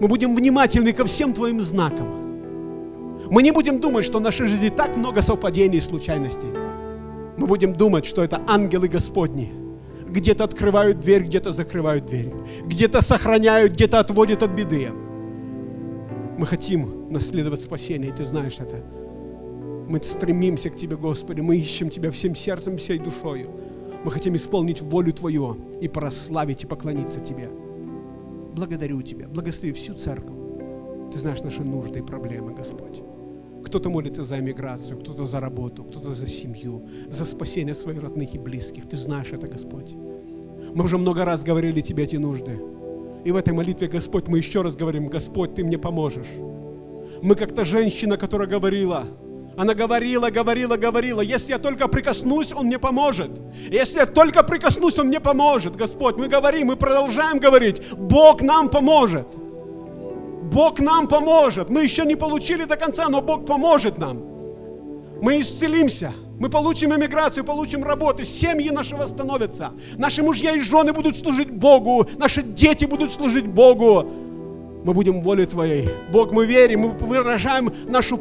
Мы 0.00 0.08
будем 0.08 0.34
внимательны 0.34 0.92
ко 0.92 1.04
всем 1.04 1.32
Твоим 1.32 1.60
знакам. 1.62 2.18
Мы 3.30 3.42
не 3.42 3.50
будем 3.50 3.80
думать, 3.80 4.04
что 4.04 4.18
в 4.18 4.22
нашей 4.22 4.48
жизни 4.48 4.68
так 4.68 4.96
много 4.96 5.22
совпадений 5.22 5.78
и 5.78 5.80
случайностей. 5.80 6.48
Мы 7.36 7.46
будем 7.46 7.72
думать, 7.72 8.06
что 8.06 8.22
это 8.22 8.40
ангелы 8.46 8.88
Господни. 8.88 9.52
Где-то 10.08 10.44
открывают 10.44 11.00
дверь, 11.00 11.24
где-то 11.24 11.52
закрывают 11.52 12.06
дверь. 12.06 12.32
Где-то 12.64 13.02
сохраняют, 13.02 13.72
где-то 13.72 13.98
отводят 13.98 14.42
от 14.42 14.50
беды. 14.50 14.88
Мы 16.38 16.46
хотим 16.46 17.12
наследовать 17.12 17.60
спасение, 17.60 18.10
и 18.10 18.14
ты 18.14 18.24
знаешь 18.24 18.58
это. 18.58 18.82
Мы 19.88 20.02
стремимся 20.02 20.70
к 20.70 20.76
Тебе, 20.76 20.96
Господи, 20.96 21.40
мы 21.40 21.56
ищем 21.56 21.90
Тебя 21.90 22.10
всем 22.10 22.34
сердцем, 22.34 22.76
всей 22.76 22.98
душою. 22.98 23.50
Мы 24.04 24.10
хотим 24.10 24.36
исполнить 24.36 24.80
волю 24.80 25.12
Твою 25.12 25.56
и 25.80 25.88
прославить 25.88 26.64
и 26.64 26.66
поклониться 26.66 27.20
Тебе. 27.20 27.50
Благодарю 28.54 29.02
Тебя, 29.02 29.28
благослови 29.28 29.72
всю 29.72 29.94
церковь. 29.94 30.36
Ты 31.12 31.18
знаешь 31.18 31.42
наши 31.42 31.62
нужды 31.62 31.98
и 31.98 32.02
проблемы, 32.02 32.54
Господь. 32.54 33.02
Кто-то 33.64 33.90
молится 33.90 34.22
за 34.22 34.38
эмиграцию, 34.38 34.98
кто-то 34.98 35.26
за 35.26 35.40
работу, 35.40 35.84
кто-то 35.84 36.14
за 36.14 36.26
семью, 36.26 36.86
за 37.08 37.24
спасение 37.24 37.74
своих 37.74 38.00
родных 38.02 38.34
и 38.34 38.38
близких. 38.38 38.88
Ты 38.88 38.96
знаешь 38.96 39.32
это, 39.32 39.48
Господь. 39.48 39.94
Мы 39.94 40.84
уже 40.84 40.96
много 40.96 41.24
раз 41.24 41.44
говорили 41.44 41.80
Тебе 41.80 42.04
эти 42.04 42.16
нужды. 42.16 42.58
И 43.24 43.32
в 43.32 43.36
этой 43.36 43.52
молитве, 43.52 43.88
Господь, 43.88 44.28
мы 44.28 44.38
еще 44.38 44.62
раз 44.62 44.76
говорим, 44.76 45.08
Господь, 45.08 45.54
Ты 45.54 45.64
мне 45.64 45.76
поможешь. 45.76 46.28
Мы 47.20 47.34
как 47.34 47.52
то 47.54 47.64
женщина, 47.64 48.16
которая 48.16 48.48
говорила, 48.48 49.06
она 49.58 49.74
говорила, 49.74 50.30
говорила, 50.30 50.76
говорила, 50.76 51.20
если 51.20 51.50
я 51.50 51.58
только 51.58 51.88
прикоснусь, 51.88 52.52
Он 52.52 52.66
мне 52.66 52.78
поможет. 52.78 53.28
Если 53.68 53.98
я 53.98 54.06
только 54.06 54.44
прикоснусь, 54.44 55.00
Он 55.00 55.08
мне 55.08 55.18
поможет. 55.18 55.74
Господь, 55.74 56.16
мы 56.16 56.28
говорим, 56.28 56.68
мы 56.68 56.76
продолжаем 56.76 57.40
говорить, 57.40 57.82
Бог 57.90 58.40
нам 58.40 58.68
поможет. 58.68 59.26
Бог 60.52 60.78
нам 60.78 61.08
поможет. 61.08 61.70
Мы 61.70 61.82
еще 61.82 62.04
не 62.04 62.14
получили 62.14 62.66
до 62.66 62.76
конца, 62.76 63.08
но 63.08 63.20
Бог 63.20 63.46
поможет 63.46 63.98
нам. 63.98 64.22
Мы 65.20 65.40
исцелимся. 65.40 66.12
Мы 66.38 66.50
получим 66.50 66.94
эмиграцию, 66.94 67.42
получим 67.42 67.82
работу, 67.82 68.24
семьи 68.24 68.70
наши 68.70 68.94
восстановятся. 68.94 69.72
Наши 69.96 70.22
мужья 70.22 70.52
и 70.52 70.60
жены 70.60 70.92
будут 70.92 71.16
служить 71.16 71.50
Богу, 71.50 72.06
наши 72.16 72.44
дети 72.44 72.84
будут 72.84 73.10
служить 73.10 73.48
Богу. 73.48 74.08
Мы 74.84 74.94
будем 74.94 75.20
воле 75.20 75.46
Твоей. 75.46 75.88
Бог, 76.12 76.30
мы 76.30 76.46
верим, 76.46 76.80
мы 76.80 76.88
выражаем 76.90 77.72
нашу 77.88 78.16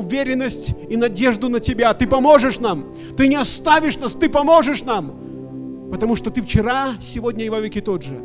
уверенность 0.00 0.74
и 0.88 0.96
надежду 0.96 1.48
на 1.48 1.60
Тебя. 1.60 1.94
Ты 1.94 2.06
поможешь 2.06 2.58
нам. 2.58 2.94
Ты 3.16 3.28
не 3.28 3.36
оставишь 3.36 3.98
нас, 3.98 4.14
Ты 4.14 4.28
поможешь 4.28 4.82
нам. 4.82 5.88
Потому 5.90 6.16
что 6.16 6.30
Ты 6.30 6.42
вчера, 6.42 6.94
сегодня 7.00 7.44
и 7.44 7.48
во 7.48 7.60
веки 7.60 7.80
тот 7.80 8.02
же. 8.02 8.18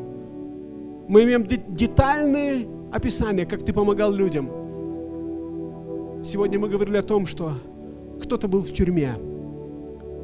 Мы 1.08 1.24
имеем 1.24 1.46
детальные 1.46 2.68
описания, 2.92 3.46
как 3.46 3.64
Ты 3.64 3.74
помогал 3.74 4.12
людям. 4.12 4.50
Сегодня 6.24 6.60
мы 6.60 6.70
говорили 6.70 6.98
о 6.98 7.04
том, 7.04 7.26
что 7.26 7.54
кто-то 8.20 8.48
был 8.48 8.62
в 8.62 8.74
тюрьме, 8.74 9.16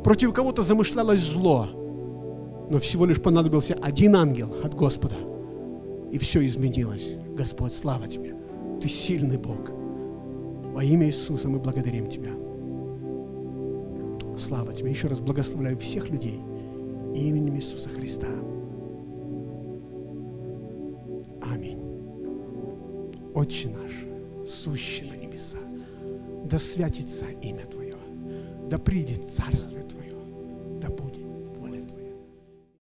Против 0.03 0.33
кого-то 0.33 0.63
замышлялось 0.63 1.19
зло, 1.19 1.67
но 2.69 2.79
всего 2.79 3.05
лишь 3.05 3.21
понадобился 3.21 3.75
один 3.81 4.15
ангел 4.15 4.51
от 4.63 4.73
Господа, 4.73 5.15
и 6.11 6.17
все 6.17 6.43
изменилось. 6.45 7.17
Господь, 7.35 7.73
слава 7.73 8.07
Тебе. 8.07 8.35
Ты 8.81 8.89
сильный 8.89 9.37
Бог. 9.37 9.80
Во 10.73 10.83
имя 10.83 11.07
Иисуса 11.07 11.49
мы 11.49 11.59
благодарим 11.59 12.07
Тебя. 12.07 12.31
Слава 14.37 14.73
Тебе. 14.73 14.89
Еще 14.89 15.07
раз 15.07 15.19
благословляю 15.19 15.77
всех 15.77 16.09
людей 16.09 16.39
именем 17.15 17.55
Иисуса 17.55 17.89
Христа. 17.89 18.27
Аминь. 21.41 21.79
Отче 23.33 23.69
наш, 23.69 23.91
сущий 24.47 25.09
на 25.09 25.15
небесах, 25.15 25.61
да 26.45 26.57
святится 26.57 27.25
имя 27.41 27.65
Твое 27.65 27.91
да 28.71 28.77
придет 28.77 29.25
Царствие 29.25 29.83
Твое 29.83 30.15